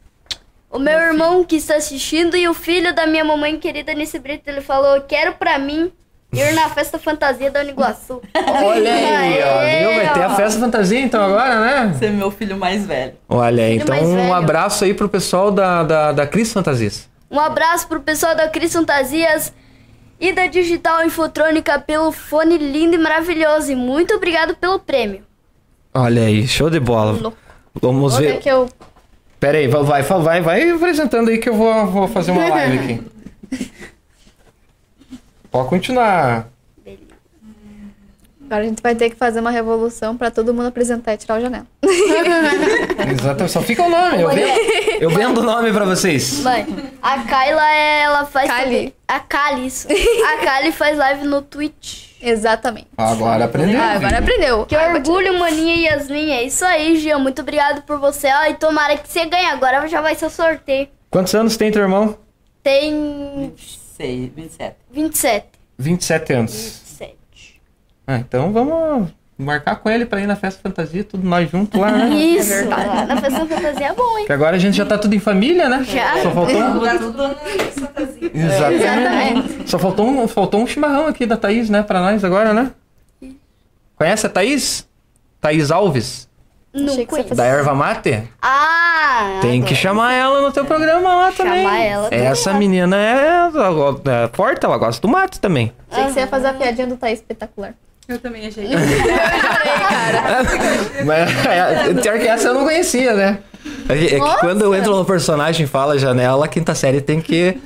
[0.70, 4.48] O meu irmão que está assistindo e o filho da minha mamãe querida Nice Brito,
[4.50, 5.90] ele falou, quero pra mim
[6.32, 8.20] ir na festa fantasia da Uniguaçu.
[8.62, 9.90] Olha aí, ó.
[9.90, 9.96] Viu?
[10.04, 11.94] Vai ter a festa fantasia então agora, né?
[11.94, 13.14] Você é meu filho mais velho.
[13.28, 14.34] Olha aí, Filho então um velho.
[14.34, 17.08] abraço aí pro pessoal da, da, da Cris Fantasias.
[17.30, 19.52] Um abraço pro pessoal da Cris Fantasias
[20.20, 23.72] e da Digital Infotrônica pelo fone lindo e maravilhoso.
[23.72, 25.22] E muito obrigado pelo prêmio.
[25.94, 27.32] Olha aí, show de bola.
[27.80, 28.40] Vamos Olha ver.
[28.40, 28.68] que eu.
[29.40, 32.78] Pera aí, vai, vai, vai, vai apresentando aí que eu vou, vou fazer uma live
[32.78, 33.02] aqui.
[35.50, 36.48] Pode continuar.
[38.44, 41.38] Agora a gente vai ter que fazer uma revolução pra todo mundo apresentar e tirar
[41.38, 41.66] o janela.
[43.12, 44.22] Exato, só fica o nome.
[44.22, 46.40] Eu vendo, eu vendo o nome pra vocês.
[46.40, 46.66] Mãe,
[47.02, 48.48] a Kyla, ela faz...
[48.50, 48.64] Kali.
[48.64, 49.86] também- A Kali, isso.
[49.90, 52.07] A Kali faz live no Twitch.
[52.20, 52.88] Exatamente.
[52.96, 53.80] Agora aprendeu.
[53.80, 54.66] Ah, agora aprendeu.
[54.66, 56.30] Que orgulho, maninha e Yasmin.
[56.30, 57.18] É isso aí, Gia.
[57.18, 58.28] Muito obrigado por você.
[58.28, 59.46] Ó, e tomara que você ganhe.
[59.46, 60.88] Agora já vai ser o sorteio.
[61.10, 62.18] Quantos anos tem teu irmão?
[62.62, 64.76] Tem 26, 27.
[64.90, 65.46] 27.
[65.78, 66.52] 27 anos.
[66.52, 67.60] 27.
[68.06, 71.92] Ah, então vamos marcar com ele pra ir na festa fantasia, tudo nós juntos lá,
[71.92, 72.08] né?
[72.18, 72.68] Isso.
[72.68, 74.26] lá na festa fantasia é bom, hein?
[74.26, 75.84] Que agora a gente já tá tudo em família, né?
[75.84, 76.22] Já.
[76.22, 76.80] Só faltou um...
[76.80, 78.30] Tá na fantasia.
[78.34, 79.70] Exatamente.
[79.70, 81.82] Só faltou um, faltou um chimarrão aqui da Thaís, né?
[81.82, 82.72] Pra nós agora, né?
[83.94, 84.88] Conhece a Thaís?
[85.40, 86.28] Thaís Alves?
[86.72, 87.34] Não conheço.
[87.34, 88.24] Da Erva Mate?
[88.42, 89.38] Ah!
[89.40, 91.64] Tem que chamar ela no teu programa lá também.
[91.64, 92.26] Chamar ela também.
[92.26, 93.48] Essa menina é,
[94.24, 95.72] é forte, ela gosta do mate também.
[95.90, 97.74] Achei que você ia fazer a piadinha do Thaís espetacular.
[98.08, 98.66] Eu também achei.
[101.04, 103.38] Mas é, pior que essa eu não conhecia, né?
[103.88, 107.20] É que- é que quando eu entro no personagem e fala janela, quinta série tem
[107.20, 107.58] que.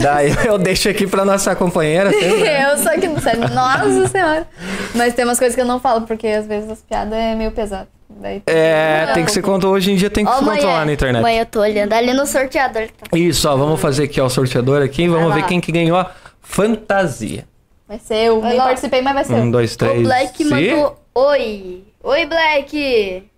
[0.00, 2.10] Daí eu deixo aqui pra nossa companheira.
[2.12, 2.70] sempre, né?
[2.70, 3.34] eu só que não sei.
[3.36, 4.46] Nossa senhora.
[4.94, 7.50] Mas tem umas coisas que eu não falo, porque às vezes as piadas é meio
[7.50, 7.88] pesado.
[8.20, 10.84] Daí É, tem que ser contra hoje em dia tem que Ó, se controlar é-
[10.84, 11.22] na internet.
[11.22, 12.82] Mãe, eu tô olhando ali no sorteador.
[12.88, 13.16] Tá.
[13.16, 16.10] Isso, ó, vamos fazer aqui ó, o sorteador aqui, vamos ver quem que ganhou a
[16.42, 17.44] fantasia.
[17.88, 18.34] Vai ser eu.
[18.34, 18.64] Nem Vai lá.
[18.64, 19.50] participei, mas vai ser Um, eu.
[19.52, 20.00] dois, três.
[20.00, 21.84] O Black mandou oi.
[22.02, 23.30] Oi, Black.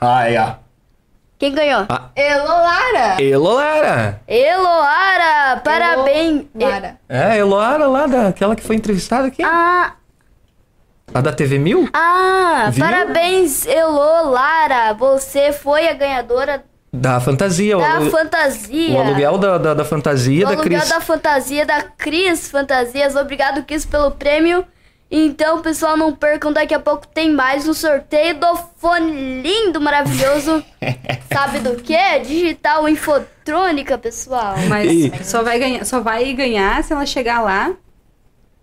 [0.00, 0.54] Aí, ó.
[1.38, 1.86] Quem ganhou?
[1.88, 2.10] Ah.
[2.14, 3.22] Elolara!
[3.22, 4.20] Eloara.
[4.28, 6.44] Eloara, parabéns.
[6.54, 6.98] Lara.
[7.08, 9.42] É, Eloara lá, daquela que foi entrevistada aqui.
[9.42, 9.94] Ah,
[11.14, 11.88] A da TV Mil?
[11.94, 12.84] ah, Viu?
[12.84, 14.92] parabéns, Elolara.
[14.94, 17.78] Você foi a ganhadora Da fantasia.
[17.78, 18.92] o, da alu- fantasia.
[18.96, 20.88] o aluguel da, da, da fantasia O da aluguel Cris.
[20.90, 23.14] da fantasia da Cris Fantasias.
[23.16, 24.64] Obrigado, Cris, pelo prêmio.
[25.08, 26.52] Então, pessoal, não percam.
[26.52, 30.64] Daqui a pouco tem mais um sorteio do fone lindo, maravilhoso.
[31.32, 32.18] Sabe do que?
[32.20, 34.54] Digital Infotrônica, pessoal.
[34.68, 37.72] Mas E- só vai, ganhar, só vai ganhar se ela chegar lá,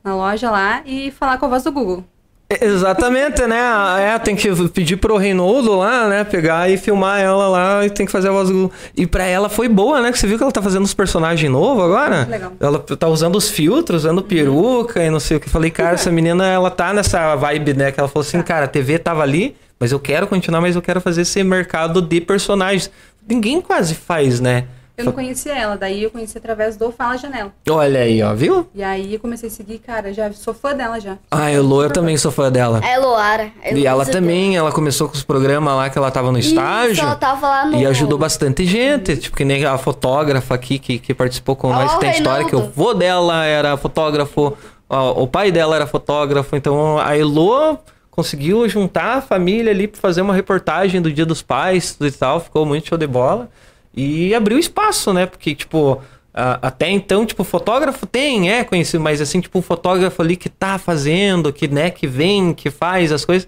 [0.03, 2.03] na loja lá, e falar com a voz do Google.
[2.49, 3.60] Exatamente, né?
[3.99, 6.24] É, tem que pedir pro Reinaldo lá, né?
[6.24, 8.72] Pegar e filmar ela lá e tem que fazer a voz do.
[8.95, 10.14] E pra ela foi boa, né?
[10.14, 12.26] Que você viu que ela tá fazendo os personagens novos agora?
[12.30, 12.53] Legal.
[12.57, 15.49] Ela tá usando os filtros, usando peruca e não sei o que.
[15.49, 17.91] Falei, cara, essa menina, ela tá nessa vibe, né?
[17.91, 20.82] Que ela falou assim, cara, a TV tava ali, mas eu quero continuar, mas eu
[20.82, 22.90] quero fazer esse mercado de personagens.
[23.28, 24.64] Ninguém quase faz, né?
[24.98, 27.53] Eu não conhecia ela, daí eu conheci através do Fala Janela.
[27.69, 28.68] Olha aí, ó, viu?
[28.74, 31.19] E aí eu comecei a seguir, cara, já sou fã dela já.
[31.30, 32.82] Ah, Elô, eu também sou fã dela.
[32.84, 33.52] É Loara.
[33.61, 36.49] é E ela também, ela começou com os programas lá que ela tava no Isso,
[36.49, 37.03] estágio.
[37.03, 39.15] ela tava lá no- E ajudou bastante gente.
[39.18, 42.56] Tipo, que nem a fotógrafa aqui que, que participou com nós, que tem história que
[42.56, 44.57] o vô dela era fotógrafo,
[44.90, 46.56] ó, o pai dela era fotógrafo.
[46.56, 47.78] Então a Elo
[48.10, 52.11] conseguiu juntar a família ali pra fazer uma reportagem do Dia dos Pais tudo e
[52.11, 52.40] tal.
[52.40, 53.48] Ficou muito show de bola.
[53.98, 55.26] E abriu espaço, né?
[55.26, 55.99] Porque, tipo.
[56.34, 60.48] a- Até então, tipo, fotógrafo tem, é conhecido, mas assim, tipo, um fotógrafo ali que
[60.49, 63.48] tá fazendo, que, né, que vem, que faz as coisas.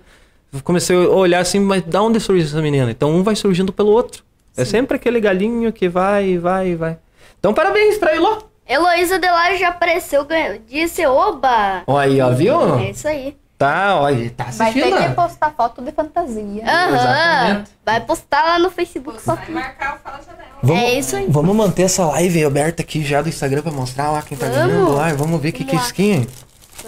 [0.63, 2.89] Comecei a olhar assim, mas da onde surgiu essa menina?
[2.89, 4.23] Então um vai surgindo pelo outro.
[4.57, 6.97] É sempre aquele galinho que vai, vai, vai.
[7.39, 8.39] Então parabéns pra Ilô.
[8.67, 10.25] Heloísa Delari já apareceu.
[10.67, 11.83] Disse, oba!
[11.85, 12.75] Olha aí, ó, viu?
[12.79, 13.35] É isso aí.
[13.59, 15.09] Tá, olha, tá Vai ter assistindo.
[15.09, 16.63] que postar foto de fantasia.
[16.65, 16.95] Aham.
[16.95, 17.71] Exatamente.
[17.85, 19.51] Vai postar lá no Facebook só Vai que.
[19.51, 20.49] marcar o Fala Janela.
[20.63, 21.25] Vamos, É isso aí.
[21.29, 24.65] Vamos manter essa live aberta aqui já do Instagram pra mostrar lá quem tá Vamos.
[24.71, 25.09] ganhando lá.
[25.09, 26.25] e Vamos ver o que, que é skin.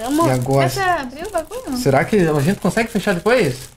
[0.01, 0.25] Vamos.
[0.27, 0.71] E agora?
[1.01, 1.77] Abriu o bagulho?
[1.77, 3.69] Será que a gente consegue fechar depois?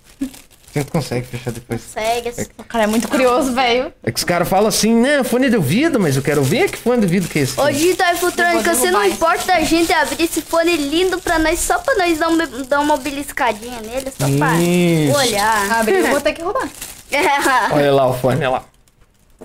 [0.74, 1.80] Gente consegue fechar depois.
[1.82, 2.32] Segue.
[2.58, 3.92] O cara é muito curioso, velho.
[4.02, 5.22] É que os caras falam assim, né?
[5.22, 7.60] Fone de ouvido, mas eu quero ver que fone de ouvido que é esse.
[7.60, 11.38] Ô, Digital Futrônica, Eu vou você não importa a gente abrir esse fone lindo pra
[11.38, 15.16] nós, só pra nós dar uma, dar uma beliscadinha nele, só pra Isso.
[15.16, 15.72] olhar.
[15.78, 16.68] Abriu, eu vou ter que roubar.
[17.72, 18.64] Olha lá o fone, olha lá.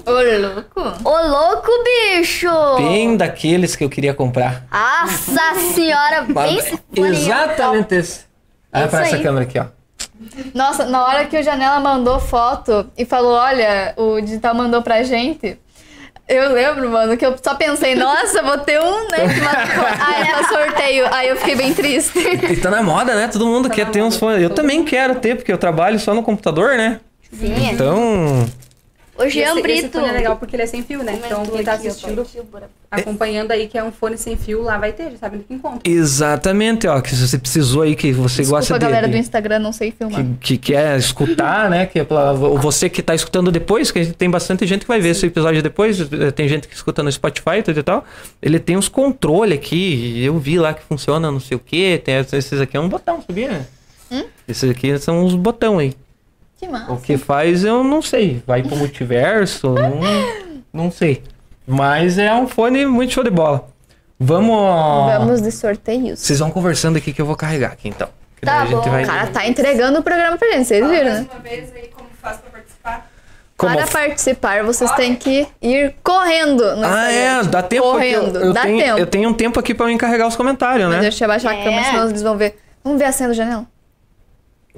[0.03, 1.07] Ô, louco.
[1.07, 2.47] Ô, louco, bicho!
[2.77, 4.65] Bem daqueles que eu queria comprar.
[4.72, 7.10] Nossa senhora, bem esse fone.
[7.10, 8.22] Exatamente esse.
[8.73, 9.22] Olha Isso pra essa aí.
[9.23, 9.65] câmera aqui, ó.
[10.53, 15.03] Nossa, na hora que o Janela mandou foto e falou, olha, o digital mandou pra
[15.03, 15.57] gente.
[16.27, 19.17] Eu lembro, mano, que eu só pensei, nossa, vou ter um, né?
[19.99, 21.07] Aí era sorteio.
[21.11, 22.19] Aí eu fiquei bem triste.
[22.19, 23.27] E tá na moda, né?
[23.27, 24.41] Todo mundo quer ter uns fones.
[24.41, 26.99] Eu também quero ter, porque eu trabalho só no computador, né?
[27.31, 27.71] Sim.
[27.71, 28.47] Então.
[29.19, 29.91] O Jean esse, esse Brito.
[29.91, 31.19] fone é legal porque ele é sem fio, né?
[31.25, 32.25] Então quem tá assistindo,
[32.89, 35.53] acompanhando aí que é um fone sem fio, lá vai ter, já sabe onde que
[35.53, 35.81] encontra.
[35.83, 37.01] Exatamente, ó.
[37.01, 38.85] Que se você precisou aí, que você Desculpa, gosta de.
[38.85, 40.23] galera do Instagram, não sei filmar.
[40.39, 41.85] que, que quer escutar, né?
[41.85, 44.87] Que é pra, você que tá escutando depois, que a gente tem bastante gente que
[44.87, 47.83] vai ver esse episódio depois, eh, tem gente que escuta no Spotify e tudo e
[47.83, 48.05] tal.
[48.41, 52.15] Ele tem uns controles aqui, eu vi lá que funciona não sei o que, tem
[52.15, 53.67] esses aqui é um botão, sabia?
[54.09, 54.23] Hum?
[54.47, 55.93] Esses aqui são uns botão aí.
[56.60, 56.91] Que massa.
[56.91, 59.99] O que faz eu não sei, vai pro multiverso, não,
[60.73, 61.23] não sei.
[61.65, 63.68] Mas é um fone muito show de bola.
[64.19, 64.57] Vamos...
[65.18, 66.19] Vamos de sorteios.
[66.19, 68.10] Vocês vão conversando aqui que eu vou carregar aqui então.
[68.36, 68.81] Que Tá a bom.
[68.81, 71.27] vai- O cara tá entregando o programa pra gente, vocês viram, né?
[71.31, 73.10] uma vez aí como faz pra participar.
[73.56, 77.84] Como Para participar, vocês têm que ir correndo no Ah, é, dá tempo.
[77.91, 78.98] porque eu- Correndo, eu, dá tenho, tempo.
[78.99, 81.02] Eu tenho um tempo aqui pra eu encarregar os comentários, Mas né?
[81.03, 81.64] deixa eu abaixar a É.
[81.64, 82.57] câmera, senão eles vão ver.
[82.84, 83.65] Vamos ver a senha do janela?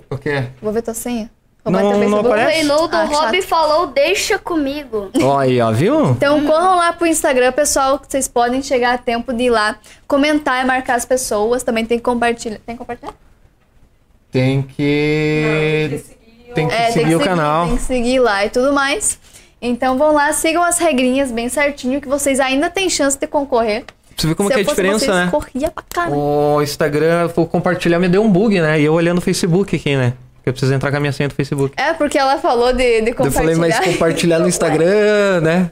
[0.10, 0.46] O quê?
[0.62, 1.30] Vou ver tua senha.
[1.64, 2.28] Não- bater o não Facebook.
[2.28, 2.58] O aparece?
[2.58, 3.48] Reinaldo Ah, Rob chato.
[3.48, 5.12] falou, deixa comigo.
[5.22, 6.12] Ó aí, ó, viu?
[6.12, 9.76] Então corram lá pro Instagram, pessoal, que vocês podem chegar a tempo de ir lá
[10.08, 11.62] comentar e marcar as pessoas.
[11.64, 12.58] Também tem que compartilhar.
[12.66, 13.14] Tem que compartilhar?
[14.32, 16.04] Tem que.
[16.56, 17.68] Tem que É, seguir o canal.
[17.68, 19.20] Tem que seguir lá e tudo mais.
[19.62, 23.86] Então vão lá, sigam as regrinhas bem certinho, que vocês ainda têm chance de concorrer.
[24.18, 25.28] Você vê como Se que é a fosse diferença, vocês, né?
[25.32, 26.18] corria pra caramba.
[26.18, 28.80] O Instagram, vou compartilhar, me deu um bug, né?
[28.82, 30.14] E eu olhando o Facebook aqui, né?
[30.42, 31.74] Porque eu preciso entrar com a minha senha do Facebook.
[31.78, 33.32] É, porque ela falou de, de Eu compartilhar.
[33.32, 35.72] falei, mas compartilhar no Instagram, né?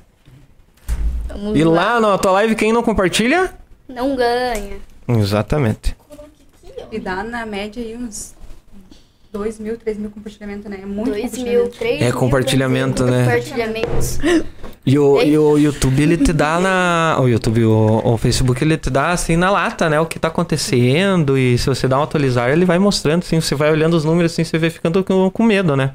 [1.28, 3.52] Vamos E lá na tua live, quem não compartilha?
[3.88, 4.78] Não ganha.
[5.08, 5.96] Exatamente.
[6.92, 8.36] E dá na média aí uns
[9.32, 10.80] 2 mil, 3 mil compartilhamentos, né?
[10.82, 11.64] É muito 2 compartilhamento.
[11.64, 13.24] mil, 3 É mil, compartilhamento, né?
[13.26, 14.20] Compartilhamentos.
[14.86, 17.18] E o, e o YouTube, ele te dá na.
[17.20, 20.00] O YouTube, o, o Facebook, ele te dá assim na lata, né?
[20.00, 21.38] O que tá acontecendo.
[21.38, 23.40] E se você dá um atualizar, ele vai mostrando, assim.
[23.40, 25.94] Você vai olhando os números, assim, você vai ficando com, com medo, né?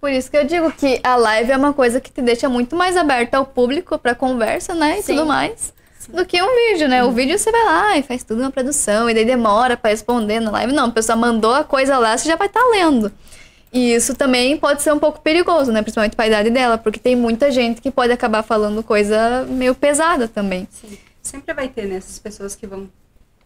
[0.00, 2.76] Por isso que eu digo que a live é uma coisa que te deixa muito
[2.76, 4.98] mais aberta ao público pra conversa, né?
[4.98, 5.14] E Sim.
[5.14, 5.72] tudo mais.
[6.08, 7.04] Do que um vídeo, né?
[7.04, 10.40] O vídeo você vai lá e faz tudo na produção, e daí demora pra responder
[10.40, 10.72] na live.
[10.72, 13.12] Não, a pessoa mandou a coisa lá, você já vai estar lendo.
[13.70, 15.82] E isso também pode ser um pouco perigoso, né?
[15.82, 20.26] Principalmente pra idade dela, porque tem muita gente que pode acabar falando coisa meio pesada
[20.26, 20.66] também.
[20.70, 20.98] Sim.
[21.22, 21.96] Sempre vai ter, né?
[21.96, 22.88] Essas pessoas que vão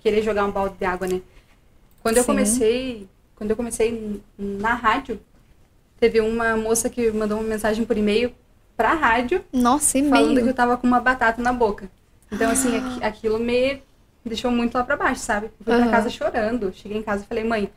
[0.00, 1.20] querer jogar um balde de água, né?
[2.00, 2.28] Quando eu Sim.
[2.28, 5.20] comecei, quando eu comecei na rádio,
[5.98, 8.32] teve uma moça que mandou uma mensagem por e-mail
[8.76, 11.90] pra rádio Nossa, e falando que eu tava com uma batata na boca.
[12.32, 13.82] Então, assim, aqui- aquilo me
[14.24, 15.46] deixou muito lá pra baixo, sabe?
[15.46, 15.82] Eu fui Aham.
[15.82, 16.72] pra casa chorando.
[16.74, 17.70] Cheguei em casa e falei, mãe,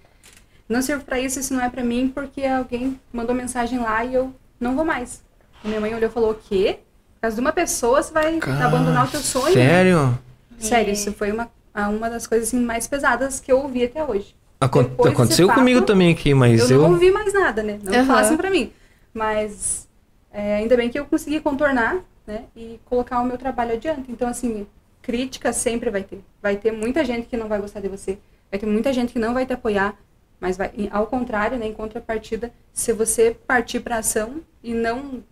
[0.69, 4.13] não sirvo pra isso, isso não é pra mim, porque alguém mandou mensagem lá e
[4.15, 5.21] eu não vou mais.
[5.63, 6.79] E minha mãe olhou e falou, o quê?
[7.15, 9.53] Por causa de uma pessoa, você vai abandonar o teu sonho?
[9.53, 10.17] Sério?
[10.59, 11.49] Sério, isso foi uma,
[11.89, 14.35] uma das coisas assim, mais pesadas que eu ouvi até hoje.
[14.61, 16.81] Acon- Depois aconteceu fato, comigo também aqui, mas Eu eu.
[16.83, 17.77] não ouvi mais nada, né?
[17.83, 18.05] Não Aham.
[18.05, 18.71] falassem pra mim.
[19.13, 19.87] Mas
[20.31, 22.45] é, ainda bem que eu consegui contornar, né?
[22.55, 24.11] E colocar o meu trabalho adiante.
[24.11, 24.65] Então, assim,
[25.01, 26.23] crítica sempre vai ter.
[26.41, 28.17] Vai ter muita gente que não vai gostar de você.
[28.51, 29.95] Vai ter muita gente que não vai te apoiar.
[30.39, 35.23] Mas vai, ao contrário, né, em contrapartida, se você partir pra ação e não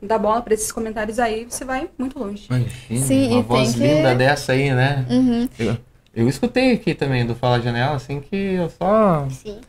[0.00, 2.46] dar bola pra esses comentários aí, você vai muito longe.
[2.48, 5.04] Imagina, Sim, uma voz que- linda dessa aí, né?
[5.10, 5.48] Uhum.
[5.58, 5.76] Eu,
[6.14, 9.28] eu escutei aqui também do Fala Janela, assim, que eu só.
[9.30, 9.60] Sim.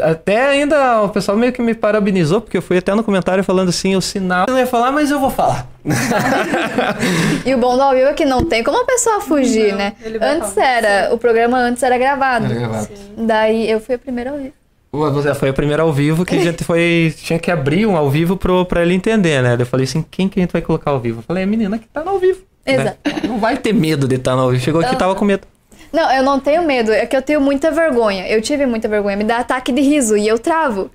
[0.00, 3.68] Até ainda o pessoal meio que me parabenizou, porque eu fui até no comentário falando
[3.68, 4.46] assim, o sinal.
[4.48, 5.66] Eu não ia falar, mas eu vou falar.
[7.44, 9.78] E o bom do ao vivo é que não tem como a pessoa fugir, Não,
[9.78, 9.92] né?
[10.20, 10.66] Antes falar.
[10.66, 12.46] era, o programa antes era gravado.
[12.46, 12.88] Era gravado.
[13.16, 14.52] Daí eu fui a primeira ao vivo.
[14.94, 17.14] Ué, Você foi a primeira ao vivo que a gente foi.
[17.16, 19.56] Tinha que abrir um ao vivo pro, pra ele entender, né?
[19.56, 21.20] Daí Eu falei assim: quem que a gente vai colocar ao vivo?
[21.20, 22.40] Eu falei: é a menina que tá no ao vivo.
[22.66, 22.74] né?
[22.74, 22.98] Exato.
[23.26, 24.62] Não vai ter medo de estar no ao vivo.
[24.62, 25.46] Chegou aqui e tava com medo.
[25.92, 28.26] Não, eu não tenho medo, é que eu tenho muita vergonha.
[28.28, 30.90] Eu tive muita vergonha, me dá ataque de riso e eu travo.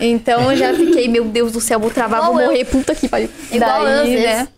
[0.00, 2.46] Então eu já fiquei, meu Deus do céu, vou travar, Igual vou eu.
[2.48, 3.30] morrer, puta que pariu.
[3.50, 4.24] Igual eu, às Daí, vezes.
[4.38, 4.48] né?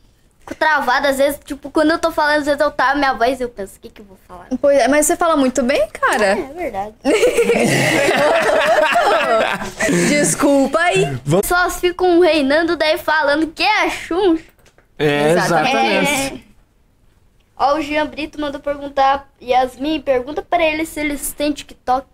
[0.40, 3.40] Fico travada, às vezes, tipo, quando eu tô falando, às vezes eu tava minha voz
[3.40, 4.46] eu penso, o que que eu vou falar?
[4.60, 6.24] Pois é, mas você fala muito bem, cara.
[6.26, 6.94] É verdade.
[10.08, 11.04] Desculpa aí.
[11.04, 14.38] As pessoas ficam reinando daí falando que é chum.
[14.98, 16.40] É, Exatamente.
[16.40, 16.43] É.
[17.56, 22.06] Ó, o Jean Brito mandou perguntar, Yasmin, pergunta pra ele se eles têm TikTok.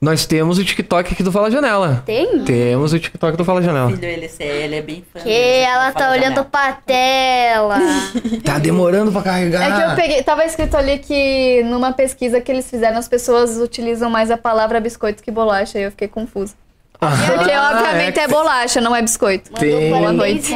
[0.00, 2.02] Nós temos o TikTok aqui do Fala Janela.
[2.04, 2.44] Tem?
[2.44, 3.88] Temos o TikTok do Fala Janela.
[3.88, 5.20] Filho, ele, ele é bem fã.
[5.20, 6.44] Que ela tá fala olhando janela.
[6.50, 7.76] pra tela.
[8.44, 9.62] Tá demorando pra carregar.
[9.62, 13.58] É que eu peguei, tava escrito ali que numa pesquisa que eles fizeram, as pessoas
[13.58, 16.54] utilizam mais a palavra biscoito que bolacha, e eu fiquei confusa.
[17.02, 19.50] Porque, Ah, obviamente, é, bolacha, não é biscoito.
[19.54, 20.54] Tem- parabéns, noite.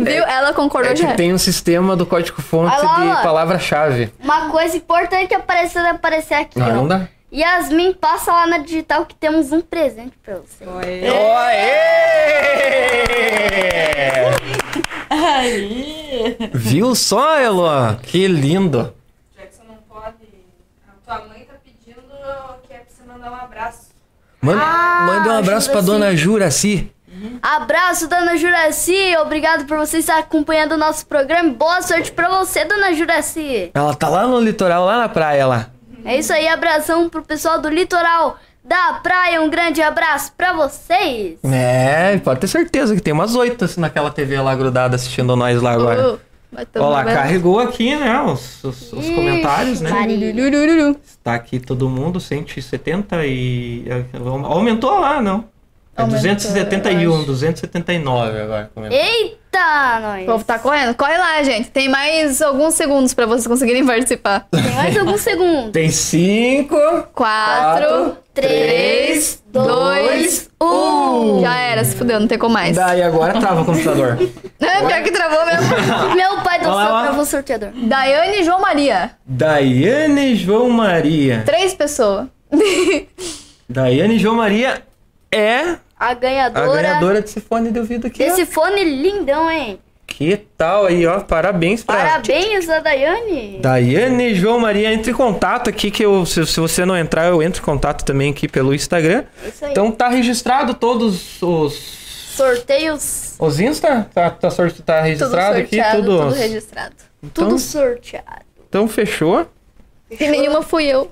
[0.00, 0.24] Viu?
[0.24, 1.08] Ela concordou É já.
[1.08, 4.12] que tem um sistema do código-fonte de palavra-chave.
[4.22, 6.72] Uma coisa importante aparecer, aparecer aqui, Não, ó.
[6.72, 7.08] não dá.
[7.32, 10.64] Yasmin, passa lá na digital que temos um presente pra você.
[10.66, 11.08] Oi.
[11.08, 12.84] Aê!
[15.10, 16.36] Aí.
[16.52, 17.98] Viu só, Eloa?
[18.02, 18.94] Que lindo.
[19.36, 20.16] Jackson não pode.
[20.88, 22.00] A tua mãe tá pedindo
[22.66, 23.88] que é pra você mandar um abraço.
[24.44, 25.86] Manda, Ah, manda um abraço pra Juraci.
[26.00, 26.90] dona Juraci.
[27.42, 29.16] Abraço, dona Juraci.
[29.22, 31.50] Obrigado por você estar acompanhando o nosso programa.
[31.50, 33.70] Boa sorte pra você, dona Juraci.
[33.74, 35.66] Ela tá lá no litoral, lá na praia lá.
[36.04, 39.40] É isso aí, abração pro pessoal do litoral da praia.
[39.40, 41.38] Um grande abraço pra vocês.
[41.44, 45.62] É, pode ter certeza que tem umas oito assim, naquela TV lá grudada assistindo nós
[45.62, 46.10] lá agora.
[46.14, 46.20] Uh,
[46.76, 48.20] Ó lá, carregou aqui, né?
[48.22, 49.90] Os, os- os Ixi, comentários, né?
[49.90, 50.32] Maria.
[50.34, 50.96] Lurururu.
[51.22, 53.84] Tá aqui todo mundo, 170 e.
[54.44, 55.44] Aumentou lá, não.
[55.96, 57.26] É Aumentou, 271, eu acho.
[57.26, 58.70] 279 agora.
[58.74, 59.04] comentário.
[59.04, 60.26] Eita, O nós.
[60.26, 60.94] povo tá correndo.
[60.94, 61.70] Corre lá, gente.
[61.70, 64.46] Tem mais alguns segundos pra vocês conseguirem participar.
[64.50, 65.70] Tem mais alguns segundos.
[65.72, 66.76] Tem 5.
[67.14, 71.40] Quatro, Três, dois, um.
[71.40, 72.74] Já era, se fudeu, não tem como mais.
[72.74, 74.18] Daí agora trava o computador.
[74.60, 75.68] É, pior que travou mesmo.
[76.16, 77.68] Meu pai do céu travou o sorteador.
[77.74, 79.10] Daiane e João Maria.
[79.26, 81.42] Daiane João Maria.
[81.44, 82.26] Três pessoas.
[83.68, 84.82] Daiane João Maria
[85.30, 88.22] é A a ganhadora, ganhadora desse fone de ouvido aqui.
[88.22, 88.26] ó.
[88.26, 89.78] desse fone lindão, hein?
[90.06, 91.20] Que tal aí, ó?
[91.20, 93.58] Parabéns pra Parabéns a Daiane.
[93.60, 94.92] Daiane João Maria.
[94.92, 98.04] Entre em contato aqui, que eu, se, se você não entrar, eu entro em contato
[98.04, 99.24] também aqui pelo Instagram.
[99.46, 99.70] Isso aí.
[99.72, 102.04] Então tá registrado todos os.
[102.34, 104.08] Sorteios, Os Insta?
[104.12, 105.76] Tá, tá, tá Tudo registrado aqui?
[105.76, 106.18] sorteado, Tudo.
[106.18, 106.94] tudo registrado.
[107.22, 108.44] Então, tudo sorteado.
[108.68, 109.48] então fechou.
[110.10, 111.10] E nenhuma fui eu.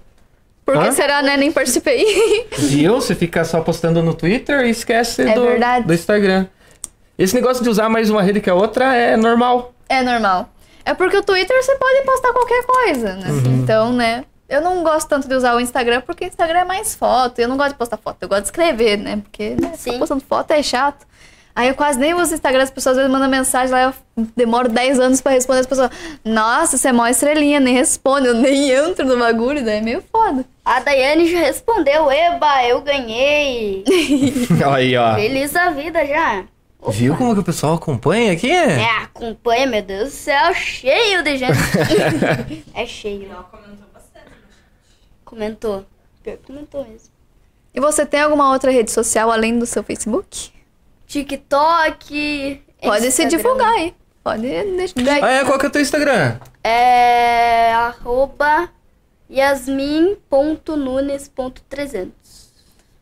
[0.65, 0.93] Por que Hã?
[0.93, 1.37] será, né?
[1.37, 2.47] Nem participei.
[2.57, 2.95] Viu?
[2.95, 5.87] Você fica só postando no Twitter e esquece É do, verdade.
[5.87, 6.47] do Instagram.
[7.19, 9.75] Esse negócio de usar mais uma rede que a outra é normal.
[9.89, 10.49] É normal.
[10.85, 13.29] É porque o Twitter você pode postar qualquer coisa, né?
[13.31, 13.63] Uhum.
[13.63, 14.25] Então, né?
[14.49, 17.39] Eu não gosto tanto de usar o Instagram porque o Instagram é mais foto.
[17.39, 19.17] Eu não gosto de postar foto, eu gosto de escrever, né?
[19.23, 19.99] Porque né, Sim.
[19.99, 21.07] postando foto é chato.
[21.55, 23.95] Aí eu quase nem uso o Instagram, as pessoas às vezes mandam mensagem lá, eu
[24.35, 25.91] demoro 10 anos pra responder as pessoas.
[26.25, 30.03] Nossa, você é mó estrelinha, nem responde, eu nem entro no bagulho, daí é meio
[30.11, 30.45] foda.
[30.65, 33.85] A Daiane já respondeu, eba, eu ganhei.
[34.73, 35.15] Aí, ó.
[35.15, 36.45] Feliz da vida já.
[36.89, 38.51] Viu como que o pessoal acompanha aqui?
[38.51, 41.59] É, acompanha, meu Deus do céu, cheio de gente.
[42.75, 43.31] é cheio.
[43.31, 44.27] Ela comentou bastante.
[45.25, 45.85] Comentou.
[46.23, 47.11] Pior que comentou mesmo.
[47.75, 50.51] E você tem alguma outra rede social além do seu Facebook?
[51.13, 52.63] TikTok.
[52.83, 53.37] Pode se Instagram.
[53.37, 53.95] divulgar aí.
[54.25, 54.95] Pode deixar.
[55.23, 55.45] Ah, é?
[55.45, 56.37] Qual que é o teu Instagram?
[56.65, 58.69] É arroba
[59.31, 62.09] yasmin.nunes.300.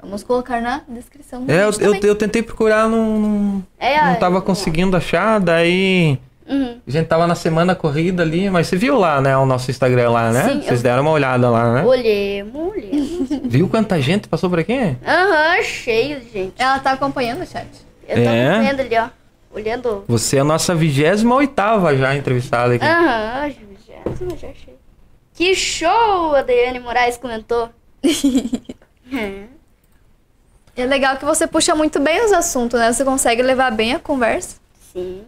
[0.03, 1.45] Vamos colocar na descrição.
[1.45, 5.39] do É, eu, vídeo eu, eu tentei procurar, não, não, É, não tava conseguindo achar,
[5.39, 6.19] daí
[6.49, 6.81] Uhum.
[6.87, 10.09] a gente tava na semana corrida ali, mas você viu lá, né, o nosso Instagram
[10.11, 10.43] lá, né?
[10.49, 11.85] Sim, Vocês eu- deram uma olhada lá, né?
[11.85, 13.29] Olhemos, olhemos.
[13.45, 14.97] Viu quanta gente passou por aqui?
[15.07, 16.55] Aham, cheio de gente.
[16.59, 17.69] Ela tá acompanhando o chat.
[18.11, 18.51] Eu tô É?
[18.51, 19.09] acompanhando ali, ó.
[19.53, 20.05] Olhando.
[20.07, 22.85] Você é a nossa 28 já entrevistada aqui.
[22.85, 24.75] Aham, já, já achei.
[25.35, 26.35] Que show!
[26.35, 27.69] A Daiane Moraes comentou.
[29.13, 29.43] É.
[30.77, 32.93] É legal que você puxa muito bem os assuntos, né?
[32.93, 34.57] Você consegue levar bem a conversa.
[34.93, 35.23] Sim.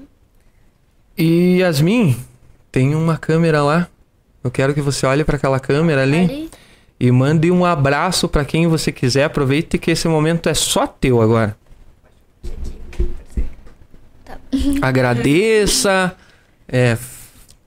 [1.19, 2.17] E Yasmin,
[2.71, 3.89] tem uma câmera lá.
[4.45, 6.51] Eu quero que você olhe para aquela câmera ali, Ali.
[6.99, 9.25] e mande um abraço para quem você quiser.
[9.25, 11.57] Aproveite que esse momento é só teu agora.
[14.25, 14.39] Tá.
[14.81, 16.17] Agradeça.
[16.69, 16.97] É,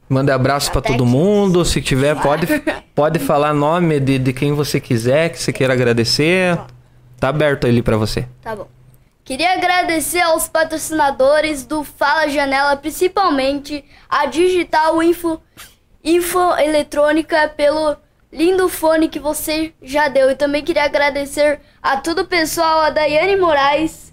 [0.10, 1.64] mande abraço para todo mundo.
[1.66, 2.48] Se tiver, pode,
[2.96, 6.60] pode falar nome de, de quem você quiser, que você queira agradecer.
[7.20, 8.28] Tá aberto ali para você.
[8.42, 8.68] Tá bom.
[9.24, 15.42] Queria agradecer aos patrocinadores do Fala Janela, principalmente a Digital Info,
[16.04, 17.98] Info Eletrônica pelo
[18.32, 20.30] lindo fone que você já deu.
[20.30, 24.05] E também queria agradecer a todo o pessoal, a Daiane Moraes.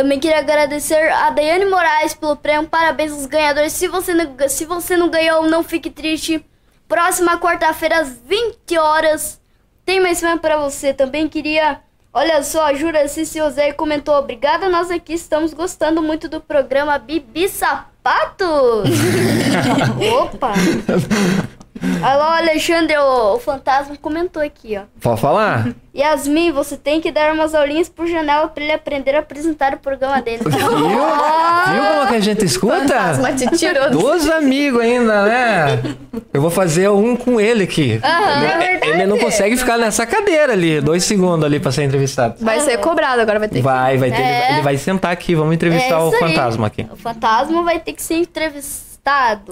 [0.00, 2.66] Também queria agradecer a Daiane Moraes pelo prêmio.
[2.66, 3.74] Parabéns aos ganhadores.
[3.74, 6.42] Se você não, se você não ganhou, não fique triste.
[6.88, 9.38] Próxima quarta-feira, às 20 horas,
[9.84, 10.94] tem mais prêmio pra você.
[10.94, 11.82] Também queria.
[12.14, 17.46] Olha só, a Juraci José comentou: Obrigada, nós aqui estamos gostando muito do programa Bibi
[17.50, 18.88] Sapatos.
[20.18, 20.54] Opa!
[22.02, 24.82] Alô, Alexandre, o, o fantasma comentou aqui, ó.
[25.00, 25.68] Pode falar?
[25.96, 29.78] Yasmin, você tem que dar umas aulinhas por janela pra ele aprender a apresentar o
[29.78, 30.38] programa dele.
[30.44, 30.50] Viu?
[30.58, 32.76] Viu como que a gente escuta?
[32.78, 33.98] Fantasma te tirou do...
[33.98, 35.82] Dos amigos ainda, né?
[36.32, 38.00] Eu vou fazer um com ele aqui.
[38.04, 42.34] Aham, ele, ele não consegue ficar nessa cadeira ali, dois segundos ali pra ser entrevistado.
[42.40, 43.62] Vai ser cobrado agora, vai ter que...
[43.62, 44.52] Vai, vai ter, É.
[44.52, 46.30] ele vai sentar aqui, vamos entrevistar É o isso aí.
[46.30, 46.86] fantasma aqui.
[46.92, 48.89] O fantasma vai ter que ser entrevistado.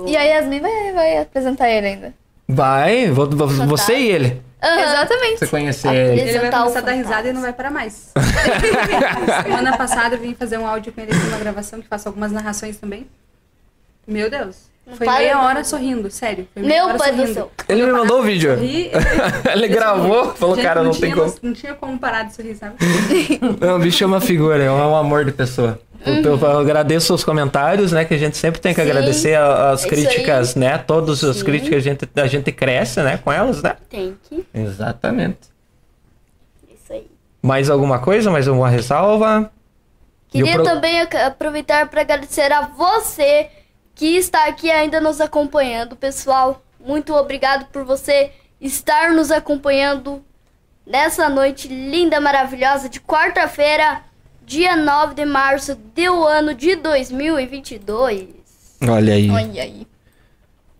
[0.06, 2.14] E a Yasmin vai, vai apresentar ele ainda.
[2.48, 4.42] Vai, vou- vou- você e ele.
[4.62, 4.80] Aham.
[4.80, 5.38] Exatamente.
[5.38, 6.20] Você conhecer ele.
[6.20, 8.12] Ele vai começar a dar risada e não vai parar mais.
[9.44, 12.32] Semana passada eu vim fazer um áudio com ele aqui, uma gravação, que faço algumas
[12.32, 13.06] narrações também.
[14.06, 14.68] Meu Deus.
[14.96, 15.44] Foi para, meia não.
[15.44, 16.48] hora sorrindo, sério.
[16.54, 17.34] Foi meia Meu hora pai do sorrindo.
[17.34, 17.52] céu.
[17.68, 18.54] Ele me mandou o vídeo.
[18.56, 18.90] Sorri,
[19.52, 21.34] Ele gravou, falou, Gente, cara, não tem tinha, como.
[21.42, 22.74] Não tinha como parar de sorrir, sabe?
[23.60, 25.78] Não, o bicho é uma figura, é um amor de pessoa.
[26.04, 28.04] Eu, agradeço os comentários, né?
[28.04, 30.78] Que a gente sempre tem que Sim, agradecer as é críticas, né?
[30.78, 31.44] Todas as Sim.
[31.44, 33.18] críticas a gente, a gente cresce, né?
[33.18, 33.76] Com elas, né?
[33.90, 34.46] Tem que.
[34.54, 35.38] Exatamente.
[36.72, 37.06] Isso aí.
[37.42, 38.30] Mais alguma coisa?
[38.30, 39.50] Mais alguma ressalva?
[40.28, 43.48] Queria pro- também aproveitar para agradecer a você
[43.94, 46.62] que está aqui ainda nos acompanhando, pessoal.
[46.78, 48.30] Muito obrigado por você
[48.60, 50.22] estar nos acompanhando
[50.86, 54.02] nessa noite linda, maravilhosa de quarta-feira,
[54.48, 58.26] dia 9 de março do ano de 2022.
[58.88, 59.30] Olha aí.
[59.30, 59.86] Olha aí.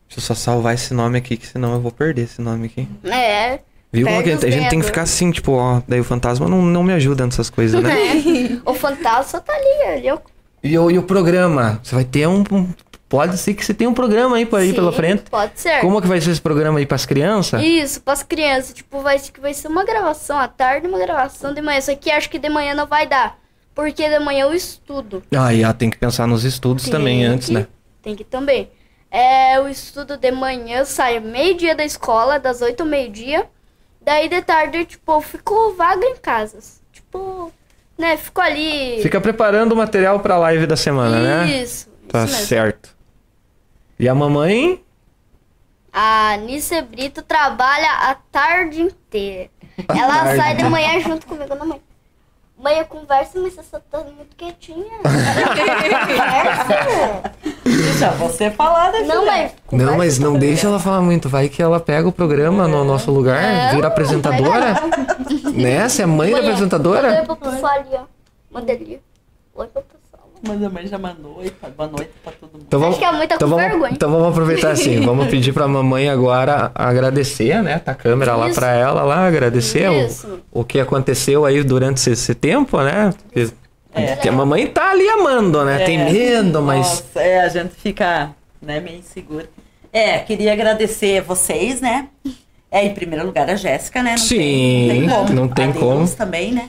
[0.09, 2.89] Deixa eu só salvar esse nome aqui, que senão eu vou perder esse nome aqui.
[3.05, 3.61] É.
[3.93, 6.63] Viu que Perde a gente tem que ficar assim, tipo, ó, daí o fantasma não,
[6.63, 7.91] não me ajuda nessas coisas, né?
[7.93, 8.59] É.
[8.65, 10.11] O fantasma só tá ali, ali.
[10.11, 10.19] ó.
[10.63, 11.79] E, o, e o programa?
[11.83, 12.69] Você vai ter um, um-
[13.09, 15.23] Pode ser que você tenha um programa aí por aí Sim, pela frente.
[15.31, 15.81] Pode ser.
[15.81, 17.63] Como que vai ser esse programa aí pras crianças?
[17.63, 18.75] Isso, pras crianças.
[18.75, 21.81] Tipo, vai, ser- vai ser uma gravação à tarde e uma gravação de manhã.
[21.81, 23.39] Só que acho que de manhã não vai dar.
[23.79, 25.23] Porque de manhã eu estudo.
[25.33, 27.69] Ah, e ah, tem que pensar nos estudos Tem também antes, que- né?
[28.03, 28.69] Tem que também.
[29.09, 33.47] É, o estudo de manhã sai meio-dia da escola, das 8 ao meio-dia.
[34.03, 36.83] Daí de tarde, tipo, eu fico vaga em casas.
[36.91, 37.53] Tipo,
[37.97, 39.01] né, fico ali.
[39.01, 41.63] Fica preparando o material pra live da semana, né?
[41.63, 41.89] Isso.
[42.09, 42.49] Tá isso mesmo.
[42.49, 42.97] certo.
[43.97, 44.83] E a mamãe?
[45.93, 49.51] A Nice Brito trabalha a tarde inteira.
[49.89, 50.37] Ela tarde.
[50.37, 51.81] sai de manhã junto comigo na mãe.
[52.59, 54.99] Mãe, eu converso, mas você só tá muito quietinha.
[56.09, 57.33] Conversa.
[57.65, 59.53] Deixa você falar, né, Não, mas.
[59.71, 61.29] Não, mas não deixa ela falar muito.
[61.29, 64.75] Vai que ela pega o programa no nosso lugar, Não, vira apresentadora.
[65.55, 65.89] né?
[65.89, 67.11] Você é mãe da Mãe, apresentadora?
[67.11, 68.01] Manda pro pessoal ali, ó.
[68.51, 69.01] Manda ali.
[69.55, 69.83] Oi pro
[70.47, 71.43] Mas a mãe já mandou.
[71.77, 72.65] Boa noite pra todo mundo.
[72.67, 73.93] Então vamos, Acho que a mãe tá então com vamos, vergonha.
[73.93, 75.01] então vamos aproveitar assim.
[75.05, 77.79] Vamos pedir pra mamãe agora agradecer, né?
[77.79, 78.59] Tá a câmera lá Isso.
[78.61, 80.41] pra ela lá, agradecer Isso.
[80.53, 83.13] o, o que aconteceu aí durante esse, esse tempo, né?
[83.25, 83.49] Porque,
[83.95, 84.15] É.
[84.15, 85.79] porque a mamãe tá ali amando, né?
[85.85, 86.05] Tem É.
[86.13, 86.79] medo, mas.
[86.87, 88.31] Nossa, é, a gente fica
[88.63, 89.49] né, meio insegura.
[89.93, 92.09] É, queria agradecer vocês, né?
[92.71, 94.11] É, em primeiro lugar, a Jéssica, né?
[94.13, 96.09] Não Sim, não tem a Deus como.
[96.11, 96.69] também, né?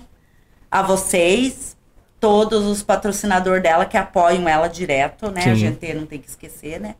[0.71, 1.75] A vocês,
[2.19, 5.41] todos os patrocinadores dela que apoiam ela direto, né?
[5.41, 5.51] Sim.
[5.51, 6.95] A gente não tem que esquecer, né?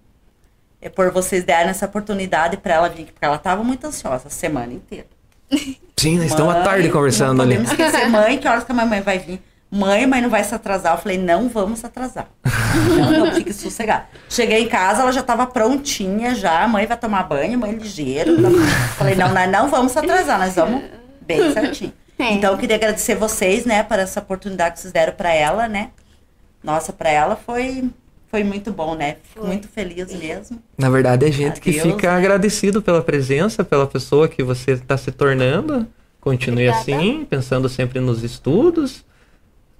[0.82, 4.32] É por vocês darem essa oportunidade pra ela vir porque ela tava muito ansiosa a
[4.32, 5.08] semana inteira.
[5.98, 7.58] Sim, nós estamos à tarde conversando não ali.
[7.58, 9.41] podemos esquecer, mãe, que horas que a mamãe vai vir?
[9.70, 10.94] Mãe, mãe não vai se atrasar.
[10.94, 12.28] Eu falei, não vamos atrasar.
[12.88, 14.06] não, não, fique sossegada.
[14.30, 16.66] Cheguei em casa, ela já tava prontinha já.
[16.68, 18.38] Mãe vai tomar banho, mãe ligeiro.
[18.98, 20.84] Falei, não, nós não vamos se atrasar, nós vamos
[21.22, 21.94] bem certinho.
[22.20, 22.34] É.
[22.34, 25.91] Então, eu queria agradecer vocês, né, por essa oportunidade que vocês deram pra ela, né?
[26.62, 27.90] Nossa, pra ela foi,
[28.30, 29.16] foi muito bom, né?
[29.24, 30.62] Fico muito feliz mesmo.
[30.78, 32.18] Na verdade, é gente que Adeus, fica né?
[32.18, 35.88] agradecido pela presença, pela pessoa que você está se tornando.
[36.20, 36.82] Continue Obrigada.
[36.82, 39.06] assim, pensando sempre nos estudos,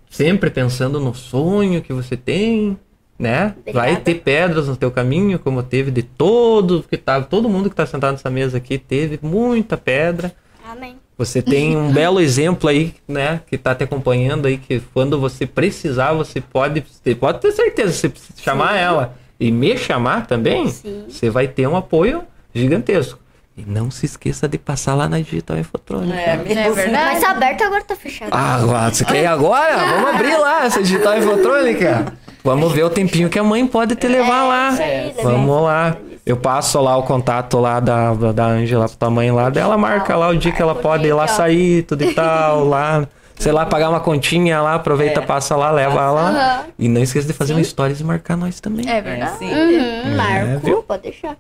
[0.10, 2.80] sempre pensando no sonho que você tem,
[3.20, 3.54] né?
[3.74, 4.00] Vai Obrigada.
[4.00, 7.86] ter pedras no teu caminho, como teve de todo que tá, todo mundo que está
[7.86, 10.34] sentado nessa mesa aqui teve muita pedra.
[10.66, 10.98] Amém.
[11.20, 15.46] Você tem um belo exemplo aí, né, que tá te acompanhando aí, que quando você
[15.46, 20.70] precisar, você pode, você pode ter certeza, se você chamar ela e me chamar também,
[20.70, 21.04] Sim.
[21.10, 22.24] você vai ter um apoio
[22.56, 23.20] gigantesco.
[23.58, 26.18] E não se esqueça de passar lá na Digital Infotrônica.
[26.18, 26.60] É, mesmo.
[26.62, 27.14] É verdade.
[27.14, 28.30] Mas tá aberto agora tá fechado.
[28.32, 29.76] Ah, agora, você quer ir agora?
[29.96, 32.14] Vamos abrir lá essa Digital Infotrônica.
[32.42, 34.70] Vamos ver o tempinho que a mãe pode te levar lá.
[34.70, 35.14] isso aí.
[35.22, 35.98] Vamos lá.
[36.30, 39.50] Eu passo lá o contato lá da, da Ângela pra tua mãe lá.
[39.50, 43.08] Dela marca lá o dia que ela pode ir lá sair, tudo e tal, lá.
[43.36, 45.26] Sei lá, pagar uma continha lá, aproveita, É.
[45.26, 46.30] passa lá, leva lá.
[46.30, 46.64] Aham.
[46.78, 48.88] E não esqueça de fazer um stories e marcar nós também.
[48.88, 49.38] É É, verdade.
[49.40, 49.50] sim.
[49.52, 50.84] Uhum, Marco, viu?
[50.84, 51.36] pode deixar.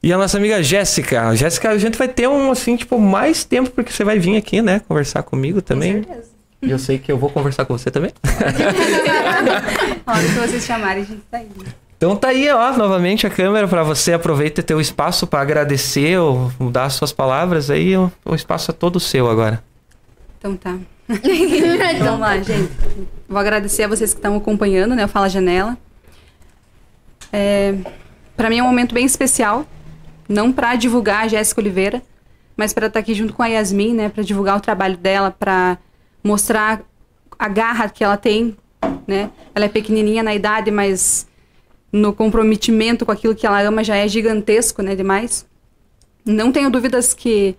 [0.00, 1.34] E a nossa amiga Jéssica.
[1.34, 4.62] Jéssica, a gente vai ter um, assim, tipo, mais tempo, porque você vai vir aqui,
[4.62, 6.04] né, conversar comigo também.
[6.60, 8.12] E eu sei que eu vou conversar com você também.
[10.06, 11.64] A hora que vocês chamarem, a gente tá indo.
[12.02, 14.12] Então tá aí, ó, novamente a câmera para você.
[14.12, 17.96] Aproveita o espaço para agradecer ou dar as suas palavras aí.
[17.96, 19.62] O, o espaço é todo seu agora.
[20.36, 20.76] Então tá.
[22.02, 22.72] Vamos lá, gente.
[23.28, 25.04] Vou agradecer a vocês que estão acompanhando, né?
[25.04, 25.78] O Fala Janela.
[27.32, 27.76] É,
[28.36, 29.64] para mim é um momento bem especial,
[30.28, 32.02] não para divulgar a Jéssica Oliveira,
[32.56, 34.08] mas para estar aqui junto com a Yasmin, né?
[34.08, 35.78] Para divulgar o trabalho dela, para
[36.24, 36.82] mostrar
[37.38, 38.56] a garra que ela tem,
[39.06, 39.30] né?
[39.54, 41.30] Ela é pequenininha na idade, mas
[41.92, 44.96] no comprometimento com aquilo que ela ama já é gigantesco, né?
[44.96, 45.46] Demais.
[46.24, 47.54] Não tenho dúvidas que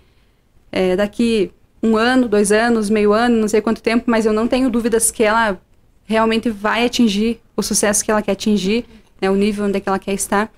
[0.71, 1.51] é, daqui
[1.81, 5.11] um ano, dois anos, meio ano, não sei quanto tempo, mas eu não tenho dúvidas
[5.11, 5.59] que ela
[6.05, 8.85] realmente vai atingir o sucesso que ela quer atingir,
[9.21, 10.51] né, o nível onde é que ela quer estar.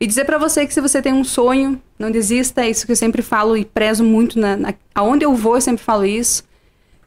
[0.00, 2.92] E dizer pra você que se você tem um sonho, não desista, é isso que
[2.92, 6.42] eu sempre falo e prezo muito, na, na, aonde eu vou eu sempre falo isso,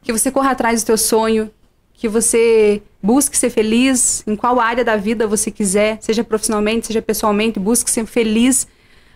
[0.02, 1.50] que você corra atrás do teu sonho,
[1.94, 7.00] que você busque ser feliz em qual área da vida você quiser, seja profissionalmente, seja
[7.00, 8.66] pessoalmente, busque ser feliz.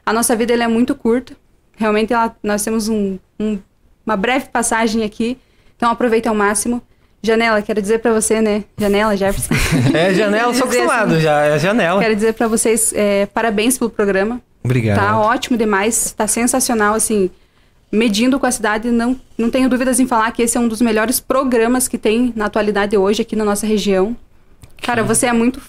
[0.07, 1.35] A nossa vida é muito curta.
[1.77, 3.59] Realmente ela- nós temos um- um-
[4.07, 5.37] uma breve passagem aqui,
[5.77, 6.81] então aproveita ao máximo.
[7.23, 8.65] Janela, quero dizer pra você, né?
[8.79, 9.53] Janela, Jefferson.
[9.95, 12.01] É janela, sou acostumado assim, já, é janela.
[12.01, 14.41] quero dizer pra vocês é, parabéns pelo programa.
[14.63, 14.99] Obrigado.
[14.99, 17.29] Tá ótimo demais, tá sensacional, assim,
[17.91, 20.81] medindo com a cidade, não, não tenho dúvidas em falar que esse é um dos
[20.81, 24.17] melhores programas que tem na atualidade hoje aqui na nossa região.
[24.81, 25.61] Cara, você é muito,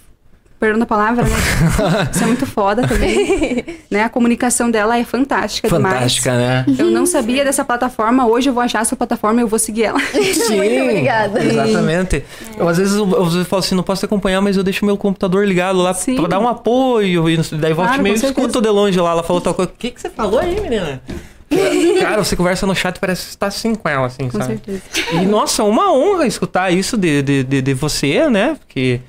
[0.60, 1.36] perdão a palavra, né?
[2.12, 4.04] você é muito foda também, né?
[4.04, 6.64] A comunicação dela é fantástica, Fantástica, né?
[6.68, 6.80] demais.
[6.80, 9.86] Eu não sabia dessa plataforma, hoje eu vou achar essa plataforma e eu vou seguir
[9.86, 10.00] ela.
[10.12, 11.44] Sim, Muito obrigada.
[11.44, 12.24] Exatamente.
[12.58, 14.98] Eu, às vezes eu, eu, falo assim, não posso te acompanhar, mas eu deixo meu
[14.98, 16.18] computador ligado lá Sim.
[16.18, 17.30] pra dar um apoio.
[17.30, 19.12] E daí volta Claro, meio escuto de longe lá.
[19.12, 19.72] Ela falou tal coisa.
[19.72, 21.02] O que, que você falou aí, menina?
[22.00, 24.54] Cara, você conversa no chat parece que você tá assim com ela, assim, Com sabe?
[24.54, 24.82] certeza.
[25.14, 28.56] E, nossa, uma honra escutar isso de, de, de, de você, né?
[28.60, 29.02] Porque,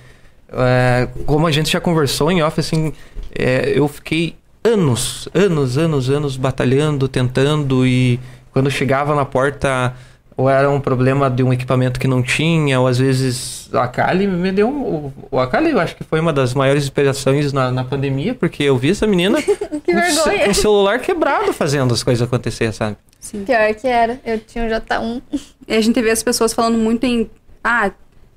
[0.53, 2.93] é, como a gente já conversou em off, assim,
[3.35, 8.19] é, eu fiquei anos, anos, anos, anos batalhando, tentando, e
[8.53, 9.95] quando chegava na porta,
[10.41, 14.27] ou era um problema de um equipamento que não tinha, ou às vezes a Kali
[14.27, 15.13] me deu um.
[15.31, 18.63] o- A Kali, eu acho que foi uma das maiores inspirações na, na pandemia, porque
[18.63, 22.97] eu vi essa menina Que com, com o celular quebrado fazendo as coisas acontecer, sabe?
[23.19, 23.45] Sim.
[23.45, 24.19] Pior que era.
[24.25, 25.23] Eu tinha um J1.
[25.69, 27.31] E a gente vê as pessoas falando muito em.
[27.63, 27.91] Ah,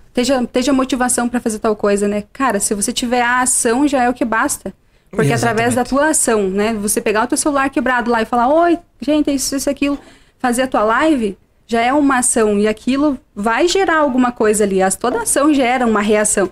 [0.09, 2.23] esteja, esteja motivação pra fazer tal coisa, né?
[2.33, 4.73] Cara, se você tiver a ação, já é o que basta.
[5.09, 6.73] Porque através da tua ação, né?
[6.73, 9.97] Você pegar o teu celular quebrado lá e falar, oi, gente, é isso, isso, aquilo,
[10.39, 11.37] fazer a tua live,
[11.73, 12.57] já é uma ação.
[12.57, 14.81] E aquilo vai gerar alguma coisa ali.
[14.81, 16.49] As, toda ação gera uma reação.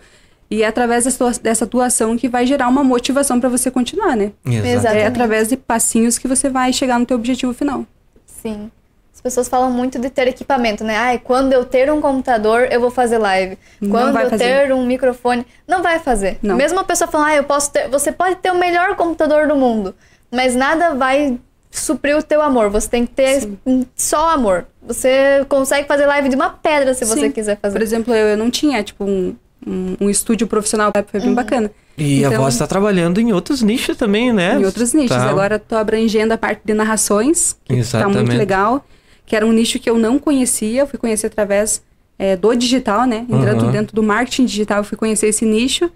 [0.49, 3.71] E é através dessa tua, dessa tua ação que vai gerar uma motivação pra você
[3.71, 4.33] continuar, né?
[4.45, 4.67] Exato.
[4.67, 5.05] É Exatamente.
[5.07, 7.85] através de passinhos que você vai chegar no teu objetivo final.
[8.25, 8.69] Sim.
[9.13, 10.97] As pessoas falam muito de ter equipamento, né?
[10.97, 13.57] Ai, quando eu ter um computador, eu vou fazer live.
[13.79, 14.43] Quando vai eu fazer.
[14.43, 16.39] ter um microfone, não vai fazer.
[16.41, 16.55] Não.
[16.55, 17.87] Mesmo a pessoa falando, ah, eu posso ter.
[17.87, 19.93] Você pode ter o melhor computador do mundo,
[20.31, 21.37] mas nada vai
[21.71, 22.69] suprir o teu amor.
[22.69, 23.49] Você tem que ter
[23.95, 24.67] só amor.
[24.85, 27.31] Você consegue fazer live de uma pedra se você Sim.
[27.31, 27.73] quiser fazer.
[27.77, 29.35] Por exemplo, eu, eu não tinha, tipo, um,
[29.65, 31.71] um, um estúdio profissional, foi bem bacana.
[31.97, 34.55] E a Então- voz tá trabalhando em outros nichos também, né?
[34.59, 35.15] Em outros nichos.
[35.15, 35.29] Tá.
[35.29, 38.17] Agora tô abrangendo a parte de narrações, que tá Exatamente.
[38.17, 38.85] muito legal.
[39.25, 41.81] Que era um nicho que eu não conhecia, eu fui conhecer através
[42.19, 43.25] é, do digital, né?
[43.29, 43.71] Entrando Uhum.
[43.71, 45.89] dentro do marketing digital, eu fui conhecer esse nicho.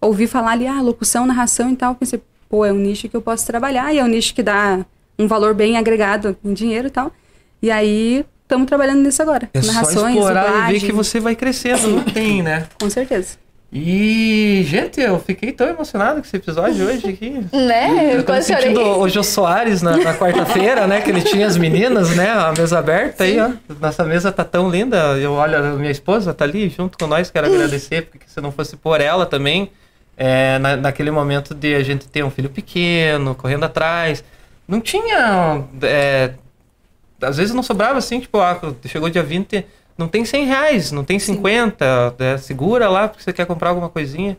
[0.00, 1.94] Ouvi falar ali, ah, locução, narração e tal.
[1.94, 3.92] Pensei, pô, é um nicho que eu posso trabalhar.
[3.92, 4.84] E é um nicho que dá
[5.18, 7.12] um valor bem agregado em dinheiro e tal.
[7.60, 9.50] E aí, estamos trabalhando nisso agora.
[9.52, 12.66] É só Narrações, explorar e ver dublagem, que você vai crescendo, não tem, né?
[12.80, 13.36] Com certeza.
[13.70, 17.44] E, gente, eu fiquei tão emocionado com esse episódio hoje aqui.
[17.52, 18.14] Né?
[18.14, 18.68] Eu tô quase chorei.
[18.68, 21.02] sentindo o Jô Soares na, na quarta-feira, né?
[21.02, 22.30] Que ele tinha as meninas, né?
[22.30, 23.50] A mesa aberta aí, ó.
[23.78, 25.18] Nossa mesa tá tão linda.
[25.18, 27.30] Eu olho, a minha esposa tá ali junto com nós.
[27.30, 29.70] Quero agradecer, porque se não fosse por ela também,
[30.16, 34.24] é, na, naquele momento de a gente ter um filho pequeno, correndo atrás,
[34.68, 35.64] não tinha.
[35.82, 36.34] é,
[37.20, 39.64] às vezes não sobrava assim, tipo, ah, chegou dia 20,
[39.96, 43.88] não tem 100 reais, não tem 50, é, segura lá porque você quer comprar alguma
[43.88, 44.36] coisinha.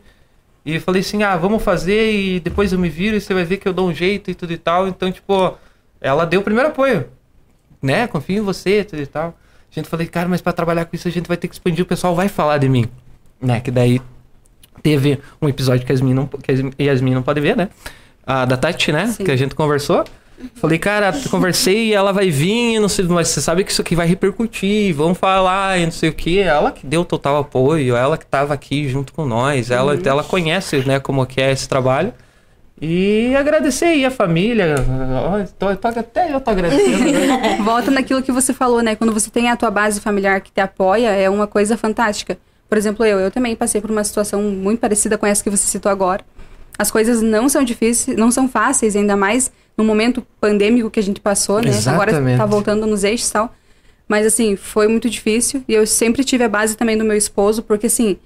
[0.64, 3.44] E eu falei assim, ah, vamos fazer e depois eu me viro e você vai
[3.44, 4.88] ver que eu dou um jeito e tudo e tal.
[4.88, 5.56] Então, tipo,
[6.00, 7.08] ela deu o primeiro apoio,
[7.82, 8.06] né?
[8.06, 9.34] Confio em você, tudo e tal.
[9.70, 11.84] A gente falei, cara, mas pra trabalhar com isso a gente vai ter que expandir,
[11.84, 12.88] o pessoal vai falar de mim.
[13.40, 13.60] Né?
[13.60, 14.00] Que daí
[14.82, 17.68] teve um episódio que a Yasmin não, que a Yasmin não pode ver, né?
[18.26, 19.06] A da Tati, né?
[19.08, 19.24] Sim.
[19.24, 20.04] Que a gente conversou.
[20.54, 23.94] Falei, cara, conversei e ela vai vir, não sei, mas você sabe que isso aqui
[23.94, 26.38] vai repercutir, vamos falar e não sei o que.
[26.38, 30.78] Ela que deu total apoio, ela que tava aqui junto com nós, ela, ela conhece,
[30.86, 32.12] né, como que é esse trabalho.
[32.82, 34.74] E agradecer aí a família.
[35.58, 37.12] Tô- tô- até eu tô agradecendo.
[37.12, 37.58] né?
[37.62, 38.96] Volta naquilo que você falou, né?
[38.96, 42.38] Quando você tem a tua base familiar que te apoia, é uma coisa fantástica.
[42.70, 45.66] Por exemplo, eu, eu também passei por uma situação muito parecida com essa que você
[45.66, 46.24] citou agora.
[46.78, 51.02] As coisas não são difíceis, não são fáceis, ainda mais no momento pandêmico que a
[51.02, 51.70] gente passou, né?
[51.86, 52.36] Agora Exatamente.
[52.36, 53.54] tá voltando nos eixos e tal.
[54.06, 55.64] Mas assim, foi muito difícil.
[55.66, 58.18] E eu sempre tive a base também do meu esposo, porque assim,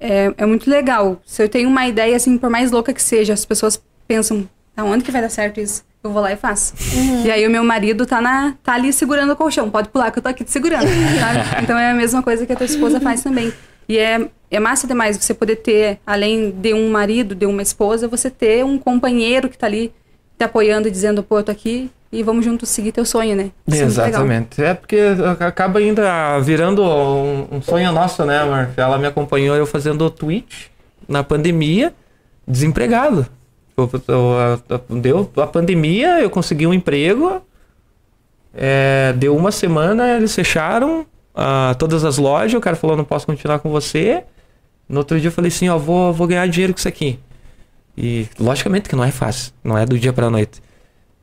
[0.00, 1.20] é, é muito legal.
[1.26, 5.04] Se eu tenho uma ideia, assim, por mais louca que seja, as pessoas pensam, aonde
[5.04, 5.84] que vai dar certo isso?
[6.02, 6.72] Eu vou lá e faço.
[7.26, 9.68] E aí o meu marido tá, na, tá ali segurando o colchão.
[9.68, 10.86] Pode pular que eu tô aqui te segurando,
[11.20, 11.62] sabe?
[11.62, 13.52] Então é a mesma coisa que a tua esposa faz também.
[13.88, 18.06] E é, é massa demais você poder ter, além de um marido, de uma esposa,
[18.06, 19.92] você ter um companheiro que tá ali
[20.38, 23.50] te apoiando e dizendo, pô, eu tô aqui e vamos juntos seguir teu sonho, né?
[23.66, 23.84] Isso é.
[23.84, 24.62] Exatamente.
[24.62, 24.98] É porque
[25.40, 28.70] acaba ainda virando um, um sonho nosso, né, amor?
[28.76, 30.66] Ela me acompanhou eu fazendo Twitch
[31.08, 31.92] na pandemia,
[32.46, 33.26] desempregado.
[33.76, 37.42] Eu- eu- a- Deu a pandemia, eu consegui um emprego.
[38.54, 42.54] é, deu uma semana, eles fecharam ah, todas as lojas.
[42.54, 44.24] O cara falou: não posso continuar com você.
[44.88, 47.18] No outro dia eu falei assim: ó, vou, vou ganhar dinheiro com isso aqui.
[48.00, 50.62] E logicamente que não é fácil, não é do dia pra noite.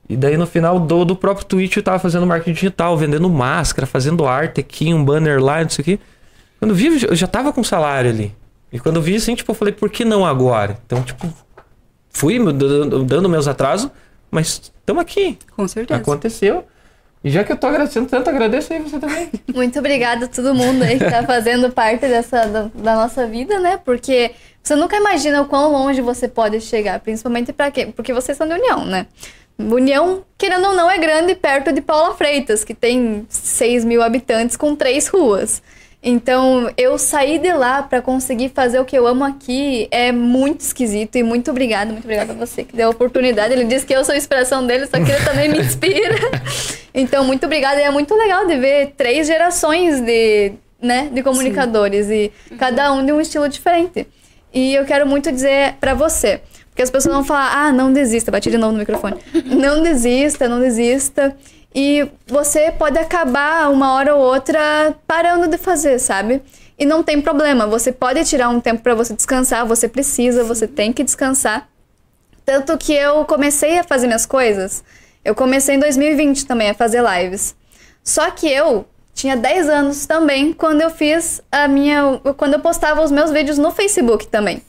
[0.10, 3.88] E daí no final do, do próprio Twitch eu tava fazendo marketing digital, vendendo máscara,
[3.88, 6.00] fazendo arte aqui, um banner lá, não sei o quê.
[6.60, 8.36] Quando eu vi, eu já tava com salário ali.
[8.74, 10.78] E quando eu vi assim, tipo, eu falei, por que não agora?
[10.86, 11.34] Então, tipo,
[12.10, 12.38] fui
[13.06, 13.90] dando meus atrasos,
[14.30, 15.40] mas estamos aqui.
[15.56, 16.02] Com certeza.
[16.02, 16.66] Aconteceu.
[17.26, 19.32] E já que eu tô agradecendo tanto, agradeço aí você também.
[19.52, 23.60] Muito obrigada a todo mundo aí que tá fazendo parte dessa da, da nossa vida,
[23.60, 23.80] né?
[23.84, 24.30] Porque
[24.62, 27.88] você nunca imagina o quão longe você pode chegar, principalmente pra quê?
[27.88, 29.08] Porque vocês são de União, né?
[29.58, 34.56] União, querendo ou não, é grande perto de Paula Freitas, que tem 6 mil habitantes
[34.56, 35.64] com três ruas.
[36.08, 40.62] Então, eu sair de lá pra conseguir fazer o que eu amo aqui é muito
[40.62, 43.52] esquisito e muito obrigada, muito obrigada a você que deu a oportunidade.
[43.52, 46.16] Ele disse que eu sou a inspiração dele, só que ele também me inspira.
[46.98, 47.82] Então, muito obrigada.
[47.82, 53.06] E é muito legal de ver três gerações de, né, de comunicadores e cada um
[53.06, 54.08] de um estilo diferente.
[54.54, 58.32] E eu quero muito dizer pra você, porque as pessoas vão falar: "Ah, não desista",
[58.32, 59.18] bati de novo no microfone.
[59.46, 61.36] Não desista, não desista.
[61.76, 66.42] E você pode acabar uma hora ou outra parando de fazer, sabe?
[66.80, 70.68] E não tem problema, você pode tirar um tempo pra você descansar, você precisa, você
[70.68, 71.68] tem que descansar.
[72.46, 74.86] Tanto que eu comecei a fazer minhas coisas.
[75.24, 77.56] Eu comecei em 2020 também a fazer lives.
[78.02, 82.22] Só que eu tinha 10 anos também quando eu fiz a minha.
[82.38, 84.62] quando eu postava os meus vídeos no Facebook também.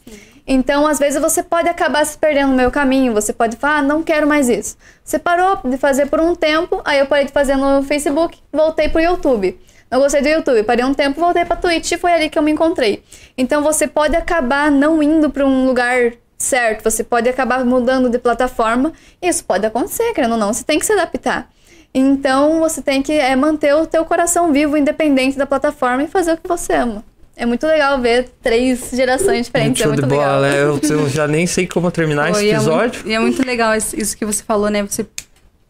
[0.46, 3.12] Então, às vezes, você pode acabar se perdendo no meu caminho.
[3.12, 4.76] Você pode falar, ah, não quero mais isso.
[5.02, 8.88] Você parou de fazer por um tempo, aí eu parei de fazer no Facebook, voltei
[8.88, 9.58] pro YouTube.
[9.90, 12.42] Não gostei do YouTube, parei um tempo, voltei pra Twitch e foi ali que eu
[12.42, 13.02] me encontrei.
[13.36, 18.18] Então, você pode acabar não indo pra um lugar certo, você pode acabar mudando de
[18.18, 18.92] plataforma.
[19.20, 21.48] Isso pode acontecer, querendo ou não, você tem que se adaptar.
[21.94, 26.34] Então, você tem que é, manter o teu coração vivo, independente da plataforma, e fazer
[26.34, 27.02] o que você ama.
[27.38, 30.76] É muito legal ver três gerações diferentes, é Show de muito bola, legal.
[30.76, 30.80] né?
[30.90, 32.94] Eu, eu já nem sei como terminar Pô, esse e é episódio.
[33.00, 34.82] muito- E é muito legal isso que você falou, né?
[34.82, 35.06] Você,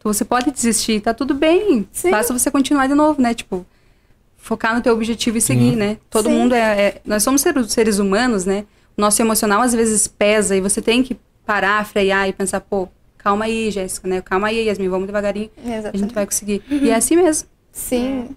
[0.01, 1.85] você pode desistir, tá tudo bem.
[1.91, 2.09] Sim.
[2.09, 3.33] Basta você continuar de novo, né?
[3.33, 3.65] Tipo,
[4.37, 5.97] focar no teu objetivo e seguir, né?
[6.09, 6.35] Todo Sim.
[6.35, 8.63] mundo é, é- Nós somos seres, humanos, né?
[8.97, 11.15] nosso emocional às vezes pesa e você tem que
[11.45, 12.87] parar, frear e pensar, pô,
[13.17, 14.21] calma aí, Jéssica, né?
[14.21, 16.13] Calma aí, Yasmin, vamos devagarinho, a gente Exatamente.
[16.15, 16.63] vai conseguir.
[16.71, 17.47] E é assim mesmo.
[17.71, 18.29] Sim.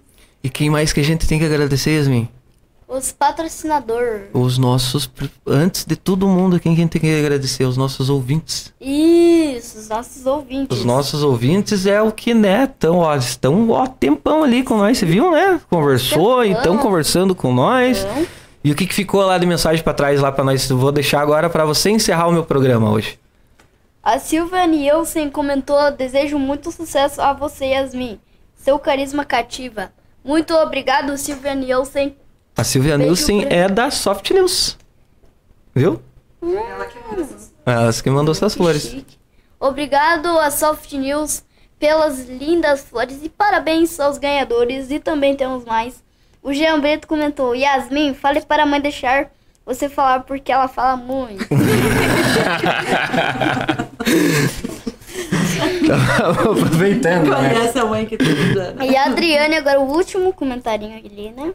[0.43, 2.27] E quem mais que a gente tem que agradecer, Yasmin?
[2.93, 4.27] Os patrocinadores.
[4.33, 5.09] Os nossos.
[5.47, 7.63] Antes de todo mundo, quem que a gente tem que agradecer?
[7.63, 8.73] Os nossos ouvintes.
[8.81, 10.77] Isso, os nossos ouvintes.
[10.77, 12.67] Os nossos ouvintes é o que, né?
[12.67, 15.61] Tão, ó, estão ó, tempão ali com nós, você viu, né?
[15.69, 16.59] Conversou, Tempão.
[16.59, 17.99] então conversando com nós.
[17.99, 18.27] Então,
[18.61, 20.67] E o que, que ficou lá de mensagem pra trás lá pra nós?
[20.67, 23.17] Vou deixar agora pra você encerrar o meu programa hoje.
[24.03, 28.19] A Silvia Nielsen comentou: Desejo muito sucesso a você, Yasmin.
[28.53, 29.93] Seu carisma cativa.
[30.25, 32.17] Muito obrigado, Silvia Nielsen.
[32.55, 34.77] A Silvia Beijo Nilsen é da Soft News.
[35.73, 36.01] Viu?
[36.43, 38.83] Ela que manda essas Ela que mandou essas flores.
[38.83, 39.17] chique.
[39.59, 41.43] Obrigado a Soft News
[41.79, 44.91] pelas lindas flores e parabéns aos ganhadores.
[44.91, 46.03] E também temos mais.
[46.43, 49.29] O Jean Brito comentou: Yasmin, fale para a mãe deixar
[49.65, 51.45] você falar porque ela fala muito.
[56.23, 57.49] Aproveitando, né?
[57.53, 58.83] Conhece a mãe que tá.
[58.83, 61.53] E a Adriane, agora o último comentarinho ali, né?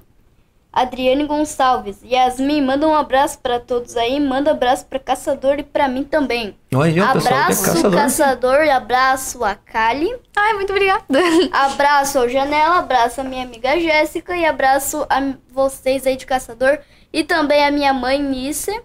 [0.77, 2.03] Adriane Gonçalves.
[2.05, 4.21] Yasmin, manda um abraço pra todos aí.
[4.21, 6.55] Manda abraço pra Caçador e pra mim também.
[6.75, 7.99] Olha, o pessoal é abraço, caçador.
[7.99, 8.65] Caçador.
[8.65, 10.15] e abraço a Kali.
[10.37, 11.03] Ai, muito obrigada.
[11.51, 16.79] Abraço ao Janela, abraço a minha amiga Jéssica e abraço a vocês aí de Caçador.
[17.11, 18.79] E também a minha mãe, Nisse.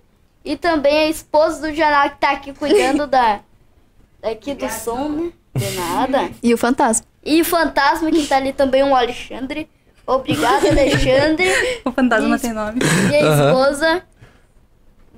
[0.45, 3.41] E também a esposa do Janela que tá aqui cuidando da,
[4.21, 5.31] daqui do som, né?
[5.53, 6.31] De nada.
[6.41, 7.05] E o fantasma.
[7.21, 9.69] E o fantasma que tá ali também, o Alexandre.
[10.15, 11.47] Obrigado, Alexandre.
[11.85, 12.79] O fantasma tem nome.
[13.09, 14.03] E a esposa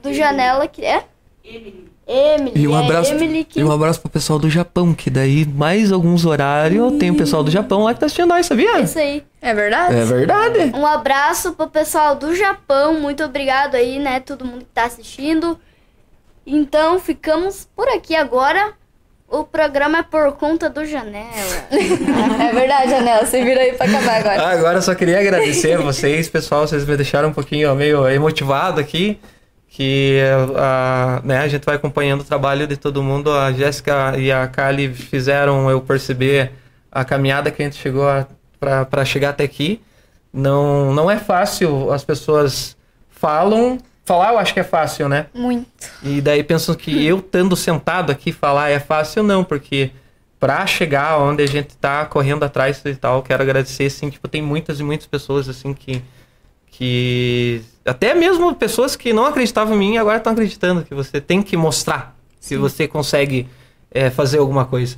[0.02, 1.03] do Janela, que é?
[1.44, 1.91] Emily.
[2.06, 2.52] Emily.
[2.56, 3.60] E um é abraço, Emily que...
[3.60, 7.44] e um abraço pro pessoal do Japão, que daí mais alguns horários tem o pessoal
[7.44, 8.80] do Japão lá que tá assistindo nós, sabia?
[8.82, 9.24] Isso aí.
[9.41, 9.95] É verdade?
[9.95, 10.60] É verdade.
[10.76, 12.99] Um abraço pro pessoal do Japão.
[12.99, 14.20] Muito obrigado aí, né?
[14.20, 15.57] Todo mundo que tá assistindo.
[16.45, 18.74] Então, ficamos por aqui agora.
[19.34, 21.26] O programa é por conta do Janela.
[21.73, 23.26] É verdade, Janela.
[23.26, 24.41] Você vira aí pra acabar agora.
[24.43, 26.68] Ah, Agora eu só queria agradecer a vocês, pessoal.
[26.68, 29.19] Vocês me deixaram um pouquinho ó, meio emotivado aqui.
[29.68, 30.19] Que
[30.55, 33.31] a, né, a gente vai acompanhando o trabalho de todo mundo.
[33.31, 36.51] A Jéssica e a Kali fizeram eu perceber
[36.91, 38.05] a caminhada que a gente chegou
[38.60, 39.81] para chegar até aqui.
[40.31, 42.77] Não, não é fácil, as pessoas
[43.10, 43.80] falam.
[44.05, 45.27] Falar eu acho que é fácil, né?
[45.34, 45.67] Muito.
[46.01, 49.91] E daí pensam que eu estando sentado aqui falar é fácil, não, porque
[50.39, 54.41] pra chegar onde a gente tá correndo atrás e tal, quero agradecer, assim, tipo, tem
[54.41, 56.01] muitas e muitas pessoas, assim, que.
[56.67, 61.41] que até mesmo pessoas que não acreditavam em mim agora estão acreditando que você tem
[61.41, 62.13] que mostrar
[62.47, 63.47] que você consegue
[63.91, 64.97] é, fazer alguma coisa.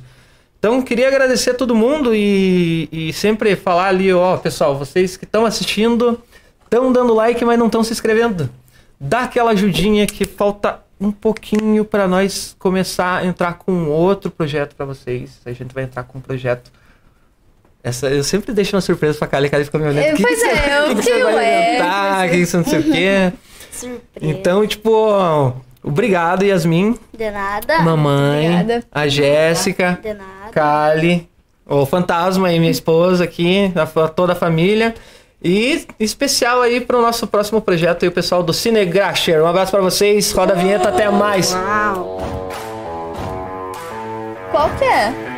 [0.58, 5.24] Então, queria agradecer a todo mundo e, e sempre falar ali, ó, pessoal, vocês que
[5.24, 6.20] estão assistindo,
[6.64, 8.50] estão dando like, mas não estão se inscrevendo.
[8.98, 14.74] Dá aquela ajudinha que falta um pouquinho para nós começar a entrar com outro projeto
[14.74, 15.38] para vocês.
[15.44, 16.70] A gente vai entrar com um projeto.
[17.84, 19.98] Essa, eu sempre deixo uma surpresa pra Kali, a Kali fica me olhando.
[19.98, 21.68] É, "Que que pois você- é, que o que que você vai é?
[21.76, 22.30] inventar?
[22.30, 23.32] Que isso não sei o quê.
[23.70, 24.00] Surpresa.
[24.20, 25.52] Então, tipo,
[25.84, 27.80] obrigado, Yasmin, De nada.
[27.80, 28.84] mamãe, Obrigada.
[28.90, 30.50] a Jéssica, De nada.
[30.50, 31.28] Kali,
[31.66, 34.94] o Fantasma e minha esposa aqui, a, toda a família.
[35.42, 39.42] E especial aí pro nosso próximo projeto e o pessoal do Cinegrasher.
[39.42, 41.54] Um abraço pra vocês, roda a vinheta, até mais.
[44.50, 45.35] Qual que é?